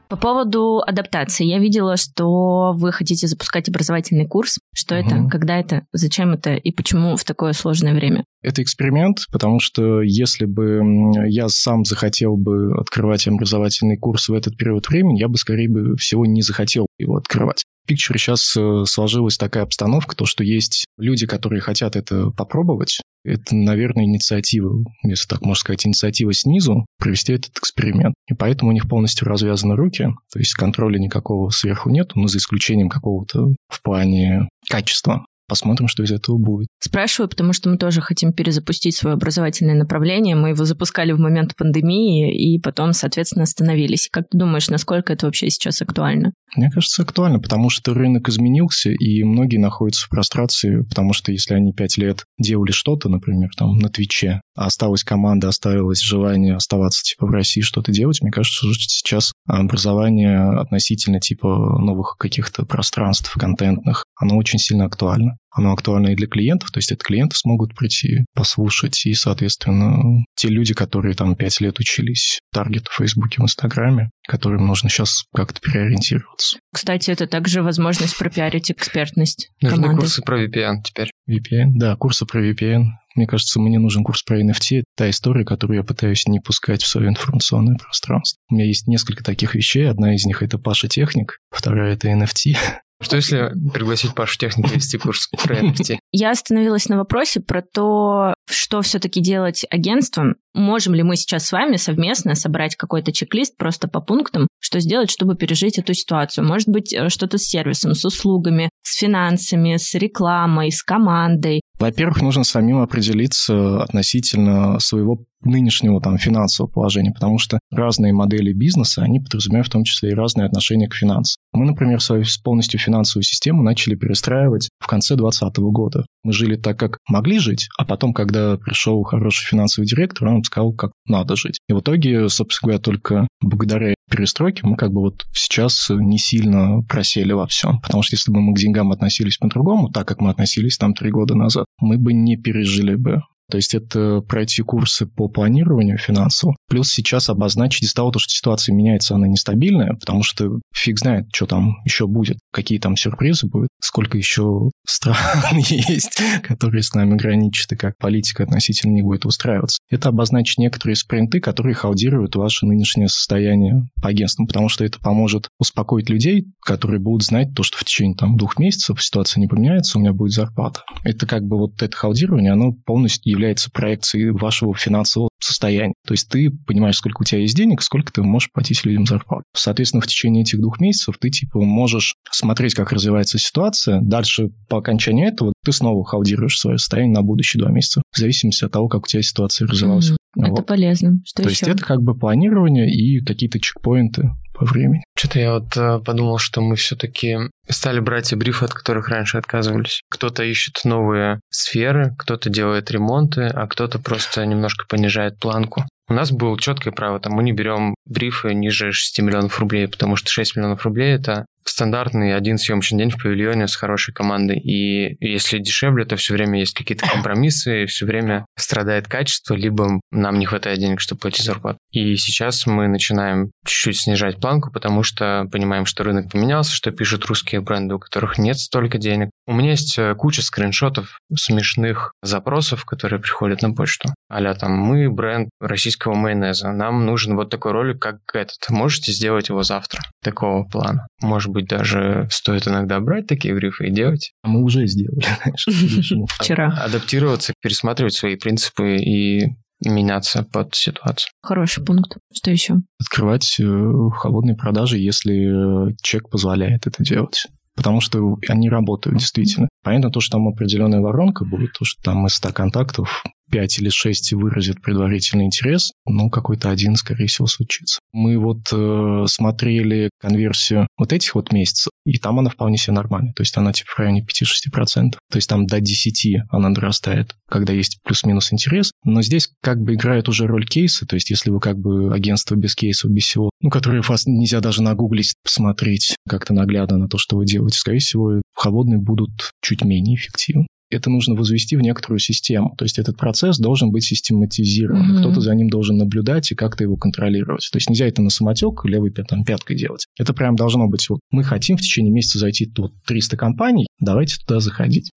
По 0.10 0.18
поводу 0.18 0.82
адаптации. 0.86 1.46
Я 1.46 1.60
видела, 1.60 1.98
что 1.98 2.74
вы 2.74 2.92
хотите 2.92 3.28
запускать 3.28 3.70
образовательный 3.70 4.28
курс. 4.28 4.60
Что 4.74 4.98
угу. 4.98 5.06
это? 5.06 5.28
Когда 5.30 5.58
это? 5.58 5.86
Зачем 5.94 6.34
это? 6.34 6.56
И 6.56 6.72
почему 6.72 7.16
в 7.16 7.24
такое 7.24 7.54
сложное 7.54 7.94
время? 7.94 8.26
Это 8.42 8.62
эксперимент, 8.62 9.26
потому 9.32 9.60
что 9.60 10.02
если 10.02 10.46
бы 10.46 10.82
я 11.28 11.50
сам 11.50 11.84
захотел 11.84 12.38
бы 12.38 12.76
открывать 12.80 13.28
образовательный 13.28 13.98
курс 13.98 14.30
в 14.30 14.34
этот 14.34 14.56
период 14.58 14.88
времени, 14.88 15.20
я 15.20 15.28
бы, 15.28 15.38
скорее 15.38 15.70
бы 15.70 15.96
всего, 15.98 16.26
не 16.26 16.42
захотел 16.42 16.86
его 16.98 17.18
открывать. 17.18 17.64
В 17.86 17.92
Picture 17.92 18.18
сейчас 18.18 18.56
э, 18.58 18.84
сложилась 18.88 19.38
такая 19.38 19.64
обстановка, 19.64 20.16
то, 20.16 20.26
что 20.26 20.44
есть 20.44 20.86
люди, 20.98 21.28
которые 21.28 21.62
хотят 21.62 21.96
это 21.96 22.32
попробовать. 22.32 23.00
Это, 23.24 23.56
наверное, 23.56 24.06
инициатива, 24.06 24.84
если 25.04 25.28
так 25.28 25.42
можно 25.42 25.60
сказать, 25.60 25.86
инициатива 25.86 26.34
снизу 26.34 26.86
провести 27.00 27.34
этот 27.34 27.58
эксперимент. 27.58 28.14
И 28.30 28.34
поэтому 28.34 28.70
у 28.70 28.74
них 28.74 28.88
полностью 28.88 29.28
развязаны 29.28 29.76
руки, 29.76 30.10
то 30.32 30.40
есть 30.40 30.54
контроля 30.54 31.00
никакого 31.00 31.50
сверху 31.50 31.90
нет, 31.90 32.12
но 32.16 32.28
за 32.28 32.38
исключением 32.38 32.90
какого-то 32.90 33.56
в 33.68 33.82
плане 33.82 34.48
качества 34.70 35.26
посмотрим, 35.48 35.88
что 35.88 36.04
из 36.04 36.12
этого 36.12 36.38
будет. 36.38 36.68
Спрашиваю, 36.80 37.30
потому 37.30 37.54
что 37.54 37.70
мы 37.70 37.78
тоже 37.78 38.02
хотим 38.02 38.34
перезапустить 38.34 38.96
свое 38.96 39.16
образовательное 39.16 39.76
направление. 39.76 40.36
Мы 40.36 40.50
его 40.50 40.66
запускали 40.66 41.12
в 41.12 41.20
момент 41.20 41.56
пандемии 41.56 42.34
и 42.36 42.60
потом, 42.60 42.94
соответственно, 42.94 43.44
остановились. 43.44 44.10
Как 44.12 44.26
ты 44.30 44.38
думаешь, 44.38 44.70
насколько 44.70 45.14
это 45.14 45.26
вообще 45.26 45.50
сейчас 45.50 45.82
актуально? 45.82 46.34
Мне 46.56 46.70
кажется, 46.70 47.04
актуально, 47.04 47.40
потому 47.40 47.70
что 47.70 47.94
рынок 47.94 48.30
изменился, 48.30 48.90
и 48.90 49.24
многие 49.24 49.58
находятся 49.58 50.06
в 50.06 50.10
прострации, 50.10 50.82
потому 50.84 51.14
что 51.14 51.32
если 51.32 51.54
они 51.54 51.74
пять 51.74 51.98
лет 51.98 52.24
делали 52.40 52.72
что-то, 52.72 53.10
например, 53.10 53.50
там 53.58 53.78
на 53.78 53.90
Твиче, 53.90 54.42
а 54.56 54.68
осталась 54.68 55.04
команда, 55.04 55.50
оставилось 55.50 56.02
желание 56.02 56.56
оставаться 56.56 57.04
типа 57.04 57.28
в 57.28 57.32
России 57.32 57.62
что-то 57.62 57.92
делать, 57.92 58.22
мне 58.22 58.32
кажется, 58.32 58.58
что 58.58 58.74
сейчас 58.74 59.34
образование 59.46 60.60
относительно 60.60 61.20
типа 61.20 61.48
новых 61.80 62.16
каких-то 62.18 62.66
пространств 62.66 63.34
контентных, 63.34 64.06
оно 64.16 64.38
очень 64.38 64.60
сильно 64.60 64.86
актуально. 64.86 65.38
Оно 65.52 65.72
актуально 65.72 66.10
и 66.10 66.16
для 66.16 66.28
клиентов, 66.28 66.72
то 66.72 66.80
есть 66.80 66.92
это 66.92 67.04
клиенты 67.04 67.38
смогут 67.38 67.76
прийти, 67.76 68.26
послушать, 68.34 69.06
и, 69.06 69.14
соответственно, 69.14 70.26
те 70.36 70.50
люди, 70.50 70.74
которые 70.74 71.16
там 71.16 71.36
пять 71.36 71.62
лет 71.62 71.80
учились 71.80 72.40
таргету 72.52 72.92
в 72.92 72.96
Фейсбуке, 72.96 73.38
в 73.40 73.46
Инстаграме, 73.46 74.10
которым 74.28 74.68
нужно 74.68 74.90
сейчас 74.90 75.24
как-то 75.34 75.62
переориентироваться. 75.62 76.60
Кстати, 76.74 77.10
это 77.10 77.26
также 77.26 77.62
возможность 77.62 78.18
пропиарить 78.18 78.70
экспертность 78.70 79.50
Нужны 79.62 79.78
команды. 79.78 80.02
курсы 80.02 80.22
про 80.22 80.44
VPN 80.44 80.82
теперь. 80.84 81.10
VPN, 81.30 81.72
да, 81.76 81.96
курсы 81.96 82.26
про 82.26 82.46
VPN. 82.46 82.88
Мне 83.16 83.28
кажется, 83.28 83.62
мне 83.62 83.80
нужен 83.80 84.04
курс 84.04 84.24
про 84.24 84.42
NFT. 84.42 84.84
Та 84.98 85.10
история, 85.10 85.46
которую 85.46 85.78
я 85.78 85.84
пытаюсь 85.84 86.28
не 86.28 86.42
пускать 86.42 86.84
в 86.84 86.88
свое 86.88 87.08
информационное 87.08 87.78
пространство. 87.78 88.38
У 88.50 88.56
меня 88.56 88.66
есть 88.66 88.88
несколько 88.88 89.24
таких 89.24 89.56
вещей. 89.56 89.90
Одна 89.90 90.16
из 90.16 90.26
них— 90.26 90.44
это 90.44 90.58
Паша 90.58 90.90
Техник, 90.90 91.38
вторая— 91.50 91.94
это 91.96 92.10
NFT. 92.10 92.58
Что 93.06 93.18
если 93.18 93.52
пригласить 93.72 94.16
Пашу 94.16 94.40
техника 94.40 94.74
вести 94.74 94.98
курс 94.98 95.30
про 95.44 95.58
NFT? 95.60 96.00
Я 96.12 96.32
остановилась 96.32 96.90
на 96.90 96.98
вопросе 96.98 97.40
про 97.40 97.62
то, 97.62 98.34
что 98.48 98.82
все-таки 98.82 99.22
делать 99.22 99.66
агентством. 99.70 100.36
Можем 100.54 100.94
ли 100.94 101.04
мы 101.04 101.16
сейчас 101.16 101.46
с 101.46 101.52
вами 101.52 101.76
совместно 101.78 102.36
собрать 102.36 102.76
какой-то 102.76 103.12
чек-лист 103.12 103.58
просто 103.58 103.88
по 103.88 104.02
пунктам, 104.02 104.48
что 104.60 104.80
сделать, 104.80 105.12
чтобы 105.12 105.36
пережить 105.36 105.78
эту 105.78 105.94
ситуацию? 105.94 106.46
Может 106.46 106.70
быть, 106.70 106.94
э, 106.94 107.10
что-то 107.10 107.38
с 107.38 107.44
сервисом, 107.44 107.94
с 107.94 108.06
услугами, 108.06 108.70
с 108.82 108.98
финансами, 109.00 109.78
с 109.78 109.94
рекламой, 109.96 110.72
с 110.72 110.82
командой. 110.84 111.62
Во-первых, 111.80 112.22
нужно 112.22 112.44
самим 112.44 112.80
определиться 112.80 113.84
относительно 113.84 114.80
своего 114.80 115.26
нынешнего 115.44 116.02
там 116.02 116.18
финансового 116.18 116.72
положения, 116.72 117.12
потому 117.12 117.38
что 117.38 117.60
разные 117.72 118.14
модели 118.14 118.54
бизнеса, 118.54 119.04
они 119.04 119.20
подразумевают 119.20 119.68
в 119.68 119.72
том 119.72 119.84
числе 119.84 120.12
и 120.12 120.16
разные 120.16 120.48
отношения 120.48 120.88
к 120.88 120.96
финансам. 120.96 121.36
Мы, 121.54 121.66
например, 121.66 122.02
свою 122.02 122.24
полностью 122.44 122.80
финансовую 122.80 123.24
систему 123.24 123.62
начали 123.62 123.96
перестраивать 123.96 124.70
в 124.80 124.88
конце 124.88 125.16
2020 125.16 125.58
года. 125.72 126.06
Мы 126.26 126.34
жили 126.34 126.56
так, 126.56 126.80
как 126.80 126.98
могли 127.08 127.38
жить, 127.38 127.70
а 127.78 127.86
потом, 127.86 128.12
когда 128.12 128.58
пришел 128.58 129.04
хороший 129.04 129.46
финансовый 129.46 129.86
директор, 129.86 130.28
он 130.28 130.44
сказал, 130.44 130.74
как 130.74 130.92
надо 131.06 131.36
жить. 131.36 131.60
И 131.70 131.74
в 131.74 131.82
итоге, 131.82 132.28
собственно 132.30 132.70
говоря, 132.70 132.82
только 132.82 133.28
благодаря 133.42 133.94
перестройке 134.10 134.62
мы 134.64 134.76
как 134.76 134.92
бы 134.92 135.02
вот 135.02 135.28
сейчас 135.34 135.88
не 135.92 136.18
сильно 136.18 136.82
просели 136.82 137.32
во 137.32 137.46
всем. 137.46 137.80
Потому 137.80 138.02
что 138.02 138.16
если 138.16 138.32
бы 138.32 138.42
мы 138.42 138.56
к 138.56 138.58
деньгам 138.58 138.92
относились 138.92 139.38
по-другому, 139.38 139.92
так 139.92 140.08
как 140.08 140.20
мы 140.20 140.32
относились 140.32 140.78
там 140.78 140.96
три 140.96 141.12
года 141.12 141.36
назад, 141.36 141.66
мы 141.80 142.00
бы 142.00 142.12
не 142.12 142.38
пережили 142.38 142.96
бы 142.96 143.22
то 143.50 143.58
есть 143.58 143.76
это 143.76 144.22
пройти 144.22 144.62
курсы 144.62 145.06
по 145.06 145.28
планированию 145.28 145.98
финансовому, 145.98 146.56
плюс 146.68 146.90
сейчас 146.92 147.30
обозначить 147.30 147.84
из-за 147.84 147.96
того, 147.96 148.12
что 148.18 148.30
ситуация 148.30 148.74
меняется, 148.74 149.16
она 149.16 149.28
нестабильная, 149.28 149.94
потому 149.94 150.24
что 150.24 150.60
фиг 150.74 151.00
знает, 151.00 151.26
что 151.34 151.46
там 151.46 151.76
еще 151.86 152.08
будет, 152.08 152.38
какие 152.52 152.80
там 152.80 152.96
сюрпризы 152.96 153.48
будут, 153.48 153.70
сколько 153.82 154.18
еще 154.18 154.72
стран 154.88 155.18
есть, 155.58 156.20
которые 156.44 156.84
с 156.84 156.94
нами 156.94 157.16
граничат, 157.16 157.72
и 157.72 157.76
как 157.76 157.98
политика 157.98 158.44
относительно 158.44 158.94
не 158.94 159.02
будет 159.02 159.26
устраиваться. 159.26 159.80
Это 159.90 160.10
обозначить 160.10 160.58
некоторые 160.58 160.96
спринты, 160.96 161.40
которые 161.40 161.76
халдируют 161.76 162.36
ваше 162.36 162.66
нынешнее 162.66 163.10
состояние 163.10 163.88
по 164.02 164.10
агентству, 164.10 164.48
потому 164.48 164.70
что 164.70 164.84
это 164.84 165.00
поможет 165.00 165.50
успокоить 165.60 166.10
людей, 166.10 166.46
которые 166.62 167.00
будут 167.00 167.24
знать 167.24 167.54
то, 167.56 167.64
что 167.64 167.78
в 167.78 167.84
течение 167.84 168.16
там 168.16 168.38
двух 168.38 168.58
месяцев 168.58 169.02
ситуация 169.04 169.42
не 169.42 169.48
поменяется, 169.48 169.98
у 169.98 170.02
меня 170.02 170.14
будет 170.14 170.32
зарплата. 170.32 170.82
Это 171.04 171.28
как 171.28 171.44
бы 171.44 171.58
вот 171.58 171.82
это 171.82 171.96
халдирование, 171.96 172.54
оно 172.54 172.72
полностью 172.72 173.35
является 173.36 173.70
проекцией 173.70 174.32
вашего 174.32 174.74
финансового 174.76 175.30
состояния. 175.40 175.94
То 176.06 176.14
есть 176.14 176.30
ты 176.30 176.50
понимаешь, 176.66 176.98
сколько 176.98 177.22
у 177.22 177.24
тебя 177.24 177.42
есть 177.42 177.56
денег, 177.56 177.82
сколько 177.82 178.12
ты 178.12 178.24
можешь 178.24 178.52
платить 178.52 178.84
людям 178.86 179.06
зарплату. 179.06 179.44
Соответственно, 179.54 180.02
в 180.02 180.08
течение 180.08 180.44
этих 180.44 180.60
двух 180.60 180.80
месяцев 180.80 181.16
ты 181.20 181.30
типа 181.30 181.60
можешь 181.60 182.16
смотреть, 182.32 182.74
как 182.74 182.92
развивается 182.92 183.38
ситуация. 183.38 184.00
Дальше 184.02 184.50
по 184.70 184.78
окончанию 184.78 185.28
этого 185.28 185.54
ты 185.64 185.72
снова 185.72 186.04
халдируешь 186.04 186.58
свое 186.58 186.78
состояние 186.78 187.14
на 187.14 187.22
будущие 187.22 187.62
два 187.62 187.72
месяца, 187.72 188.02
в 188.12 188.18
зависимости 188.18 188.64
от 188.64 188.72
того, 188.72 188.88
как 188.88 189.04
у 189.04 189.08
тебя 189.08 189.22
ситуация 189.22 189.68
развивалась. 189.68 190.12
Mm-hmm. 190.12 190.16
Вот. 190.36 190.60
Это 190.60 190.64
полезно. 190.64 191.20
Что 191.26 191.44
То 191.44 191.50
еще? 191.50 191.66
есть 191.66 191.78
это 191.78 191.86
как 191.86 192.02
бы 192.02 192.18
планирование 192.18 192.90
и 192.90 193.24
какие-то 193.24 193.60
чекпоинты 193.60 194.32
по 194.58 194.66
времени. 194.66 195.04
Что-то 195.18 195.40
я 195.40 195.54
вот 195.54 195.76
э, 195.78 196.00
подумал, 196.00 196.38
что 196.38 196.62
мы 196.62 196.76
все-таки 196.76 197.38
стали 197.70 198.00
брать 198.00 198.32
и 198.32 198.36
брифы, 198.36 198.66
от 198.66 198.74
которых 198.74 199.10
раньше 199.10 199.38
отказывались. 199.38 200.02
Кто-то 200.10 200.44
ищет 200.44 200.82
новые 200.84 201.40
сферы, 201.50 202.16
кто-то 202.18 202.50
делает 202.50 202.92
ремонты, 202.92 203.48
а 203.48 203.68
кто-то 203.68 204.00
просто 204.00 204.46
немножко 204.46 204.86
понижает 204.88 205.40
планку. 205.40 205.84
У 206.08 206.14
нас 206.14 206.32
было 206.32 206.60
четкое 206.60 206.94
право, 206.94 207.20
там 207.20 207.34
мы 207.34 207.44
не 207.44 207.52
берем 207.52 207.95
брифы 208.06 208.54
ниже 208.54 208.92
6 208.92 209.20
миллионов 209.20 209.60
рублей, 209.60 209.88
потому 209.88 210.16
что 210.16 210.30
6 210.32 210.56
миллионов 210.56 210.84
рублей 210.86 211.16
это 211.16 211.46
стандартный 211.68 212.36
один 212.36 212.58
съемочный 212.58 213.00
день 213.00 213.10
в 213.10 213.22
павильоне 213.22 213.68
с 213.68 213.76
хорошей 213.76 214.14
командой. 214.14 214.58
И 214.58 215.18
если 215.20 215.60
дешевле, 215.60 216.06
то 216.06 216.16
все 216.16 216.34
время 216.34 216.60
есть 216.60 216.74
какие-то 216.74 217.08
компромиссы, 217.08 217.84
и 217.84 217.86
все 217.86 218.06
время 218.06 218.46
страдает 218.58 219.08
качество, 219.08 219.56
либо 219.56 220.00
нам 220.12 220.40
не 220.40 220.46
хватает 220.46 220.80
денег, 220.80 221.02
чтобы 221.02 221.20
платить 221.22 221.46
зарплату. 221.46 221.78
И 221.92 222.16
сейчас 222.16 222.66
мы 222.66 222.88
начинаем 222.88 223.52
чуть-чуть 223.66 224.00
снижать 224.00 224.40
планку, 224.40 224.72
потому 224.72 225.04
что 225.04 225.48
понимаем, 225.52 225.86
что 225.86 226.04
рынок 226.04 226.32
поменялся, 226.32 226.74
что 226.74 226.92
пишут 226.92 227.26
русские 227.26 227.62
бренды, 227.62 227.96
у 227.96 228.00
которых 228.00 228.38
нет 228.38 228.58
столько 228.58 228.98
денег. 228.98 229.30
У 229.48 229.54
меня 229.54 229.72
есть 229.72 229.98
э, 229.98 230.16
куча 230.16 230.42
скриншотов 230.42 231.20
смешных 231.36 232.14
запросов, 232.22 232.86
которые 232.86 233.20
приходят 233.20 233.62
на 233.62 233.74
почту. 233.74 234.10
Аля 234.32 234.54
там, 234.54 234.72
мы 234.72 235.10
бренд 235.10 235.50
российского 235.60 236.16
майонеза, 236.16 236.72
нам 236.72 237.06
нужен 237.06 237.36
вот 237.36 237.50
такой 237.50 237.72
ролик, 237.72 237.95
как 237.96 238.18
этот. 238.34 238.58
Можете 238.70 239.12
сделать 239.12 239.50
его 239.50 239.64
завтра? 239.64 240.02
Такого 240.24 240.64
плана. 240.66 241.08
Может 241.22 241.52
быть, 241.52 241.68
даже 241.68 242.28
стоит 242.32 242.68
иногда 242.68 243.00
брать 243.00 243.28
такие 243.28 243.54
брифы 243.54 243.88
и 243.88 243.92
делать. 243.92 244.34
А 244.44 244.48
мы 244.48 244.64
уже 244.64 244.88
сделали, 244.88 245.26
знаешь. 245.44 246.30
Вчера. 246.40 246.68
Адаптироваться, 246.84 247.54
пересматривать 247.62 248.14
свои 248.14 248.36
принципы 248.36 248.98
и 248.98 249.56
меняться 249.84 250.44
под 250.44 250.74
ситуацию. 250.76 251.30
Хороший 251.42 251.84
пункт. 251.84 252.18
Что 252.34 252.52
еще? 252.52 252.76
Открывать 253.00 253.60
э, 253.60 254.10
холодные 254.16 254.56
продажи, 254.56 254.98
если 254.98 255.90
э, 255.90 255.96
чек 256.02 256.30
позволяет 256.30 256.88
это 256.88 257.04
делать. 257.04 257.48
Потому 257.76 258.00
что 258.00 258.38
они 258.48 258.70
работают 258.70 259.18
действительно. 259.18 259.68
Понятно 259.84 260.10
то, 260.10 260.22
что 260.22 260.38
там 260.38 260.48
определенная 260.48 261.02
воронка 261.02 261.44
будет, 261.44 261.74
то, 261.74 261.84
что 261.84 262.02
там 262.04 262.26
из 262.26 262.34
100 262.36 262.54
контактов 262.54 263.24
5 263.56 263.80
или 263.80 263.88
6 263.88 264.34
выразят 264.34 264.82
предварительный 264.82 265.46
интерес, 265.46 265.94
но 266.06 266.30
какой-то 266.30 266.70
один, 266.70 266.98
скорее 266.98 267.28
всего, 267.28 267.48
случится. 267.48 268.02
Мы 268.12 268.38
вот 268.38 268.68
э, 268.74 269.24
смотрели 269.28 270.10
конверсию 270.20 270.88
вот 270.98 271.14
этих 271.14 271.36
вот 271.36 271.54
месяцев, 271.54 271.90
и 272.06 272.18
там 272.18 272.38
она 272.40 272.50
вполне 272.50 272.78
себе 272.78 272.96
нормальная. 272.96 273.32
То 273.32 273.44
есть 273.44 273.56
она 273.56 273.72
типа 273.72 273.92
в 273.96 274.00
районе 274.00 274.26
5-6%. 274.26 275.12
То 275.12 275.38
есть 275.38 275.48
там 275.48 275.68
до 275.68 275.80
10 275.80 276.42
она 276.50 276.70
дорастает, 276.72 277.38
когда 277.50 277.72
есть 277.72 278.00
плюс-минус 278.04 278.52
интерес. 278.52 278.92
Но 279.06 279.22
здесь 279.22 279.48
как 279.62 279.80
бы 279.80 279.94
играет 279.94 280.28
уже 280.28 280.48
роль 280.48 280.66
кейса. 280.66 281.06
То 281.06 281.16
есть 281.16 281.30
если 281.30 281.50
вы 281.50 281.62
как 281.62 281.78
бы 281.78 282.14
агентство 282.14 282.56
без 282.56 282.76
кейсов, 282.76 283.10
без 283.10 283.24
всего, 283.24 283.52
ну, 283.62 283.70
которые 283.70 284.02
вас 284.02 284.26
нельзя 284.26 284.60
даже 284.60 284.84
нагуглить, 284.84 285.34
посмотреть 285.42 286.18
как-то 286.28 286.54
наглядно 286.54 286.98
на 286.98 287.08
то, 287.08 287.18
что 287.18 287.38
вы 287.38 287.46
делаете, 287.46 287.80
скорее 287.80 288.00
всего, 288.00 288.42
холодные 288.54 289.00
будут 289.00 289.52
чуть 289.62 289.82
менее 289.86 290.18
эффективны 290.18 290.68
это 290.90 291.10
нужно 291.10 291.36
возвести 291.36 291.76
в 291.76 291.82
некоторую 291.82 292.20
систему. 292.20 292.76
То 292.78 292.86
есть 292.86 293.00
этот 293.00 293.18
процесс 293.18 293.58
должен 293.58 293.92
быть 293.92 294.04
систематизирован. 294.04 295.02
Mm-hmm. 295.02 295.20
Кто-то 295.20 295.42
за 295.42 295.54
ним 295.56 295.70
должен 295.70 295.98
наблюдать 295.98 296.52
и 296.52 296.56
как-то 296.56 296.84
его 296.84 296.96
контролировать. 296.98 297.68
То 297.72 297.78
есть 297.78 297.90
нельзя 297.90 298.08
это 298.08 298.22
на 298.22 298.30
самотек 298.30 298.86
левой 298.86 299.12
там, 299.12 299.44
пяткой 299.44 299.78
делать. 299.78 300.06
Это 300.20 300.34
прям 300.34 300.56
должно 300.56 300.88
быть 300.88 301.08
вот 301.10 301.20
мы 301.32 301.44
хотим 301.44 301.78
в 301.78 301.82
течение 301.82 302.12
месяца 302.12 302.40
зайти 302.40 302.66
тут 302.66 302.94
300 303.06 303.38
компаний, 303.38 303.88
давайте 304.00 304.38
туда 304.38 304.60
заходить. 304.60 305.12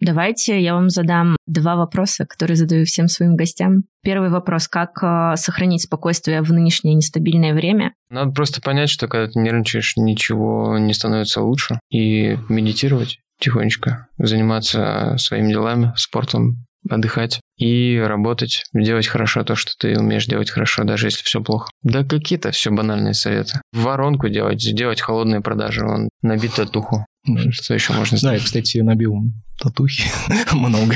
Давайте 0.00 0.60
я 0.60 0.74
вам 0.74 0.90
задам 0.90 1.36
два 1.46 1.76
вопроса, 1.76 2.24
которые 2.24 2.56
задаю 2.56 2.84
всем 2.84 3.08
своим 3.08 3.36
гостям. 3.36 3.84
Первый 4.02 4.30
вопрос. 4.30 4.68
Как 4.68 5.02
э, 5.02 5.36
сохранить 5.36 5.82
спокойствие 5.82 6.42
в 6.42 6.52
нынешнее 6.52 6.94
нестабильное 6.94 7.52
время? 7.52 7.94
Надо 8.10 8.30
просто 8.32 8.60
понять, 8.60 8.90
что 8.90 9.08
когда 9.08 9.30
ты 9.30 9.38
нервничаешь, 9.40 9.96
ничего 9.96 10.78
не 10.78 10.94
становится 10.94 11.42
лучше. 11.42 11.80
И 11.90 12.38
медитировать 12.48 13.18
тихонечко, 13.40 14.06
заниматься 14.18 15.16
своими 15.18 15.50
делами, 15.50 15.92
спортом, 15.96 16.66
отдыхать 16.88 17.40
и 17.58 17.98
работать, 17.98 18.64
делать 18.72 19.06
хорошо 19.06 19.44
то, 19.44 19.54
что 19.54 19.72
ты 19.78 19.98
умеешь 19.98 20.26
делать 20.26 20.50
хорошо, 20.50 20.84
даже 20.84 21.08
если 21.08 21.22
все 21.24 21.42
плохо. 21.42 21.70
Да 21.82 22.04
какие-то 22.04 22.50
все 22.52 22.70
банальные 22.70 23.14
советы. 23.14 23.60
Воронку 23.72 24.28
делать, 24.28 24.58
делать 24.74 25.00
холодные 25.00 25.40
продажи, 25.40 25.84
он 25.84 26.08
набит 26.22 26.54
татуху. 26.54 27.04
Что 27.50 27.74
еще 27.74 27.92
можно 27.92 28.16
Да, 28.22 28.32
я, 28.32 28.38
сделать? 28.38 28.44
кстати, 28.44 28.78
набил 28.78 29.14
татухи 29.60 30.04
много. 30.52 30.94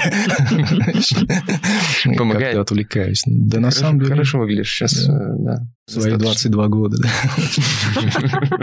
Помогает? 2.17 2.57
Отвлекаюсь. 2.57 3.23
Да 3.27 3.61
на 3.61 3.71
самом 3.71 3.99
деле... 3.99 4.13
Хорошо 4.13 4.39
выглядишь 4.39 4.73
сейчас, 4.73 5.05
Да. 5.07 5.13
э, 5.13 5.35
да. 5.39 5.57
Свои 5.85 6.13
Достаточно. 6.13 6.51
22 6.53 6.69
года, 6.69 6.97
да. 7.03 7.09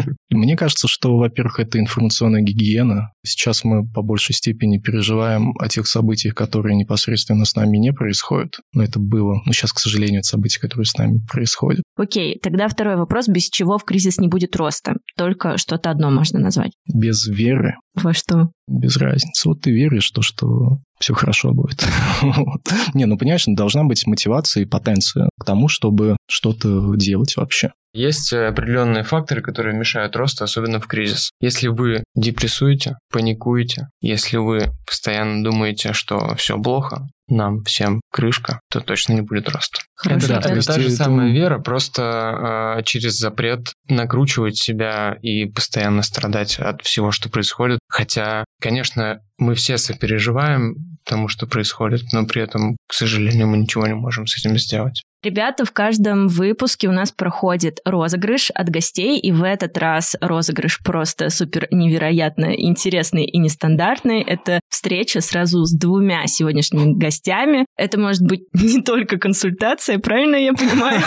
Мне 0.29 0.55
кажется, 0.55 0.87
что, 0.87 1.17
во-первых, 1.17 1.59
это 1.59 1.77
информационная 1.77 2.41
гигиена. 2.41 3.11
Сейчас 3.25 3.65
мы 3.65 3.85
по 3.87 4.01
большей 4.01 4.33
степени 4.33 4.77
переживаем 4.79 5.53
о 5.59 5.67
тех 5.67 5.85
событиях, 5.85 6.33
которые 6.33 6.75
непосредственно 6.77 7.43
с 7.45 7.55
нами 7.55 7.77
не 7.77 7.88
происходят. 7.93 8.59
Но 8.73 8.83
это 8.83 8.99
было. 8.99 9.41
Но 9.45 9.53
сейчас, 9.53 9.73
к 9.73 9.79
сожалению, 9.79 10.19
это 10.19 10.27
события, 10.29 10.59
которые 10.59 10.85
с 10.85 10.95
нами 10.97 11.19
происходят. 11.29 11.83
Окей, 11.97 12.39
тогда 12.41 12.67
второй 12.67 12.95
вопрос, 12.95 13.27
без 13.27 13.49
чего 13.49 13.77
в 13.77 13.83
кризис 13.83 14.17
не 14.17 14.27
будет 14.27 14.55
роста. 14.55 14.95
Только 15.17 15.57
что-то 15.57 15.89
одно 15.91 16.09
можно 16.11 16.39
назвать. 16.39 16.71
Без 16.93 17.27
веры, 17.27 17.75
Во 17.95 18.13
что? 18.13 18.49
без 18.67 18.97
разницы. 18.97 19.47
Вот 19.49 19.61
ты 19.61 19.71
веришь, 19.71 20.09
то, 20.11 20.21
что 20.21 20.79
все 20.99 21.13
хорошо 21.13 21.53
будет. 21.53 21.85
Вот. 22.21 22.61
Не, 22.93 23.05
ну 23.05 23.17
понимаешь, 23.17 23.45
должна 23.47 23.83
быть 23.83 24.05
мотивация 24.05 24.63
и 24.63 24.65
потенция 24.65 25.29
к 25.39 25.45
тому, 25.45 25.67
чтобы 25.67 26.17
что-то 26.27 26.95
делать 26.95 27.35
вообще. 27.37 27.71
Есть 27.93 28.33
э, 28.33 28.47
определенные 28.47 29.03
факторы, 29.03 29.41
которые 29.41 29.75
мешают 29.75 30.15
росту, 30.15 30.43
особенно 30.43 30.79
в 30.79 30.87
кризис. 30.87 31.31
Если 31.41 31.67
вы 31.67 32.03
депрессуете, 32.15 32.97
паникуете, 33.11 33.87
если 34.01 34.37
вы 34.37 34.71
постоянно 34.85 35.43
думаете, 35.43 35.93
что 35.93 36.35
все 36.35 36.61
плохо, 36.61 37.07
нам 37.27 37.63
всем 37.63 38.01
крышка, 38.11 38.59
то 38.71 38.79
точно 38.79 39.13
не 39.13 39.21
будет 39.21 39.49
роста. 39.49 39.79
Хороший 39.95 40.25
это, 40.25 40.37
ответ. 40.39 40.57
это 40.57 40.67
та 40.67 40.79
же 40.79 40.89
самая 40.89 41.29
это- 41.29 41.35
вера, 41.35 41.59
просто 41.59 42.77
э, 42.79 42.83
через 42.83 43.17
запрет 43.17 43.73
накручивать 43.87 44.57
себя 44.57 45.17
и 45.21 45.45
постоянно 45.45 46.01
страдать 46.01 46.59
от 46.59 46.81
всего, 46.81 47.11
что 47.11 47.29
происходит. 47.29 47.79
Хотя, 47.87 48.45
конечно, 48.61 49.19
мы 49.37 49.55
все 49.55 49.77
сопереживаем 49.77 50.75
тому, 51.05 51.27
что 51.27 51.47
происходит, 51.47 52.01
но 52.11 52.25
при 52.25 52.41
этом, 52.41 52.77
к 52.87 52.93
сожалению, 52.93 53.47
мы 53.47 53.57
ничего 53.57 53.87
не 53.87 53.95
можем 53.95 54.27
с 54.27 54.37
этим 54.37 54.57
сделать. 54.57 55.03
Ребята, 55.21 55.65
в 55.65 55.71
каждом 55.73 56.29
выпуске 56.29 56.87
у 56.87 56.93
нас 56.93 57.11
проходит 57.11 57.79
розыгрыш 57.83 58.51
от 58.55 58.69
гостей, 58.69 59.19
и 59.19 59.33
в 59.33 59.43
этот 59.43 59.77
раз 59.77 60.15
розыгрыш 60.21 60.79
просто 60.81 61.29
супер 61.29 61.67
невероятно 61.71 62.55
интересный 62.55 63.25
и 63.25 63.37
нестандартный. 63.37 64.21
Это 64.21 64.61
встреча 64.69 65.19
сразу 65.19 65.65
с 65.65 65.73
двумя 65.73 66.25
сегодняшними 66.27 66.93
гостями. 66.97 67.65
Это 67.75 67.99
может 67.99 68.21
быть 68.21 68.43
не 68.53 68.81
только 68.81 69.17
консультация, 69.17 69.99
правильно 69.99 70.37
я 70.37 70.53
понимаю? 70.53 71.01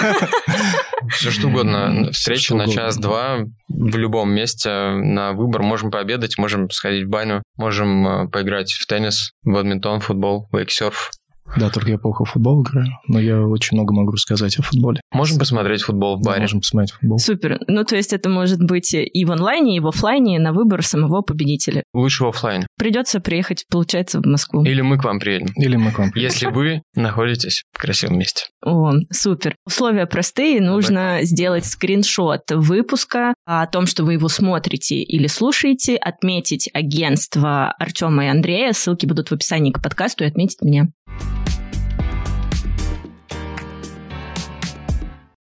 Все 1.08 1.30
что 1.30 1.48
угодно. 1.48 2.10
Встреча 2.12 2.54
на 2.54 2.68
час-два 2.68 3.46
в 3.68 3.96
любом 3.96 4.30
месте 4.30 4.68
на 4.68 5.32
выбор. 5.32 5.62
Можем 5.62 5.90
пообедать, 5.90 6.36
можем 6.36 6.68
сходить 6.70 7.06
в 7.06 7.10
баню, 7.10 7.42
можем 7.56 8.06
э, 8.06 8.28
поиграть 8.28 8.72
в 8.72 8.86
теннис, 8.86 9.32
в 9.42 9.52
бадминтон, 9.52 10.00
футбол, 10.00 10.48
вейксерф. 10.52 11.10
Да, 11.56 11.70
только 11.70 11.90
я 11.90 11.98
плохо 11.98 12.24
в 12.24 12.30
футбол 12.30 12.62
играю, 12.62 12.86
но 13.08 13.20
я 13.20 13.40
очень 13.40 13.76
много 13.76 13.94
могу 13.94 14.12
рассказать 14.12 14.58
о 14.58 14.62
футболе. 14.62 15.00
Можем 15.12 15.38
посмотреть 15.38 15.82
футбол 15.82 16.16
в 16.16 16.22
Да, 16.22 16.30
баре. 16.30 16.42
можем 16.42 16.60
посмотреть 16.60 16.92
футбол. 16.92 17.18
Супер. 17.18 17.60
Ну, 17.66 17.84
то 17.84 17.96
есть 17.96 18.12
это 18.12 18.28
может 18.28 18.62
быть 18.62 18.94
и 18.94 19.24
в 19.24 19.30
онлайне, 19.32 19.76
и 19.76 19.80
в 19.80 19.86
офлайне 19.86 20.38
на 20.38 20.52
выбор 20.52 20.82
самого 20.84 21.22
победителя. 21.22 21.82
Лучше 21.94 22.24
в 22.24 22.28
оффлайн. 22.28 22.66
Придется 22.78 23.20
приехать, 23.20 23.64
получается, 23.70 24.20
в 24.20 24.26
Москву. 24.26 24.64
Или 24.64 24.80
мы 24.80 24.98
к 24.98 25.04
вам 25.04 25.18
приедем. 25.20 25.48
Или 25.56 25.76
мы 25.76 25.90
к 25.92 25.98
вам. 25.98 26.10
Если 26.14 26.46
вы 26.46 26.82
находитесь 26.94 27.64
в 27.72 27.78
красивом 27.80 28.18
месте. 28.18 28.44
О, 28.64 28.92
супер. 29.10 29.54
Условия 29.66 30.06
простые. 30.06 30.60
Нужно 30.60 31.18
сделать 31.22 31.64
скриншот 31.66 32.42
выпуска 32.50 33.34
о 33.44 33.66
том, 33.66 33.86
что 33.86 34.04
вы 34.04 34.14
его 34.14 34.28
смотрите 34.28 34.96
или 34.96 35.26
слушаете, 35.26 35.96
отметить 35.96 36.70
агентство 36.72 37.72
Артема 37.78 38.24
и 38.24 38.28
Андрея. 38.28 38.72
Ссылки 38.72 39.06
будут 39.06 39.28
в 39.28 39.32
описании 39.32 39.72
к 39.72 39.82
подкасту 39.82 40.24
и 40.24 40.28
отметить 40.28 40.62
меня. 40.62 40.88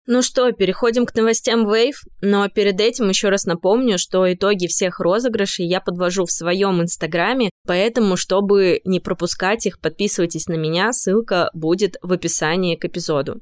Ну 0.10 0.22
что, 0.22 0.50
переходим 0.54 1.06
к 1.06 1.14
новостям 1.16 1.70
Wave, 1.70 1.98
но 2.22 2.48
перед 2.48 2.80
этим 2.80 3.10
еще 3.10 3.28
раз 3.28 3.44
напомню, 3.44 3.98
что 3.98 4.32
итоги 4.32 4.68
всех 4.68 5.02
розыгрышей 5.02 5.68
я 5.68 5.82
подвожу 5.82 6.24
в 6.24 6.32
своем 6.32 6.82
инстаграме, 6.82 7.50
поэтому, 7.68 8.16
чтобы 8.16 8.80
не 8.86 9.02
пропускать 9.02 9.66
их, 9.66 9.82
подписывайтесь 9.82 10.48
на 10.48 10.54
меня, 10.54 10.94
ссылка 10.94 11.50
будет 11.54 11.98
в 12.02 12.14
описании 12.14 12.78
к 12.78 12.86
эпизоду. 12.86 13.42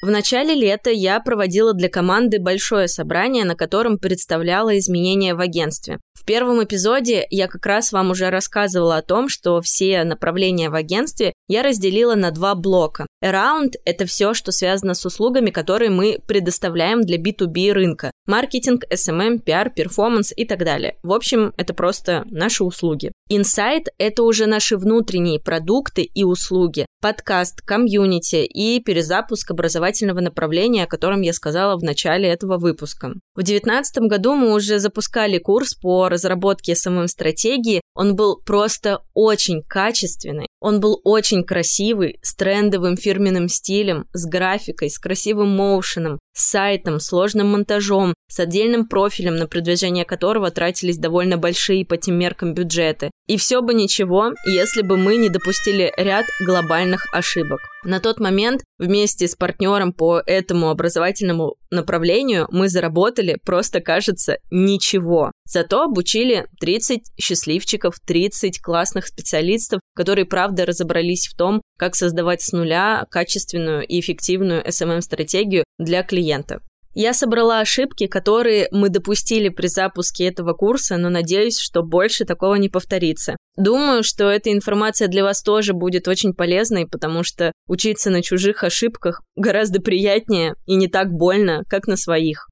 В 0.00 0.08
начале 0.10 0.54
лета 0.54 0.90
я 0.90 1.20
проводила 1.20 1.74
для 1.74 1.90
команды 1.90 2.40
большое 2.40 2.88
собрание, 2.88 3.44
на 3.44 3.54
котором 3.54 3.98
представляла 3.98 4.78
изменения 4.78 5.34
в 5.34 5.40
агентстве. 5.40 5.98
В 6.18 6.24
первом 6.24 6.64
эпизоде 6.64 7.26
я 7.30 7.46
как 7.46 7.64
раз 7.64 7.92
вам 7.92 8.10
уже 8.10 8.28
рассказывала 8.28 8.96
о 8.96 9.02
том, 9.02 9.28
что 9.28 9.60
все 9.60 10.02
направления 10.02 10.68
в 10.68 10.74
агентстве 10.74 11.32
я 11.46 11.62
разделила 11.62 12.16
на 12.16 12.32
два 12.32 12.56
блока. 12.56 13.06
Around– 13.24 13.74
это 13.84 14.04
все, 14.04 14.34
что 14.34 14.50
связано 14.50 14.94
с 14.94 15.06
услугами, 15.06 15.50
которые 15.50 15.90
мы 15.90 16.18
предоставляем 16.26 17.02
для 17.02 17.18
B2B 17.18 17.72
рынка. 17.72 18.10
Маркетинг, 18.26 18.84
SMM, 18.92 19.42
PR, 19.44 19.72
перформанс 19.72 20.32
и 20.36 20.44
так 20.44 20.64
далее. 20.64 20.96
В 21.02 21.12
общем, 21.12 21.52
это 21.56 21.72
просто 21.72 22.24
наши 22.26 22.64
услуги. 22.64 23.12
Insight– 23.30 23.86
это 23.98 24.24
уже 24.24 24.46
наши 24.46 24.76
внутренние 24.76 25.40
продукты 25.40 26.02
и 26.02 26.24
услуги. 26.24 26.86
Подкаст, 27.00 27.60
комьюнити 27.62 28.44
и 28.44 28.82
перезапуск 28.82 29.50
образовательного 29.52 30.20
направления, 30.20 30.84
о 30.84 30.88
котором 30.88 31.20
я 31.20 31.32
сказала 31.32 31.76
в 31.76 31.84
начале 31.84 32.28
этого 32.28 32.58
выпуска. 32.58 33.10
В 33.34 33.42
2019 33.42 33.98
году 34.08 34.34
мы 34.34 34.52
уже 34.52 34.80
запускали 34.80 35.38
курс 35.38 35.74
по 35.74 36.07
разработке 36.08 36.72
SMM-стратегии. 36.72 37.80
Он 37.94 38.16
был 38.16 38.40
просто 38.44 39.02
очень 39.14 39.62
качественный. 39.62 40.46
Он 40.60 40.80
был 40.80 41.00
очень 41.04 41.44
красивый, 41.44 42.18
с 42.22 42.34
трендовым 42.34 42.96
фирменным 42.96 43.48
стилем, 43.48 44.06
с 44.12 44.26
графикой, 44.26 44.90
с 44.90 44.98
красивым 44.98 45.56
моушеном, 45.56 46.18
с 46.34 46.50
сайтом, 46.50 47.00
сложным 47.00 47.48
монтажом, 47.48 48.14
с 48.28 48.40
отдельным 48.40 48.88
профилем, 48.88 49.36
на 49.36 49.46
продвижение 49.46 50.04
которого 50.04 50.50
тратились 50.50 50.98
довольно 50.98 51.36
большие 51.36 51.84
по 51.86 51.96
тем 51.96 52.18
меркам 52.18 52.54
бюджеты. 52.54 53.10
И 53.26 53.36
все 53.36 53.62
бы 53.62 53.74
ничего, 53.74 54.32
если 54.46 54.82
бы 54.82 54.96
мы 54.96 55.16
не 55.16 55.28
допустили 55.28 55.92
ряд 55.96 56.26
глобальных 56.40 57.06
ошибок. 57.12 57.60
На 57.84 58.00
тот 58.00 58.18
момент 58.18 58.62
вместе 58.78 59.28
с 59.28 59.36
партнером 59.36 59.92
по 59.92 60.20
этому 60.26 60.70
образовательному 60.70 61.56
направлению 61.70 62.48
мы 62.50 62.68
заработали 62.68 63.38
просто, 63.44 63.80
кажется, 63.80 64.38
ничего. 64.50 65.30
Зато 65.44 65.82
обучили 65.82 66.46
30 66.60 67.02
счастливчиков, 67.20 67.94
30 68.04 68.60
классных 68.60 69.06
специалистов, 69.06 69.80
которые, 69.94 70.24
правда, 70.24 70.66
разобрались 70.66 71.28
в 71.28 71.36
том, 71.36 71.62
как 71.78 71.94
создавать 71.94 72.42
с 72.42 72.52
нуля 72.52 73.06
качественную 73.10 73.86
и 73.86 74.00
эффективную 74.00 74.66
SMM-стратегию 74.66 75.64
для 75.78 76.02
клиента. 76.02 76.60
Я 77.00 77.14
собрала 77.14 77.60
ошибки, 77.60 78.08
которые 78.08 78.66
мы 78.72 78.88
допустили 78.88 79.50
при 79.50 79.68
запуске 79.68 80.24
этого 80.24 80.52
курса, 80.52 80.96
но 80.96 81.10
надеюсь, 81.10 81.56
что 81.56 81.84
больше 81.84 82.24
такого 82.24 82.56
не 82.56 82.68
повторится. 82.68 83.36
Думаю, 83.56 84.02
что 84.02 84.28
эта 84.28 84.52
информация 84.52 85.06
для 85.06 85.22
вас 85.22 85.40
тоже 85.40 85.74
будет 85.74 86.08
очень 86.08 86.34
полезной, 86.34 86.88
потому 86.88 87.22
что 87.22 87.52
учиться 87.68 88.10
на 88.10 88.20
чужих 88.20 88.64
ошибках 88.64 89.22
гораздо 89.36 89.80
приятнее 89.80 90.56
и 90.66 90.74
не 90.74 90.88
так 90.88 91.12
больно, 91.12 91.62
как 91.68 91.86
на 91.86 91.96
своих. 91.96 92.48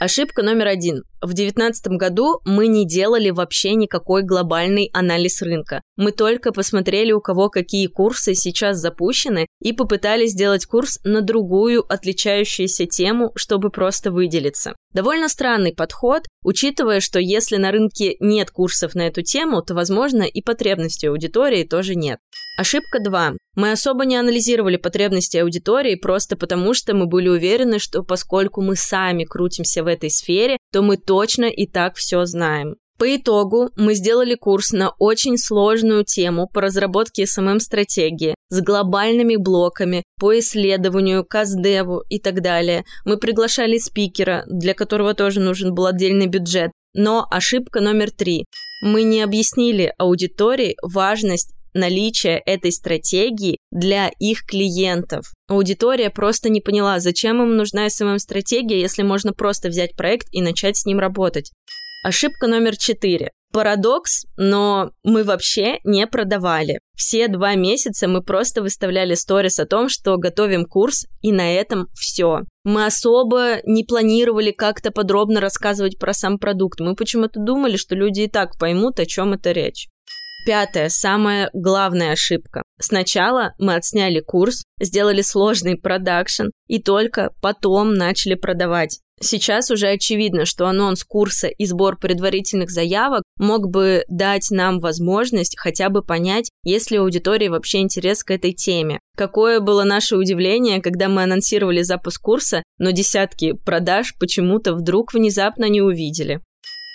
Ошибка 0.00 0.42
номер 0.42 0.66
один. 0.66 1.04
В 1.24 1.28
2019 1.28 1.86
году 1.96 2.40
мы 2.44 2.66
не 2.66 2.86
делали 2.86 3.30
вообще 3.30 3.72
никакой 3.76 4.22
глобальный 4.22 4.90
анализ 4.92 5.40
рынка. 5.40 5.80
Мы 5.96 6.12
только 6.12 6.52
посмотрели, 6.52 7.12
у 7.12 7.20
кого 7.22 7.48
какие 7.48 7.86
курсы 7.86 8.34
сейчас 8.34 8.76
запущены, 8.76 9.46
и 9.58 9.72
попытались 9.72 10.32
сделать 10.32 10.66
курс 10.66 11.00
на 11.02 11.22
другую 11.22 11.82
отличающуюся 11.90 12.84
тему, 12.84 13.32
чтобы 13.36 13.70
просто 13.70 14.10
выделиться. 14.10 14.74
Довольно 14.92 15.30
странный 15.30 15.72
подход, 15.72 16.24
учитывая, 16.44 17.00
что 17.00 17.18
если 17.18 17.56
на 17.56 17.70
рынке 17.70 18.16
нет 18.20 18.50
курсов 18.50 18.94
на 18.94 19.06
эту 19.06 19.22
тему, 19.22 19.62
то, 19.62 19.72
возможно, 19.72 20.24
и 20.24 20.42
потребностей 20.42 21.06
аудитории 21.06 21.64
тоже 21.64 21.94
нет. 21.94 22.18
Ошибка 22.56 23.00
2. 23.00 23.32
Мы 23.56 23.72
особо 23.72 24.04
не 24.04 24.16
анализировали 24.16 24.76
потребности 24.76 25.38
аудитории 25.38 25.96
просто 25.96 26.36
потому, 26.36 26.72
что 26.72 26.94
мы 26.94 27.06
были 27.06 27.28
уверены, 27.28 27.80
что 27.80 28.04
поскольку 28.04 28.62
мы 28.62 28.76
сами 28.76 29.24
крутимся 29.24 29.82
в 29.82 29.88
этой 29.88 30.10
сфере, 30.10 30.58
то 30.74 30.82
мы 30.82 30.96
точно 30.96 31.44
и 31.44 31.68
так 31.68 31.94
все 31.94 32.24
знаем. 32.24 32.74
По 32.98 33.14
итогу 33.14 33.70
мы 33.76 33.94
сделали 33.94 34.34
курс 34.34 34.72
на 34.72 34.90
очень 34.98 35.38
сложную 35.38 36.04
тему 36.04 36.48
по 36.52 36.60
разработке 36.60 37.26
SMM-стратегии 37.26 38.34
с 38.50 38.60
глобальными 38.60 39.36
блоками 39.36 40.02
по 40.18 40.36
исследованию, 40.36 41.24
каздеву 41.24 42.02
и 42.08 42.18
так 42.18 42.42
далее. 42.42 42.84
Мы 43.04 43.18
приглашали 43.18 43.78
спикера, 43.78 44.42
для 44.48 44.74
которого 44.74 45.14
тоже 45.14 45.38
нужен 45.38 45.74
был 45.74 45.86
отдельный 45.86 46.26
бюджет. 46.26 46.72
Но 46.92 47.24
ошибка 47.30 47.80
номер 47.80 48.10
три. 48.10 48.44
Мы 48.82 49.04
не 49.04 49.22
объяснили 49.22 49.94
аудитории 49.96 50.76
важность 50.82 51.54
наличие 51.74 52.40
этой 52.46 52.72
стратегии 52.72 53.58
для 53.70 54.10
их 54.18 54.46
клиентов. 54.46 55.26
Аудитория 55.48 56.10
просто 56.10 56.48
не 56.48 56.60
поняла, 56.60 57.00
зачем 57.00 57.42
им 57.42 57.56
нужна 57.56 57.86
SMM-стратегия, 57.86 58.80
если 58.80 59.02
можно 59.02 59.32
просто 59.32 59.68
взять 59.68 59.96
проект 59.96 60.28
и 60.32 60.40
начать 60.40 60.76
с 60.76 60.86
ним 60.86 60.98
работать. 61.00 61.50
Ошибка 62.04 62.46
номер 62.46 62.76
четыре. 62.76 63.30
Парадокс, 63.54 64.24
но 64.36 64.90
мы 65.04 65.22
вообще 65.22 65.78
не 65.84 66.08
продавали. 66.08 66.80
Все 66.96 67.28
два 67.28 67.54
месяца 67.54 68.08
мы 68.08 68.20
просто 68.20 68.62
выставляли 68.62 69.14
сторис 69.14 69.60
о 69.60 69.64
том, 69.64 69.88
что 69.88 70.16
готовим 70.16 70.64
курс, 70.64 71.06
и 71.22 71.30
на 71.30 71.54
этом 71.54 71.86
все. 71.94 72.40
Мы 72.64 72.84
особо 72.84 73.60
не 73.64 73.84
планировали 73.84 74.50
как-то 74.50 74.90
подробно 74.90 75.40
рассказывать 75.40 75.98
про 76.00 76.12
сам 76.12 76.38
продукт. 76.38 76.80
Мы 76.80 76.96
почему-то 76.96 77.38
думали, 77.38 77.76
что 77.76 77.94
люди 77.94 78.22
и 78.22 78.28
так 78.28 78.58
поймут, 78.58 78.98
о 78.98 79.06
чем 79.06 79.34
это 79.34 79.52
речь. 79.52 79.86
Пятая, 80.44 80.90
самая 80.90 81.48
главная 81.54 82.12
ошибка. 82.12 82.62
Сначала 82.78 83.54
мы 83.58 83.76
отсняли 83.76 84.20
курс, 84.20 84.64
сделали 84.78 85.22
сложный 85.22 85.76
продакшн 85.76 86.48
и 86.66 86.82
только 86.82 87.30
потом 87.40 87.94
начали 87.94 88.34
продавать. 88.34 89.00
Сейчас 89.20 89.70
уже 89.70 89.88
очевидно, 89.88 90.44
что 90.44 90.66
анонс 90.66 91.04
курса 91.04 91.46
и 91.46 91.64
сбор 91.64 91.96
предварительных 91.98 92.70
заявок 92.70 93.22
мог 93.38 93.70
бы 93.70 94.04
дать 94.08 94.48
нам 94.50 94.80
возможность 94.80 95.56
хотя 95.56 95.88
бы 95.88 96.02
понять, 96.02 96.50
есть 96.64 96.90
ли 96.90 96.98
у 96.98 97.04
аудитории 97.04 97.48
вообще 97.48 97.78
интерес 97.78 98.24
к 98.24 98.32
этой 98.32 98.52
теме. 98.52 98.98
Какое 99.16 99.60
было 99.60 99.84
наше 99.84 100.16
удивление, 100.16 100.82
когда 100.82 101.08
мы 101.08 101.22
анонсировали 101.22 101.82
запуск 101.82 102.20
курса, 102.20 102.62
но 102.78 102.90
десятки 102.90 103.52
продаж 103.52 104.14
почему-то 104.18 104.74
вдруг 104.74 105.14
внезапно 105.14 105.68
не 105.68 105.80
увидели. 105.80 106.40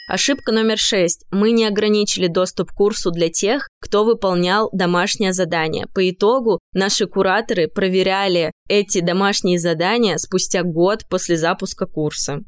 Ошибка 0.10 0.52
номер 0.52 0.80
шесть. 0.80 1.24
Мы 1.30 1.52
не 1.52 1.66
ограничили 1.66 2.26
доступ 2.26 2.72
к 2.72 2.74
курсу 2.74 3.12
для 3.12 3.30
тех, 3.30 3.70
кто 3.80 4.04
выполнял 4.04 4.68
домашнее 4.74 5.34
задание. 5.34 5.86
По 5.94 6.10
итогу 6.10 6.58
наши 6.74 7.06
кураторы 7.06 7.68
проверяли 7.68 8.52
эти 8.68 9.02
домашние 9.02 9.60
задания 9.60 10.18
спустя 10.18 10.64
год 10.64 11.04
после 11.08 11.38
запуска 11.38 11.86
курса. 11.86 12.40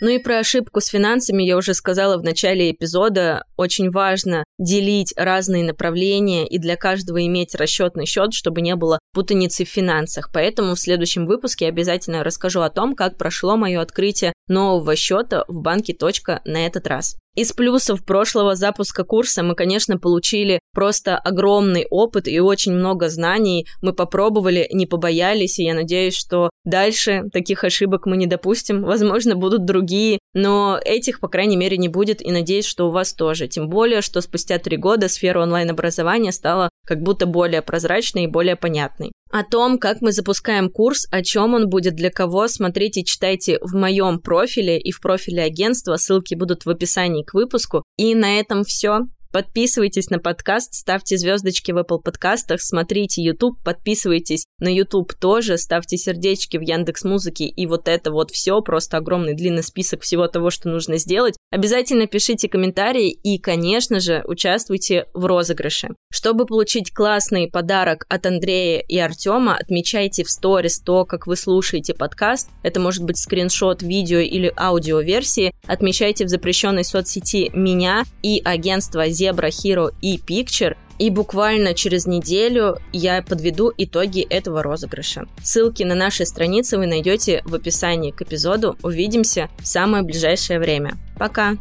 Ну 0.00 0.10
и 0.10 0.18
про 0.18 0.38
ошибку 0.38 0.80
с 0.80 0.86
финансами 0.86 1.42
я 1.42 1.56
уже 1.56 1.74
сказала 1.74 2.18
в 2.18 2.22
начале 2.22 2.70
эпизода. 2.70 3.44
Очень 3.56 3.90
важно 3.90 4.44
делить 4.58 5.12
разные 5.16 5.64
направления 5.64 6.46
и 6.46 6.58
для 6.58 6.76
каждого 6.76 7.24
иметь 7.26 7.54
расчетный 7.54 8.06
счет, 8.06 8.32
чтобы 8.32 8.60
не 8.60 8.76
было 8.76 8.98
путаницы 9.12 9.64
в 9.64 9.68
финансах. 9.68 10.30
Поэтому 10.32 10.74
в 10.74 10.80
следующем 10.80 11.26
выпуске 11.26 11.66
обязательно 11.66 12.22
расскажу 12.22 12.60
о 12.60 12.70
том, 12.70 12.94
как 12.94 13.18
прошло 13.18 13.56
мое 13.56 13.80
открытие 13.80 14.32
нового 14.46 14.94
счета 14.94 15.44
в 15.48 15.60
банке 15.60 15.96
на 16.44 16.66
этот 16.66 16.86
раз. 16.86 17.16
Из 17.38 17.52
плюсов 17.52 18.04
прошлого 18.04 18.56
запуска 18.56 19.04
курса 19.04 19.44
мы, 19.44 19.54
конечно, 19.54 19.96
получили 19.96 20.58
просто 20.74 21.16
огромный 21.16 21.86
опыт 21.88 22.26
и 22.26 22.40
очень 22.40 22.72
много 22.72 23.08
знаний. 23.08 23.64
Мы 23.80 23.92
попробовали, 23.92 24.66
не 24.72 24.86
побоялись, 24.86 25.60
и 25.60 25.62
я 25.62 25.74
надеюсь, 25.74 26.16
что 26.16 26.50
дальше 26.64 27.26
таких 27.32 27.62
ошибок 27.62 28.06
мы 28.06 28.16
не 28.16 28.26
допустим. 28.26 28.82
Возможно, 28.82 29.36
будут 29.36 29.66
другие, 29.66 30.18
но 30.34 30.80
этих, 30.84 31.20
по 31.20 31.28
крайней 31.28 31.56
мере, 31.56 31.76
не 31.76 31.86
будет, 31.86 32.20
и 32.22 32.32
надеюсь, 32.32 32.66
что 32.66 32.88
у 32.88 32.90
вас 32.90 33.14
тоже. 33.14 33.46
Тем 33.46 33.68
более, 33.68 34.02
что 34.02 34.20
спустя 34.20 34.58
три 34.58 34.76
года 34.76 35.08
сфера 35.08 35.40
онлайн-образования 35.40 36.32
стала 36.32 36.70
как 36.88 37.02
будто 37.02 37.26
более 37.26 37.60
прозрачной 37.60 38.24
и 38.24 38.28
более 38.28 38.56
понятной. 38.56 39.12
О 39.30 39.44
том, 39.44 39.78
как 39.78 40.00
мы 40.00 40.10
запускаем 40.10 40.70
курс, 40.70 41.06
о 41.10 41.22
чем 41.22 41.52
он 41.52 41.68
будет, 41.68 41.94
для 41.94 42.10
кого, 42.10 42.48
смотрите, 42.48 43.04
читайте 43.04 43.58
в 43.60 43.74
моем 43.74 44.20
профиле 44.20 44.80
и 44.80 44.90
в 44.90 45.02
профиле 45.02 45.42
агентства. 45.42 45.96
Ссылки 45.96 46.34
будут 46.34 46.64
в 46.64 46.70
описании 46.70 47.24
к 47.24 47.34
выпуску. 47.34 47.82
И 47.98 48.14
на 48.14 48.40
этом 48.40 48.64
все. 48.64 49.00
Подписывайтесь 49.30 50.08
на 50.08 50.18
подкаст, 50.18 50.72
ставьте 50.72 51.18
звездочки 51.18 51.70
в 51.72 51.76
Apple 51.76 52.00
подкастах, 52.02 52.62
смотрите 52.62 53.22
YouTube, 53.22 53.62
подписывайтесь 53.62 54.46
на 54.58 54.68
YouTube 54.68 55.12
тоже, 55.12 55.58
ставьте 55.58 55.98
сердечки 55.98 56.56
в 56.56 56.62
Яндекс 56.62 57.04
Музыке 57.04 57.44
и 57.44 57.66
вот 57.66 57.88
это 57.88 58.10
вот 58.10 58.30
все, 58.30 58.60
просто 58.62 58.96
огромный 58.96 59.34
длинный 59.34 59.62
список 59.62 60.00
всего 60.00 60.28
того, 60.28 60.48
что 60.48 60.70
нужно 60.70 60.96
сделать. 60.96 61.36
Обязательно 61.50 62.06
пишите 62.06 62.48
комментарии 62.48 63.10
и, 63.10 63.38
конечно 63.38 64.00
же, 64.00 64.24
участвуйте 64.26 65.06
в 65.12 65.26
розыгрыше. 65.26 65.88
Чтобы 66.10 66.46
получить 66.46 66.92
классный 66.94 67.50
подарок 67.50 68.06
от 68.08 68.24
Андрея 68.24 68.80
и 68.80 68.96
Артема, 68.98 69.56
отмечайте 69.56 70.24
в 70.24 70.30
сторис 70.30 70.80
то, 70.80 71.04
как 71.04 71.26
вы 71.26 71.36
слушаете 71.36 71.92
подкаст. 71.92 72.48
Это 72.62 72.80
может 72.80 73.04
быть 73.04 73.18
скриншот 73.18 73.82
видео 73.82 74.20
или 74.20 74.52
аудиоверсии. 74.56 75.52
Отмечайте 75.66 76.24
в 76.24 76.28
запрещенной 76.28 76.84
соцсети 76.84 77.50
меня 77.52 78.04
и 78.22 78.40
агентство 78.42 79.06
Zebra 79.18 79.48
Hero 79.48 79.92
и 80.00 80.16
Picture, 80.16 80.76
и 80.98 81.10
буквально 81.10 81.74
через 81.74 82.06
неделю 82.06 82.78
я 82.92 83.22
подведу 83.22 83.72
итоги 83.76 84.22
этого 84.22 84.62
розыгрыша. 84.62 85.26
Ссылки 85.42 85.82
на 85.84 85.94
наши 85.94 86.26
страницы 86.26 86.76
вы 86.76 86.86
найдете 86.86 87.42
в 87.44 87.54
описании 87.54 88.10
к 88.10 88.22
эпизоду. 88.22 88.76
Увидимся 88.82 89.48
в 89.58 89.66
самое 89.66 90.02
ближайшее 90.02 90.58
время. 90.58 90.96
Пока! 91.18 91.56